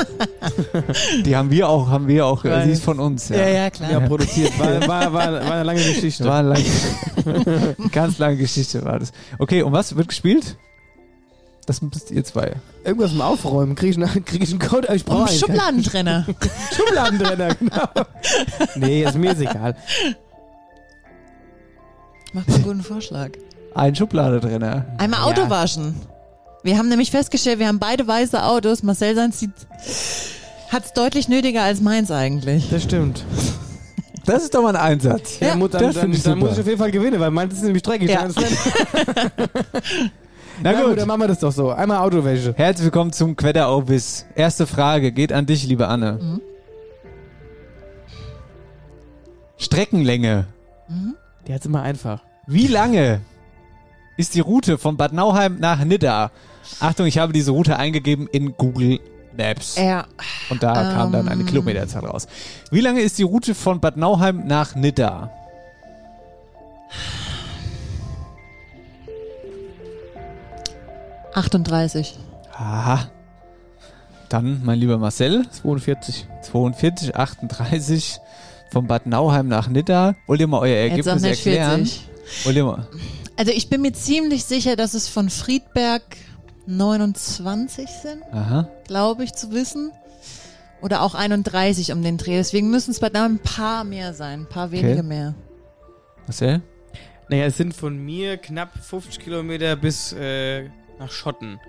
[1.24, 2.64] die haben wir auch, haben wir auch, äh, Weiß.
[2.64, 3.28] sie ist von uns.
[3.28, 3.92] Ja, Ja, ja, klar.
[3.92, 4.58] Ja, produziert.
[4.58, 6.24] War, war, war, war eine lange Geschichte.
[6.24, 9.12] War eine lange, ganz lange Geschichte war das.
[9.38, 10.56] Okay, und was wird gespielt?
[11.68, 12.52] Das müsst ihr zwei.
[12.82, 13.74] Irgendwas im Aufräumen.
[13.74, 14.88] Krieg ich, einen- krieg ich einen Code?
[14.88, 15.38] aber Ich brauche einen.
[15.38, 16.24] Schubladentrenner.
[16.74, 17.88] Schubladentrenner, genau.
[18.76, 19.76] nee, ist mir ist egal.
[22.32, 23.32] Macht einen guten Vorschlag.
[23.74, 24.86] Ein Schubladetrenner.
[24.96, 25.94] Einmal Auto waschen.
[26.62, 28.82] Wir haben nämlich festgestellt, wir haben beide weiße Autos.
[28.82, 29.44] Marcel seins
[30.70, 32.70] hat es deutlich nötiger als meins eigentlich.
[32.70, 33.26] Das stimmt.
[34.24, 35.38] Das ist doch mal ein Einsatz.
[35.40, 37.30] Ja, mu- dann, das dann, finde ich dann muss ich auf jeden Fall gewinnen, weil
[37.30, 38.08] meins ist nämlich dreckig.
[38.08, 38.26] Ja.
[40.62, 40.98] Na Na gut.
[40.98, 41.70] dann machen wir das doch so.
[41.70, 42.54] Einmal Autowäsche.
[42.56, 44.26] Herzlich willkommen zum Quetteraubiss.
[44.34, 46.18] Erste Frage geht an dich, liebe Anne.
[46.20, 46.40] Mhm.
[49.56, 50.46] Streckenlänge.
[51.46, 52.22] Die hat's immer einfach.
[52.46, 53.20] Wie lange
[54.16, 56.30] ist die Route von Bad Nauheim nach Nidda?
[56.80, 59.00] Achtung, ich habe diese Route eingegeben in Google
[59.36, 59.76] Maps.
[59.76, 60.06] Ja.
[60.50, 61.46] Und da kam dann eine Ähm.
[61.46, 62.26] Kilometerzahl raus.
[62.70, 65.30] Wie lange ist die Route von Bad Nauheim nach Nidda?
[71.38, 72.18] 38.
[72.52, 73.10] Aha.
[74.28, 75.46] Dann, mein lieber Marcel.
[75.50, 76.26] 42.
[76.42, 78.18] 42, 38
[78.70, 80.14] von Bad Nauheim nach Nidda.
[80.26, 81.86] Wollt ihr mal euer Ergebnis nicht erklären?
[81.86, 82.08] 40.
[82.44, 82.88] Wollt ihr mal?
[83.36, 86.02] Also ich bin mir ziemlich sicher, dass es von Friedberg
[86.66, 88.68] 29 sind, Aha.
[88.86, 89.92] glaube ich zu wissen.
[90.82, 92.36] Oder auch 31 um den Dreh.
[92.36, 94.40] Deswegen müssen es bei da ein paar mehr sein.
[94.40, 95.34] Ein paar wenige mehr.
[96.26, 96.62] Marcel?
[97.28, 100.68] Naja, es sind von mir knapp 50 Kilometer bis äh,
[100.98, 101.60] nach Schotten.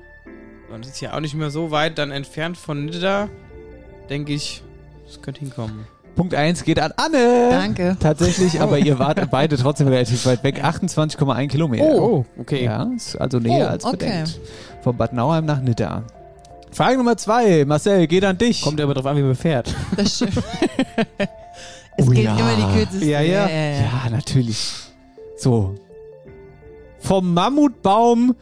[0.73, 3.29] Und es ist ja auch nicht mehr so weit dann entfernt von Nidda.
[4.09, 4.63] Denke ich,
[5.07, 5.87] es könnte hinkommen.
[6.15, 7.49] Punkt 1 geht an Anne.
[7.51, 7.95] Danke.
[7.99, 10.63] Tatsächlich, aber ihr wart beide trotzdem relativ weit weg.
[10.63, 11.85] 28,1 Kilometer.
[11.85, 12.65] Oh, okay.
[12.65, 13.97] Ja, ist also näher Oh, als okay.
[13.97, 14.39] bedenkt.
[14.83, 16.03] Von Bad Nauheim nach Nidda.
[16.71, 17.65] Frage Nummer 2.
[17.65, 18.61] Marcel, geht an dich.
[18.61, 19.73] Kommt aber drauf an, wie man fährt.
[19.95, 20.37] Das stimmt.
[21.97, 22.37] es Oh gilt ja.
[22.37, 23.05] immer die kürzeste.
[23.05, 23.47] Ja, ja.
[23.49, 24.73] Ja, natürlich.
[25.37, 25.75] So.
[26.99, 28.35] Vom Mammutbaum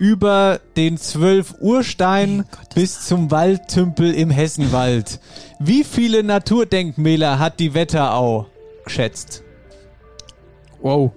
[0.00, 5.20] über den zwölf Urstein bis zum Waldtümpel im Hessenwald.
[5.58, 8.46] Wie viele Naturdenkmäler hat die Wetterau
[8.82, 9.42] geschätzt?
[10.80, 11.12] Wow.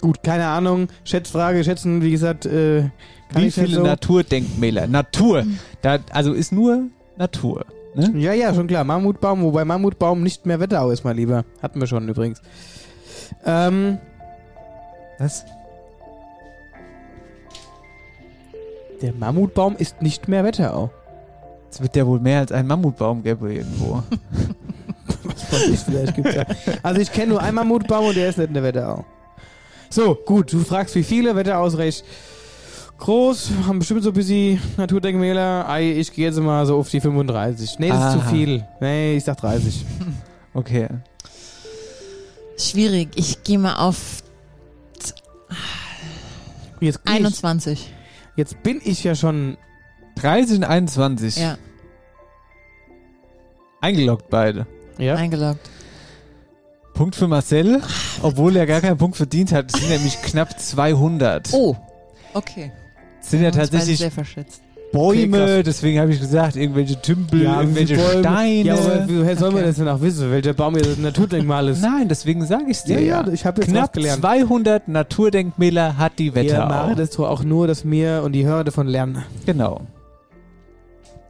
[0.00, 0.86] Gut, keine Ahnung.
[1.02, 2.90] Schätzfrage, schätzen, wie gesagt, äh,
[3.34, 3.82] Wie viele so.
[3.82, 4.86] Naturdenkmäler?
[4.86, 5.44] Natur.
[5.82, 6.84] Da, also ist nur
[7.16, 7.66] Natur.
[7.96, 8.12] Ne?
[8.20, 8.84] Ja, ja, schon klar.
[8.84, 11.44] Mammutbaum, wobei Mammutbaum nicht mehr Wetterau ist, mein Lieber.
[11.60, 12.40] Hatten wir schon übrigens.
[13.44, 13.98] Ähm,
[15.18, 15.44] Was?
[19.02, 20.90] Der Mammutbaum ist nicht mehr Wetterau.
[21.70, 24.02] Es wird ja wohl mehr als ein Mammutbaum gäbe irgendwo.
[25.50, 26.44] Was ich vielleicht gibt's ja.
[26.82, 29.04] Also ich kenne nur einen Mammutbaum und der ist nicht in der Wetterau.
[29.90, 32.04] So, gut, du fragst wie viele, Wetterau ist recht
[32.98, 35.68] groß, haben bestimmt so ein bisschen Naturdenkmäler.
[35.68, 37.78] Ei, ich gehe jetzt mal so auf die 35.
[37.78, 38.30] Nee, das ist zu Aha.
[38.30, 38.64] viel.
[38.80, 39.84] Nee, ich sag 30.
[40.54, 40.88] Okay.
[42.56, 43.10] Schwierig.
[43.14, 44.22] Ich gehe mal auf
[46.80, 47.92] Jetzt bin, ich, 21.
[48.38, 49.58] jetzt bin ich ja schon
[50.14, 51.36] 30 und 21.
[51.36, 51.58] Ja,
[53.80, 54.66] Eingeloggt beide.
[54.98, 55.14] ja?
[55.16, 55.68] eingeloggt.
[56.94, 57.80] Punkt für Marcel,
[58.22, 59.72] obwohl er gar keinen Punkt verdient hat.
[59.72, 61.50] Es sind nämlich knapp 200.
[61.52, 61.76] Oh,
[62.34, 62.72] okay.
[63.20, 64.62] Sind ja tatsächlich sehr verschätzt.
[64.92, 68.62] Bäume, Okay, deswegen habe ich gesagt, irgendwelche Tümpel, wie irgendwelche Bäume- Steine.
[68.64, 71.82] Ja, aber woher soll man das denn auch wissen, welcher Baum jetzt ein Naturdenkmal ist?
[71.82, 72.94] Nein, deswegen sage ich es dir.
[73.00, 74.22] Ja, Ja, ja, ich hab jetzt Knapp gelernt.
[74.22, 76.68] 200 Naturdenkmäler hat die Wetterau.
[76.68, 79.24] machen das doch auch nur, dass wir und die Hörer davon lernen.
[79.44, 79.82] Genau.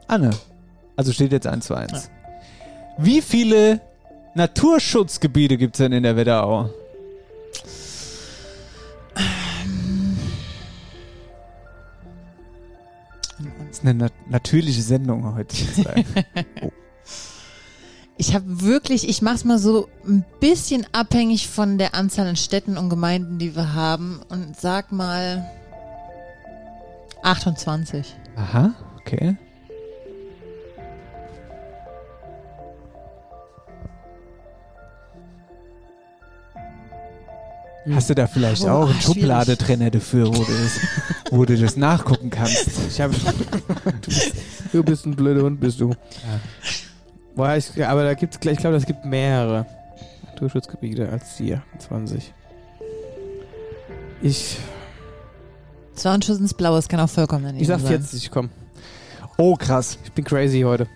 [0.07, 0.31] Anne.
[0.97, 2.11] Also steht jetzt 1 zu 1.
[2.97, 3.81] Wie viele
[4.35, 6.71] Naturschutzgebiete gibt es denn in der Wetterau?
[13.79, 15.57] Ist eine nat natürliche Sendung heute.
[18.17, 22.37] Ich habe wirklich, ich mache es mal so ein bisschen abhängig von der Anzahl an
[22.37, 25.49] Städten und Gemeinden, die wir haben und sag mal
[27.23, 28.17] 28.
[28.37, 29.37] Aha, okay.
[37.95, 39.21] Hast du da vielleicht Oh, auch einen schwierig.
[39.23, 40.81] Schubladetrenner dafür, wo du, das,
[41.31, 42.69] wo du das nachgucken kannst?
[42.89, 44.33] Ich hab, du, bist,
[44.73, 45.95] du bist ein blöder Hund, bist du.
[47.35, 49.67] Boah, ich, aber da gibt's gleich, ich glaube, es gibt mehrere
[50.27, 52.33] Naturschutzgebiete als die 20.
[54.23, 54.59] Ich,
[55.95, 57.89] Das war ein Schuss ins Blaue, es kann auch vollkommen daneben ich sag sein.
[58.03, 58.51] 40, komm.
[59.37, 59.99] Oh, krass.
[60.05, 60.89] Ich bin crazy heute.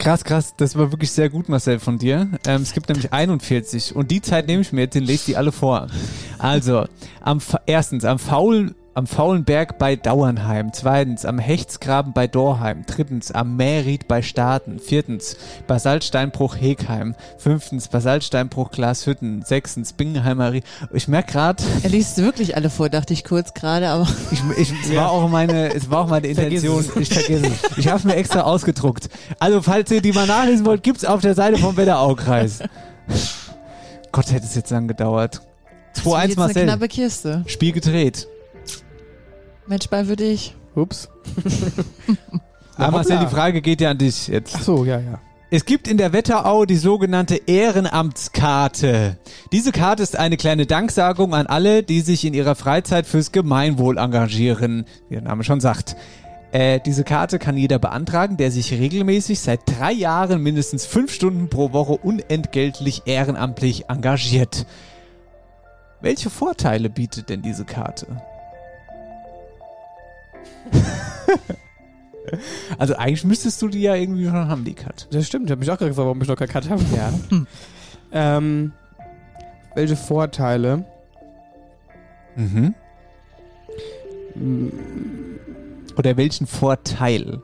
[0.00, 0.54] Krass, krass.
[0.56, 2.30] Das war wirklich sehr gut, Marcel, von dir.
[2.46, 3.94] Ähm, es gibt nämlich 41.
[3.94, 5.88] Und die Zeit nehme ich mir jetzt und lese die alle vor.
[6.38, 6.86] Also,
[7.20, 10.72] am, erstens, am faulen, am faulen Berg bei Dauernheim.
[10.72, 12.84] Zweitens, am Hechtsgraben bei Dorheim.
[12.86, 14.78] Drittens, am Mähried bei Staaten.
[14.80, 15.36] Viertens,
[15.66, 17.14] Basaltsteinbruch Hegheim.
[17.38, 19.42] Fünftens, Basaltsteinbruch Glashütten.
[19.42, 20.62] Sechstens, Bingenheimer Rie
[20.92, 24.72] Ich merke gerade, Er liest wirklich alle vor, dachte ich kurz gerade, aber ich, ich,
[24.84, 27.02] es, war auch meine, es war auch meine Vergiss Intention.
[27.02, 27.78] Ich vergesse es.
[27.78, 29.08] Ich habe es mir extra ausgedruckt.
[29.38, 32.60] Also, falls ihr die mal nachlesen wollt, gibt's auf der Seite vom Wetteraukreis.
[34.12, 35.42] Gott, hätte es jetzt lang gedauert.
[35.94, 36.62] Das wird 2-1 jetzt Marcel.
[36.62, 37.44] eine knappe Kiste.
[37.46, 38.26] Spiel gedreht.
[39.70, 40.56] Matchball für dich.
[40.74, 41.08] Ups.
[42.76, 43.28] Aber Marcel, hoppla.
[43.28, 44.56] die Frage geht ja an dich jetzt.
[44.56, 45.20] Ach so, ja, ja.
[45.52, 49.16] Es gibt in der Wetterau die sogenannte Ehrenamtskarte.
[49.52, 53.98] Diese Karte ist eine kleine Danksagung an alle, die sich in ihrer Freizeit fürs Gemeinwohl
[53.98, 55.96] engagieren, wie der Name schon sagt.
[56.52, 61.48] Äh, diese Karte kann jeder beantragen, der sich regelmäßig seit drei Jahren mindestens fünf Stunden
[61.48, 64.66] pro Woche unentgeltlich ehrenamtlich engagiert.
[66.00, 68.06] Welche Vorteile bietet denn diese Karte?
[72.78, 75.06] also eigentlich müsstest du die ja irgendwie schon haben, die Karte.
[75.10, 76.84] Das stimmt, ich habe mich auch gerade gefragt, warum ich noch keine Karte habe.
[76.94, 77.12] Ja.
[78.36, 78.72] ähm,
[79.74, 80.84] welche Vorteile?
[82.36, 82.74] Mhm.
[85.96, 87.42] Oder welchen Vorteil?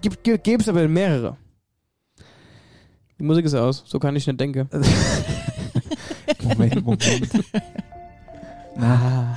[0.00, 1.36] Gibt, es aber mehrere.
[3.18, 4.68] Die Musik ist aus, so kann ich nicht denken.
[6.42, 7.30] Moment, Moment.
[8.76, 9.36] Na.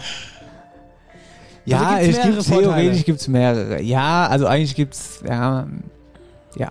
[1.66, 2.74] Ja, Also gibt's es mehrere gibt Vorteile?
[2.74, 3.82] theoretisch gibt's mehrere.
[3.82, 5.68] Ja, also eigentlich gibt's ja,
[6.56, 6.70] ja.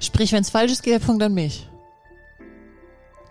[0.00, 1.68] Sprich, wenn es falsch ist, geht der Punkt an mich.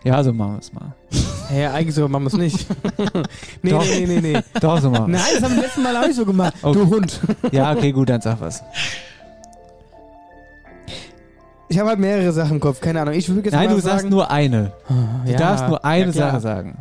[0.04, 0.92] Ja, so machen wir es mal.
[1.54, 2.66] Ja, eigentlich so machen wir es nicht.
[3.62, 3.84] nee, Doch.
[3.84, 4.40] nee, nee, nee, nee.
[4.60, 6.54] Doch, so machen wir Nein, das haben wir letzten Mal auch nicht so gemacht.
[6.60, 6.76] Okay.
[6.76, 7.20] Du Hund.
[7.52, 8.64] Ja, okay, gut, dann sag was.
[11.68, 13.14] Ich habe halt mehrere Sachen im Kopf, keine Ahnung.
[13.14, 14.72] Ich würde jetzt Nein, mal du sagen, sagst nur eine.
[15.24, 16.12] Du ja, darfst nur eine ja.
[16.12, 16.78] Sache sagen.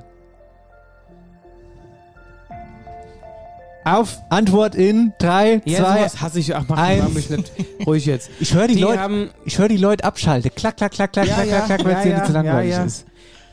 [3.86, 6.56] Auf Antwort in 3, Ja, 2, sowas hasse ich.
[6.56, 7.04] Ach, mach, eins.
[7.04, 7.52] mach mich nicht
[7.86, 8.32] ruhig jetzt.
[8.40, 10.50] Ich höre die, Die Leute, haben- ich höre die Leute abschalten.
[10.56, 12.26] Klack, klack, klack, klack, Ja, klack, ja, klack, klack, weil ja, es dir ja, nicht
[12.26, 12.84] zu langweilig ja, ja.
[12.86, 13.06] ist.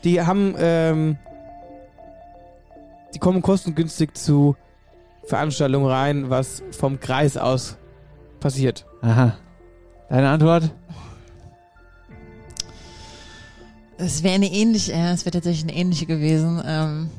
[0.03, 1.17] Die haben, ähm,
[3.13, 4.55] die kommen kostengünstig zu
[5.25, 7.77] Veranstaltungen rein, was vom Kreis aus
[8.39, 8.85] passiert.
[9.03, 9.37] Aha.
[10.09, 10.71] Deine Antwort?
[13.97, 16.61] Es wäre eine ähnliche, ja, es wäre tatsächlich eine ähnliche gewesen.
[16.65, 17.09] Ähm,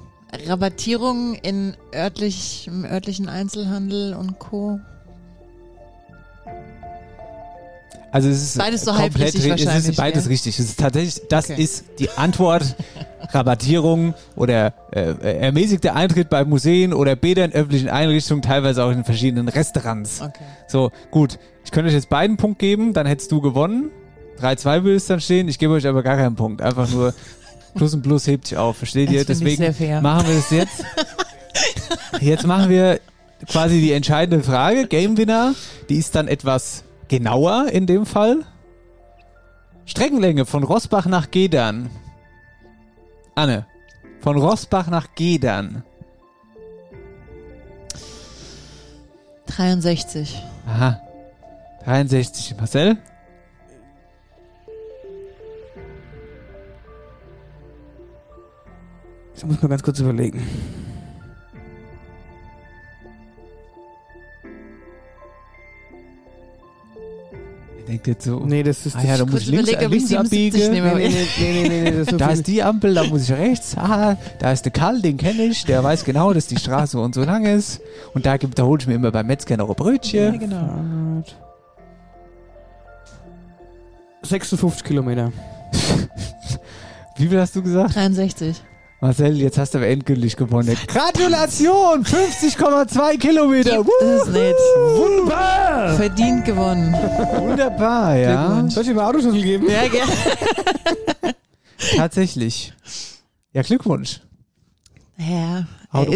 [0.46, 4.80] Rabattierung in örtlich, im örtlichen Einzelhandel und Co.
[8.12, 10.32] Also es ist Beides so komplett halbrichtig ri- Es ist beides gell?
[10.32, 10.58] richtig.
[10.58, 11.60] Es ist tatsächlich, das Okay.
[11.62, 12.76] ist die Antwort.
[13.32, 19.02] Rabattierung oder äh, äh, ermäßigter Eintritt bei Museen oder Bädern, öffentlichen Einrichtungen, teilweise auch in
[19.02, 20.20] verschiedenen Restaurants.
[20.20, 20.44] Okay.
[20.68, 21.38] So, gut.
[21.64, 23.90] Ich könnte euch jetzt beiden Punkt geben, dann hättest du gewonnen.
[24.40, 25.48] 3-2 würde es dann stehen.
[25.48, 26.60] Ich gebe euch aber gar keinen Punkt.
[26.62, 27.14] Einfach nur
[27.74, 28.76] Plus und Plus hebt sich auf.
[28.78, 29.24] Versteht Das ihr?
[29.24, 30.00] Deswegen sehr fair.
[30.00, 30.84] machen wir das jetzt.
[32.20, 33.00] Jetzt machen wir
[33.48, 34.86] quasi die entscheidende Frage.
[34.86, 35.54] Game Winner,
[35.88, 38.38] die ist dann etwas genauer in dem Fall.
[39.86, 41.90] Streckenlänge von Rossbach nach Gedern.
[43.34, 43.66] Anne,
[44.20, 45.82] von Rossbach nach Gedern.
[49.46, 50.42] 63.
[50.66, 51.00] Aha.
[51.84, 52.56] 63.
[52.56, 52.96] Marcel?
[59.36, 60.42] Ich muss mal ganz kurz überlegen.
[67.88, 68.40] Denkt jetzt so.
[68.40, 70.72] Nee, das ist Ah ja, da das- muss ich links, ich links 77 abbiegen.
[70.72, 73.76] Nee, nee, nee, nee, nee, ist so Da ist die Ampel, da muss ich rechts.
[73.76, 75.64] Ah, da ist der Karl, den kenne ich.
[75.66, 77.82] Der weiß genau, dass die Straße so und so lang ist.
[78.14, 80.38] Und da, gibt, da hole ich mir immer beim Metzger noch ein Brötchen.
[80.38, 81.22] genau.
[84.22, 85.30] 56 Kilometer.
[87.18, 87.94] Wie viel hast du gesagt?
[87.94, 88.62] 63.
[89.04, 90.74] Marcel, jetzt hast du aber endgültig gewonnen.
[90.86, 92.06] Gratulation!
[92.06, 93.76] 50,2 Kilometer!
[93.76, 94.54] Gibt es nicht.
[94.96, 95.94] Wunderbar!
[95.94, 96.94] Verdient gewonnen.
[96.94, 98.66] Wunderbar, ja.
[98.70, 99.66] Soll ich dir mal Autoschlüssel geben?
[99.68, 100.10] Ja, gerne.
[101.96, 102.72] Tatsächlich.
[103.52, 104.22] Ja, Glückwunsch.
[105.18, 106.08] Ja, er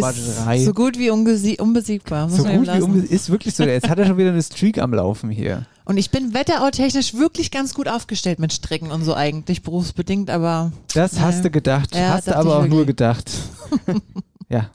[0.57, 2.26] ist so gut wie unbesiegbar.
[2.26, 3.64] Muss So man ihm gut wie um, ist wirklich so.
[3.64, 5.66] Jetzt hat er schon wieder eine Streak am Laufen hier.
[5.89, 10.70] Und ich bin wetterau-technisch wirklich ganz gut aufgestellt mit Strecken und so eigentlich, berufsbedingt, aber
[10.93, 11.24] Das Naja.
[11.26, 11.95] hast du gedacht.
[11.95, 13.30] Ja, hast du aber auch nur gedacht.
[14.51, 14.68] ja.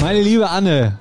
[0.00, 0.98] Meine liebe Anne,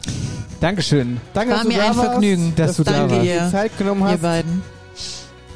[0.59, 1.19] Dankeschön.
[1.34, 2.53] Danke, war dass du mir da ein warst, Vergnügen.
[2.55, 3.26] dass du da Danke warst.
[3.26, 4.22] ihr, die Zeit genommen ihr hast.
[4.22, 4.61] beiden.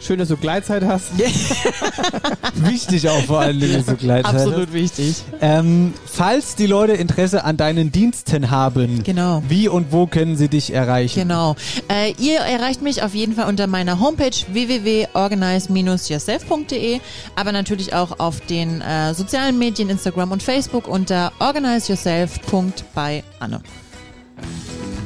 [0.05, 1.17] Schön, dass du Gleitzeit hast.
[2.55, 4.35] Wichtig auch vor allen Dingen so Gleitzeit.
[4.35, 5.23] Absolut wichtig.
[5.41, 9.41] Ähm, falls die Leute Interesse an deinen Diensten haben, Genau.
[9.49, 11.21] wie und wo können sie dich erreichen?
[11.21, 11.55] Genau.
[11.89, 16.99] Äh, ihr erreicht mich auf jeden Fall unter meiner Homepage www.organize-yourself.de,
[17.35, 23.61] aber natürlich auch auf den äh, sozialen Medien Instagram und Facebook unter organizeyourself.by Anne.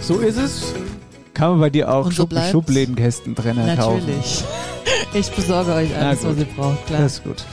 [0.01, 0.73] So ist es.
[1.33, 2.51] Kann man bei dir auch so Schub bleibt's.
[2.51, 3.99] Schublädenkästentrenner kaufen?
[4.05, 4.43] Natürlich.
[5.13, 7.01] Ich besorge euch alles, was ihr braucht, klar.
[7.01, 7.45] Das ist gut.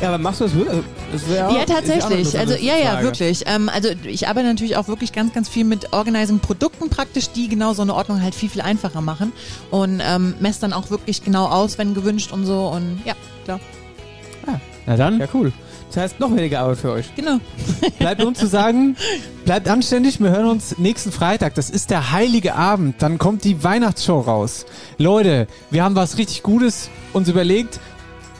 [0.00, 0.82] Ja, aber machst du das wirklich?
[1.12, 2.38] Das Ja, eine tatsächlich.
[2.38, 3.04] Also ja, ja, Frage.
[3.04, 3.42] wirklich.
[3.46, 7.74] Ähm, also ich arbeite natürlich auch wirklich ganz, ganz viel mit Organizing-Produkten praktisch, die genau
[7.74, 9.32] so eine Ordnung halt viel, viel einfacher machen
[9.70, 13.14] und ähm, messe dann auch wirklich genau aus, wenn gewünscht und so und ja,
[13.44, 13.60] klar.
[14.86, 15.20] Na dann.
[15.20, 15.52] Ja, cool.
[15.92, 17.14] Das heißt, noch weniger Arbeit für euch.
[17.16, 17.38] Genau.
[17.98, 18.96] Bleibt uns zu sagen,
[19.44, 20.20] bleibt anständig.
[20.20, 21.54] Wir hören uns nächsten Freitag.
[21.56, 23.02] Das ist der heilige Abend.
[23.02, 24.66] Dann kommt die Weihnachtsshow raus.
[24.98, 27.80] Leute, wir haben was richtig Gutes uns überlegt.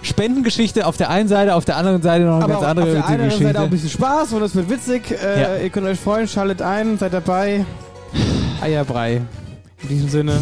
[0.03, 2.87] Spendengeschichte auf der einen Seite, auf der anderen Seite noch eine Aber ganz auf andere
[2.87, 3.45] der witzige einen Geschichte.
[3.47, 5.11] Seite auch ein bisschen Spaß und es wird witzig.
[5.11, 5.57] Äh, Ja.
[5.59, 7.67] Ihr könnt euch freuen, schaltet ein, seid dabei.
[8.63, 9.23] Eierbrei.
[9.83, 10.41] In diesem Sinne.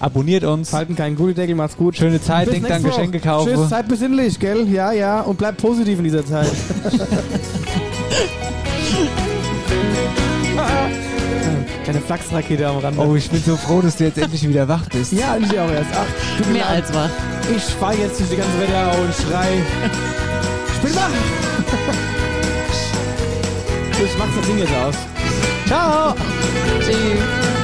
[0.00, 0.72] Abonniert uns.
[0.72, 1.94] Halten keinen Gullideckel, macht's gut.
[1.96, 2.82] Schöne Zeit, Bis denkt an.
[2.82, 3.52] Geschenke kaufen.
[3.54, 4.66] Tschüss, seid besinnlich, gell?
[4.68, 5.20] Ja, ja.
[5.20, 6.50] Und bleibt positiv in dieser Zeit.
[11.84, 12.98] Kleine Flachsrakete am Rand.
[12.98, 15.12] Oh, ich bin so froh, dass du jetzt endlich wieder wach bist.
[15.12, 15.90] Ja, ich auch erst.
[15.94, 17.10] Ach, mir Mehr als wach.
[17.54, 19.48] Ich fahr jetzt durch die ganze Wetterau und schrei.
[20.82, 21.10] Ich bin wach!
[24.02, 24.94] Ich mach das Ding jetzt aus.
[25.66, 26.14] Ciao!
[26.80, 27.59] Tschüss.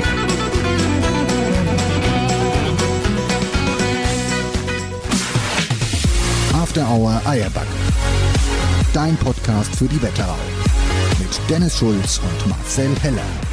[6.77, 7.67] After Hour Eierbacke.
[8.93, 10.37] Dein Podcast für die Wetterau.
[11.19, 13.46] Mit Dennis Schulz und Marcel Heller.